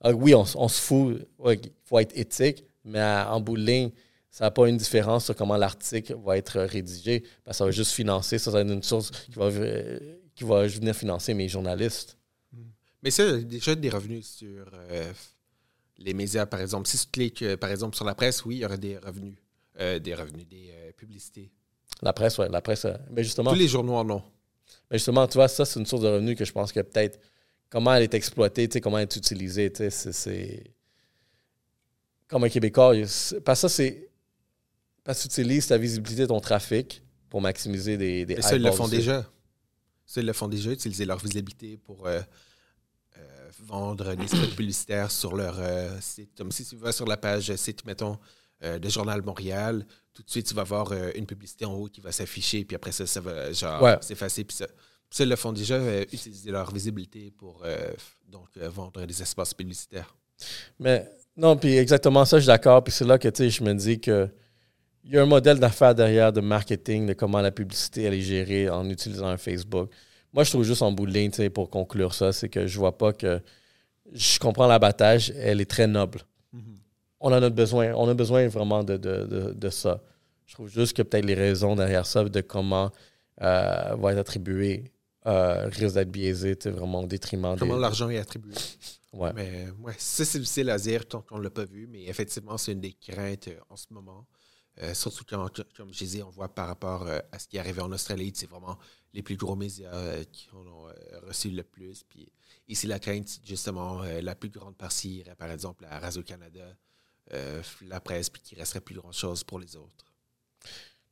Ah 0.01 0.13
oui, 0.13 0.35
on, 0.35 0.45
on 0.57 0.69
se 0.69 0.81
fout, 0.81 1.27
ouais, 1.39 1.57
il 1.63 1.71
faut 1.85 1.99
être 1.99 2.17
éthique, 2.17 2.65
mais 2.85 2.99
à- 2.99 3.33
en 3.33 3.41
bout 3.41 3.57
de 3.57 3.63
ligne, 3.65 3.91
ça 4.31 4.45
n'a 4.47 4.51
pas 4.51 4.69
une 4.69 4.77
différence 4.79 5.27
sur 5.27 5.37
comment 5.37 5.57
l'article 5.57 6.17
va 6.25 6.37
être 6.39 6.61
rédigé. 6.63 7.21
Parce 7.45 7.57
que 7.57 7.59
ça 7.59 7.65
va 7.67 7.71
juste 7.71 7.93
financer, 7.93 8.39
ça 8.39 8.51
va 8.51 8.63
être 8.63 8.71
une 8.73 8.83
source 8.83 9.11
qui 9.11 9.33
va, 9.33 9.45
euh, 9.47 9.99
qui 10.35 10.45
va 10.45 10.67
venir 10.67 10.95
financer 10.97 11.35
mes 11.35 11.49
journalistes. 11.49 12.17
Mais 13.03 13.11
ça, 13.11 13.37
déjà 13.39 13.75
des 13.75 13.89
revenus 13.91 14.27
sur 14.27 14.65
euh, 14.91 15.13
les 15.99 16.15
médias, 16.15 16.47
par 16.47 16.61
exemple. 16.61 16.89
Si 16.89 16.99
tu 16.99 17.07
cliques, 17.11 17.43
euh, 17.43 17.57
par 17.57 17.71
exemple, 17.71 17.97
sur 17.97 18.05
la 18.05 18.15
presse, 18.15 18.45
oui, 18.45 18.57
il 18.57 18.59
y 18.61 18.65
aurait 18.65 18.79
des 18.79 18.99
revenus. 18.99 19.35
Euh, 19.81 19.99
des 19.99 20.15
revenus, 20.15 20.47
des 20.49 20.71
euh, 20.71 20.93
publicités. 20.93 21.51
La 22.03 22.13
presse, 22.13 22.37
ouais, 22.39 22.49
la 22.49 22.61
presse. 22.61 22.85
euh, 22.85 22.95
Mais 23.11 23.25
justement, 23.25 23.51
Tous 23.53 23.59
les 23.59 23.69
journaux 23.69 23.95
en 23.95 24.09
ont. 24.11 24.23
Mais 24.91 24.99
justement, 24.99 25.27
tu 25.27 25.35
vois, 25.35 25.49
ça, 25.49 25.65
c'est 25.65 25.81
une 25.81 25.87
source 25.87 26.03
de 26.03 26.09
revenus 26.09 26.37
que 26.37 26.45
je 26.45 26.53
pense 26.53 26.73
que 26.73 26.81
peut-être 26.81 27.19
comment 27.71 27.95
elle 27.95 28.03
est 28.03 28.15
exploitée, 28.15 28.69
tu 28.69 28.75
sais, 28.75 28.81
comment 28.81 28.99
elle 28.99 29.05
est 29.05 29.17
utilisée, 29.17 29.73
tu 29.73 29.91
sais, 29.91 30.13
c'est-. 30.13 30.75
Comme 32.29 32.45
un 32.45 32.49
Québécois, 32.49 32.95
parce 32.95 33.35
que 33.35 33.55
ça, 33.55 33.69
c'est. 33.69 34.09
Parce 35.05 35.19
que 35.19 35.29
tu 35.29 35.41
utilises 35.41 35.67
ta 35.67 35.79
visibilité, 35.79 36.27
ton 36.27 36.41
trafic 36.41 37.03
pour 37.29 37.41
maximiser 37.41 37.97
des. 37.97 38.25
des 38.27 38.37
Mais 38.37 38.43
ça, 38.43 38.57
ils 38.57 38.63
le 38.63 38.71
font 38.73 38.89
déjà. 38.89 39.27
Ça, 40.07 40.21
ils 40.21 40.27
le 40.27 40.33
font 40.33 40.49
déjà, 40.49 40.71
utiliser 40.71 41.05
leur 41.07 41.19
visibilité 41.19 41.79
pour 41.79 42.07
euh, 42.07 42.21
euh, 43.19 43.51
vendre 43.61 44.15
des 44.15 44.27
spots 44.29 44.55
publicitaires 44.57 45.11
sur 45.11 45.37
leur 45.37 45.57
euh, 45.59 45.89
site. 46.01 46.31
Comme 46.37 46.51
si 46.53 46.65
tu 46.65 46.77
vas 46.77 46.93
sur 46.93 47.07
la 47.07 47.17
page 47.17 47.55
site, 47.57 47.85
mettons, 47.85 48.19
euh, 48.65 48.79
de 48.79 48.89
Journal 48.89 49.23
Montréal, 49.23 49.85
tout 50.15 50.23
de 50.23 50.31
suite, 50.31 50.47
tu 50.47 50.55
vas 50.55 50.63
voir 50.65 50.93
euh, 50.93 51.11
une 51.17 51.27
publicité 51.27 51.65
en 51.65 51.75
haut 51.75 51.89
qui 51.89 52.01
va 52.01 52.13
s'afficher, 52.13 52.65
puis 52.65 52.77
après 52.77 52.93
ça, 52.93 53.07
ça 53.07 53.21
va 53.21 53.53
genre 53.53 53.83
Ouais. 53.83 53.97
s'effacer. 54.01 54.45
Puis 54.45 54.57
ça, 54.57 54.67
ça, 55.11 55.25
ils 55.25 55.29
le 55.29 55.37
font 55.37 55.53
déjà, 55.53 55.75
euh, 55.75 56.03
utiliser 56.13 56.51
leur 56.51 56.73
visibilité 56.73 57.31
pour 57.31 57.63
euh, 57.65 57.93
donc 58.29 58.49
euh, 58.57 58.69
vendre 58.69 59.05
des 59.05 59.21
espaces 59.23 59.53
publicitaires. 59.55 60.15
Mais 60.79 61.09
non, 61.37 61.57
puis 61.57 61.77
exactement 61.77 62.25
ça, 62.25 62.39
je 62.39 62.43
suis 62.43 62.47
d'accord. 62.49 62.83
Puis 62.85 62.93
c'est 62.93 63.05
là 63.05 63.19
que 63.19 63.29
je 63.35 63.63
me 63.63 63.75
dis 63.75 64.01
que 64.01 64.29
il 65.05 65.11
y 65.13 65.19
a 65.19 65.23
un 65.23 65.27
modèle 65.27 65.59
d'affaires 65.59 65.95
derrière 65.97 66.33
de 66.33 66.41
marketing, 66.41 67.07
de 67.07 67.13
comment 67.15 67.41
la 67.41 67.51
publicité 67.51 68.05
elle 68.05 68.15
est 68.15 68.21
gérée 68.21 68.71
en 68.71 68.89
utilisant 68.89 69.27
un 69.27 69.37
Facebook. 69.37 69.91
Moi, 70.33 70.45
je 70.45 70.51
trouve 70.51 70.65
juste 70.65 70.83
en 70.83 70.93
bout 70.93 71.07
de 71.07 71.13
ligne, 71.13 71.31
pour 71.51 71.69
conclure 71.71 72.15
ça, 72.15 72.33
c'est 72.33 72.49
que 72.49 72.67
je 72.67 72.79
vois 72.79 72.97
pas 72.97 73.13
que 73.13 73.41
je 74.13 74.39
comprends 74.39 74.67
l'abattage, 74.67 75.31
elle 75.37 75.61
est 75.61 75.71
très 75.71 75.87
noble. 75.87 76.21
On 77.21 77.29
en 77.33 77.41
a 77.43 77.51
besoin. 77.51 77.93
On 77.95 78.09
a 78.09 78.15
besoin 78.15 78.49
vraiment 78.49 78.83
de, 78.83 78.97
de, 78.97 79.25
de, 79.27 79.53
de 79.53 79.71
ça. 79.71 80.03
Je 80.47 80.55
trouve 80.55 80.69
juste 80.69 80.97
que 80.97 81.03
peut-être 81.03 81.25
les 81.25 81.35
raisons 81.35 81.77
derrière 81.77 82.05
ça, 82.05 82.25
de 82.25 82.41
comment 82.41 82.91
euh, 83.41 83.95
va 83.97 84.13
être 84.13 84.19
attribué, 84.19 84.91
euh, 85.27 85.69
risque 85.69 85.95
d'être 85.95 86.11
biaisé, 86.11 86.59
vraiment 86.67 87.01
au 87.01 87.07
détriment 87.07 87.55
Comment 87.57 87.77
des. 87.77 87.81
l'argent 87.81 88.09
est 88.11 88.19
attribué. 88.19 88.53
Ouais. 89.13 89.31
Mais 89.35 89.67
ouais, 89.83 89.93
ça, 89.99 90.25
c'est 90.25 90.39
difficile 90.39 90.71
à 90.71 90.79
dire 90.79 91.07
tant 91.07 91.21
qu'on 91.21 91.37
ne 91.37 91.43
l'a 91.45 91.51
pas 91.51 91.67
vu, 91.67 91.87
mais 91.87 92.05
effectivement, 92.07 92.57
c'est 92.57 92.73
une 92.73 92.81
des 92.81 92.95
craintes 92.95 93.49
euh, 93.49 93.61
en 93.69 93.77
ce 93.77 93.85
moment. 93.91 94.27
Euh, 94.83 94.95
surtout 94.95 95.23
quand, 95.29 95.51
comme 95.77 95.93
je 95.93 95.99
disais, 95.99 96.23
on 96.23 96.31
voit 96.31 96.49
par 96.49 96.67
rapport 96.67 97.03
euh, 97.07 97.19
à 97.31 97.39
ce 97.39 97.47
qui 97.47 97.59
est 97.59 97.61
arrivé 97.61 97.83
en 97.83 97.93
Australie, 97.93 98.33
c'est 98.35 98.49
vraiment 98.49 98.79
les 99.15 99.23
plus 99.23 99.37
gros 99.37 99.57
médias 99.57 99.93
euh, 99.93 100.25
qui 100.31 100.49
en 100.53 100.67
ont 100.67 100.89
reçu 101.27 101.51
le 101.51 101.63
plus. 101.63 102.03
Puis 102.09 102.31
ici, 102.69 102.87
la 102.87 102.99
crainte, 102.99 103.41
justement, 103.45 104.03
la 104.03 104.35
plus 104.35 104.51
grande 104.51 104.77
partie 104.77 105.19
irait 105.19 105.35
par 105.35 105.51
exemple 105.51 105.85
à 105.89 105.99
Radio-Canada, 105.99 106.65
la 107.87 108.01
presse, 108.01 108.29
puis 108.29 108.43
qu'il 108.43 108.59
ne 108.59 108.63
resterait 108.63 108.81
plus 108.81 108.95
grand-chose 108.95 109.45
pour 109.45 109.59
les 109.59 109.77
autres. 109.77 110.05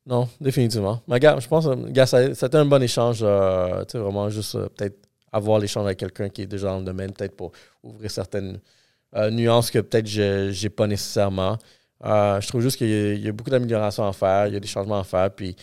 Non, 0.07 0.29
définitivement. 0.41 1.03
Mais 1.09 1.21
gars, 1.21 1.39
je 1.39 1.49
pense 1.49 1.67
que 1.67 2.35
ça, 2.35 2.49
un 2.53 2.65
bon 2.67 2.83
échange. 2.83 3.19
tu 3.19 3.99
vraiment, 3.99 4.29
juste 4.29 4.53
peut-être 4.53 5.09
avoir 5.33 5.59
l'échange 5.59 5.87
avec 5.87 5.99
quelqu'un 5.99 6.29
qui 6.29 6.43
est 6.43 6.47
déjà 6.47 6.69
dans 6.69 6.79
le 6.79 6.85
domaine, 6.85 7.13
peut-être 7.13 7.37
pour 7.37 7.53
ouvrir 7.83 8.11
certaines 8.11 8.61
nuances 9.31 9.71
que 9.71 9.79
peut-être 9.79 10.07
je 10.07 10.63
n'ai 10.63 10.71
pas 10.71 10.87
nécessairement. 10.87 11.59
Euh, 12.05 12.41
je 12.41 12.49
trouve 12.49 12.63
juste 12.63 12.77
qu'il 12.79 13.19
y, 13.19 13.29
a 13.29 13.33
beaucoup 13.33 13.51
d'améliorations 13.51 14.07
à 14.07 14.13
faire, 14.13 14.47
il 14.47 14.55
y 14.55 14.57
a 14.57 14.61
des 14.61 14.69
changements 14.69 15.01
à 15.01 15.05
faire, 15.05 15.31
puis 15.35 15.55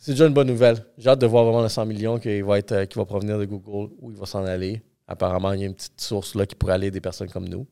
c'est 0.00 0.12
déjà 0.12 0.26
une 0.26 0.34
bonne 0.34 0.48
nouvelle. 0.48 0.84
J'ai 0.98 1.08
hâte 1.08 1.20
de 1.20 1.26
voir 1.26 1.44
vraiment 1.44 1.62
le 1.62 1.68
100 1.68 1.86
millions 1.86 2.18
qui 2.18 2.40
va, 2.40 2.58
être, 2.58 2.86
qui 2.86 2.98
va 2.98 3.04
provenir 3.04 3.38
de 3.38 3.44
Google, 3.44 3.92
où 4.00 4.10
il 4.10 4.16
va 4.16 4.26
s'en 4.26 4.44
aller. 4.44 4.82
Apparemment, 5.06 5.52
il 5.52 5.60
y 5.60 5.62
a 5.62 5.66
une 5.66 5.74
petite 5.74 6.00
source 6.00 6.34
là 6.34 6.44
qui 6.46 6.56
pourrait 6.56 6.72
aller 6.72 6.90
des 6.90 7.00
personnes 7.00 7.30
comme 7.30 7.48
nous. 7.48 7.66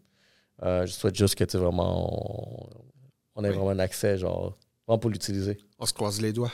Euh, 0.63 0.87
je 0.87 0.93
souhaite 0.93 1.17
juste 1.17 1.35
que 1.35 1.45
tu 1.45 1.57
vraiment 1.57 2.69
on, 3.35 3.43
ait 3.43 3.51
vraiment 3.51 3.71
un 3.71 3.79
accès, 3.81 4.19
genre, 4.19 4.57
vraiment 4.87 4.99
pour 4.99 5.11
l'utiliser. 5.11 5.57
On 5.81 5.87
se 5.87 5.93
croise 5.93 6.21
les 6.21 6.33
doigts. 6.33 6.53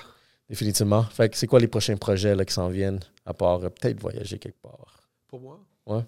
Définitivement. 0.48 1.02
Fait 1.04 1.28
que 1.28 1.36
c'est 1.36 1.46
quoi 1.46 1.60
les 1.60 1.68
prochains 1.68 1.96
projets 1.96 2.34
là, 2.34 2.44
qui 2.44 2.54
s'en 2.54 2.68
viennent, 2.68 3.00
à 3.26 3.34
part 3.34 3.64
euh, 3.64 3.68
peut-être 3.68 4.00
voyager 4.00 4.38
quelque 4.38 4.60
part? 4.62 5.02
Pour 5.28 5.40
moi? 5.40 5.60
Ouais. 5.86 6.02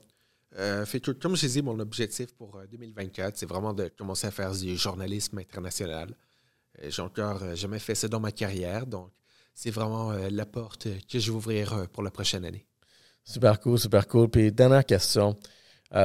Euh, 0.59 0.87
fait 0.87 1.01
comme 1.19 1.37
je 1.37 1.47
dit, 1.47 1.63
mon 1.63 1.79
objectif 1.81 2.33
pour 2.35 2.61
2024, 2.71 3.27
euh, 3.27 3.31
c'est 3.35 3.47
vraiment 3.47 3.75
de 3.75 3.89
commencer 3.89 4.27
à 4.27 4.31
faire 4.31 4.53
du 4.53 4.77
journalisme 4.77 5.39
international. 5.39 6.15
Euh, 6.83 6.91
j'ai 6.91 7.03
encore 7.03 7.55
jamais 7.55 7.79
fait 7.79 7.95
ça 7.95 8.09
dans 8.09 8.21
ma 8.21 8.33
carrière, 8.33 8.87
donc 8.87 9.11
c'est 9.57 9.71
vraiment 9.71 10.13
la 10.13 10.47
porte 10.47 10.87
que 11.11 11.19
je 11.19 11.33
vais 11.33 11.37
ouvrir 11.37 11.89
pour 11.93 12.03
la 12.03 12.11
prochaine 12.11 12.45
année. 12.45 12.67
Super 13.25 13.59
cool, 13.59 13.79
super 13.79 14.07
cool. 14.07 14.29
Puis 14.29 14.53
dernière 14.53 14.85
question. 14.85 15.37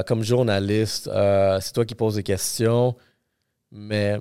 comme 0.08 0.24
journaliste, 0.24 1.10
c'est 1.62 1.74
toi 1.74 1.86
qui 1.86 1.94
poses 1.96 2.16
des 2.16 2.24
questions, 2.24 2.96
mais 3.72 4.18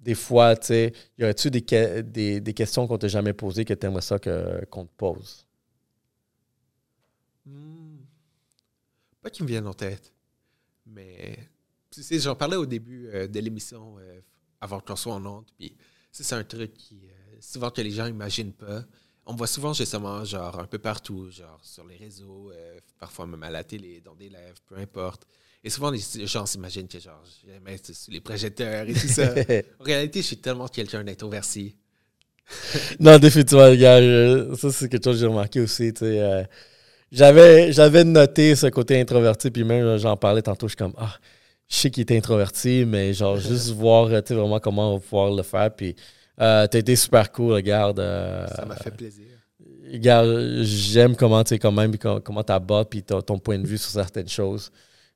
des 0.00 0.14
fois, 0.14 0.56
tu 0.56 0.66
sais, 0.66 0.92
y 1.18 1.22
aurait-tu 1.22 1.50
des, 1.50 2.40
des, 2.40 2.54
questions 2.54 2.86
qu'on 2.86 2.98
t'a 2.98 3.08
jamais 3.08 3.34
posées 3.34 3.64
que 3.64 3.74
tu 3.74 3.86
aimerais 3.86 4.00
ça 4.00 4.18
qu'on 4.18 4.86
te 4.86 4.92
pose? 4.96 5.46
Hmm. 7.44 7.98
Pas 9.22 9.30
qui 9.30 9.42
me 9.42 9.48
viennent 9.48 9.66
en 9.66 9.74
tête. 9.74 10.12
Mais 10.86 11.38
j'en 11.92 12.34
parlais 12.34 12.56
au 12.56 12.66
début 12.66 13.08
euh, 13.08 13.26
de 13.26 13.40
l'émission 13.40 13.98
euh, 13.98 14.20
avant 14.60 14.80
qu'on 14.80 14.96
soit 14.96 15.14
en 15.14 15.24
honte. 15.26 15.48
Puis 15.58 15.76
c'est 16.10 16.34
un 16.34 16.44
truc 16.44 16.72
qui 16.74 17.02
euh, 17.04 17.19
souvent 17.40 17.70
que 17.70 17.80
les 17.80 17.90
gens 17.90 18.06
n'imaginent 18.06 18.52
pas. 18.52 18.84
On 19.26 19.32
me 19.32 19.38
voit 19.38 19.46
souvent 19.46 19.72
justement 19.72 20.24
genre 20.24 20.58
un 20.58 20.66
peu 20.66 20.78
partout, 20.78 21.30
genre 21.30 21.60
sur 21.62 21.86
les 21.86 21.96
réseaux, 21.96 22.52
parfois 22.98 23.26
même 23.26 23.42
à 23.42 23.50
la 23.50 23.64
télé, 23.64 24.00
dans 24.04 24.14
des 24.14 24.28
lèvres, 24.28 24.60
peu 24.66 24.76
importe. 24.76 25.26
Et 25.62 25.70
souvent 25.70 25.90
les 25.90 26.00
gens 26.26 26.46
s'imaginent 26.46 26.88
que 26.88 26.98
genre 26.98 27.22
j'aime 27.44 27.76
sur 27.92 28.12
les 28.12 28.20
projecteurs 28.20 28.88
et 28.88 28.92
tout 28.92 29.08
ça. 29.08 29.34
en 29.80 29.84
réalité, 29.84 30.22
je 30.22 30.26
suis 30.26 30.38
tellement 30.38 30.68
quelqu'un 30.68 31.04
d'introverti. 31.04 31.76
non, 33.00 33.18
définitivement, 33.18 33.72
gars. 33.74 34.56
Ça, 34.56 34.72
c'est 34.72 34.88
quelque 34.88 35.04
chose 35.04 35.16
que 35.16 35.20
j'ai 35.20 35.26
remarqué 35.26 35.60
aussi. 35.60 35.92
Tu 35.92 36.00
sais, 36.00 36.48
j'avais, 37.12 37.72
j'avais 37.72 38.04
noté 38.04 38.54
ce 38.54 38.68
côté 38.68 39.00
introverti, 39.00 39.50
puis 39.50 39.64
même 39.64 39.96
j'en 39.96 40.16
parlais 40.16 40.42
tantôt, 40.42 40.68
je 40.68 40.70
suis 40.70 40.76
comme, 40.76 40.94
ah, 40.96 41.16
je 41.68 41.76
sais 41.76 41.90
qu'il 41.90 42.02
est 42.02 42.16
introverti, 42.16 42.84
mais 42.86 43.12
genre, 43.14 43.36
juste 43.38 43.70
voir 43.70 44.06
vraiment 44.06 44.60
comment 44.60 44.94
on 44.94 44.98
va 44.98 45.00
pouvoir 45.00 45.30
le 45.32 45.42
faire. 45.42 45.74
Puis, 45.74 45.96
euh, 46.40 46.66
t'as 46.66 46.78
été 46.78 46.96
super 46.96 47.30
cool, 47.32 47.52
regarde. 47.52 48.00
Euh, 48.00 48.46
ça 48.48 48.64
m'a 48.64 48.76
fait 48.76 48.90
plaisir. 48.90 49.26
Regarde, 49.92 50.62
j'aime 50.62 51.16
comment 51.16 51.42
tu 51.42 51.54
quand 51.54 51.72
même, 51.72 51.96
comment 51.98 52.44
tu 52.44 52.52
abordes, 52.52 52.88
puis 52.88 53.02
ton 53.02 53.38
point 53.38 53.58
de 53.58 53.66
vue 53.66 53.78
sur 53.78 53.90
certaines 53.90 54.28
choses. 54.28 54.70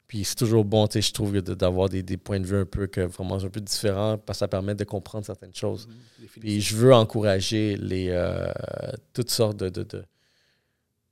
Puis 0.08 0.24
c'est 0.24 0.34
toujours 0.34 0.64
bon, 0.64 0.86
je 0.92 1.12
trouve, 1.12 1.40
d'avoir 1.40 1.88
des, 1.88 2.02
des, 2.02 2.16
points 2.16 2.40
de 2.40 2.46
vue 2.46 2.58
un 2.58 2.66
peu, 2.66 2.86
que, 2.86 3.00
vraiment 3.02 3.36
un 3.36 3.48
peu 3.48 3.60
différents, 3.60 4.18
parce 4.18 4.36
que 4.36 4.40
ça 4.40 4.48
permet 4.48 4.74
de 4.74 4.84
comprendre 4.84 5.24
certaines 5.24 5.54
choses. 5.54 5.88
Mm-hmm. 5.88 6.40
puis 6.40 6.60
je 6.60 6.76
veux 6.76 6.92
encourager 6.92 7.76
les, 7.76 8.08
euh, 8.10 8.46
toutes 9.12 9.30
sortes 9.30 9.56
de, 9.56 9.68
de 9.70 10.04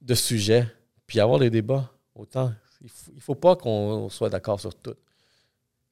de 0.02 0.14
sujets, 0.14 0.66
puis 1.06 1.20
avoir 1.20 1.38
des 1.38 1.50
débats 1.50 1.90
autant. 2.14 2.52
Il 2.80 3.14
ne 3.14 3.20
faut, 3.20 3.36
pas 3.36 3.54
qu'on 3.56 4.08
soit 4.08 4.28
d'accord 4.28 4.60
sur 4.60 4.74
tout. 4.74 4.94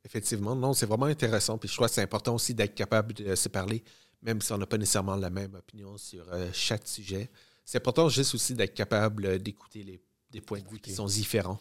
Effectivement, 0.05 0.57
non, 0.57 0.73
c'est 0.73 0.87
vraiment 0.87 1.07
intéressant. 1.07 1.57
Puis 1.57 1.69
je 1.69 1.75
crois 1.77 1.89
que 1.89 1.95
c'est 1.95 2.03
important 2.03 2.35
aussi 2.35 2.53
d'être 2.53 2.75
capable 2.75 3.13
de 3.15 3.35
se 3.35 3.49
parler, 3.49 3.85
même 4.23 4.41
si 4.41 4.53
on 4.53 4.59
n'a 4.59 4.67
pas 4.67 4.79
nécessairement 4.79 5.17
la 5.17 5.31
même 5.31 5.55
opinion 5.55 5.97
sur 5.97 6.25
euh, 6.33 6.49
chaque 6.53 6.87
sujet. 6.87 7.31
C'est 7.65 7.79
important 7.79 8.09
juste 8.09 8.35
aussi 8.35 8.55
d'être 8.55 8.75
capable 8.75 9.39
d'écouter 9.39 9.83
les, 9.83 10.01
des 10.31 10.41
points 10.41 10.61
de 10.61 10.69
vue 10.69 10.81
qui 10.81 10.93
sont 10.93 11.07
différents. 11.07 11.61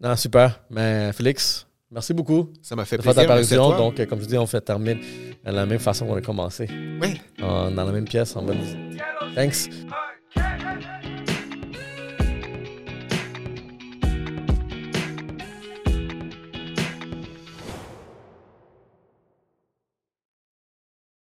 Non, 0.00 0.16
super. 0.16 0.62
Mais 0.70 1.12
Félix, 1.12 1.66
merci 1.90 2.14
beaucoup. 2.14 2.50
Ça 2.62 2.76
m'a 2.76 2.84
fait 2.84 2.98
plaisir. 2.98 3.68
ta 3.70 3.76
Donc, 3.76 4.00
euh, 4.00 4.06
comme 4.06 4.20
je 4.20 4.26
dis, 4.26 4.38
on 4.38 4.46
fait 4.46 4.60
terminer 4.60 5.00
de 5.44 5.50
la 5.50 5.66
même 5.66 5.78
façon 5.78 6.06
qu'on 6.06 6.16
a 6.16 6.22
commencé. 6.22 6.68
Oui. 7.00 7.20
dans 7.38 7.70
la 7.70 7.92
même 7.92 8.04
pièce, 8.06 8.36
en 8.36 8.42
bonne. 8.42 8.98
Thanks. 9.34 9.68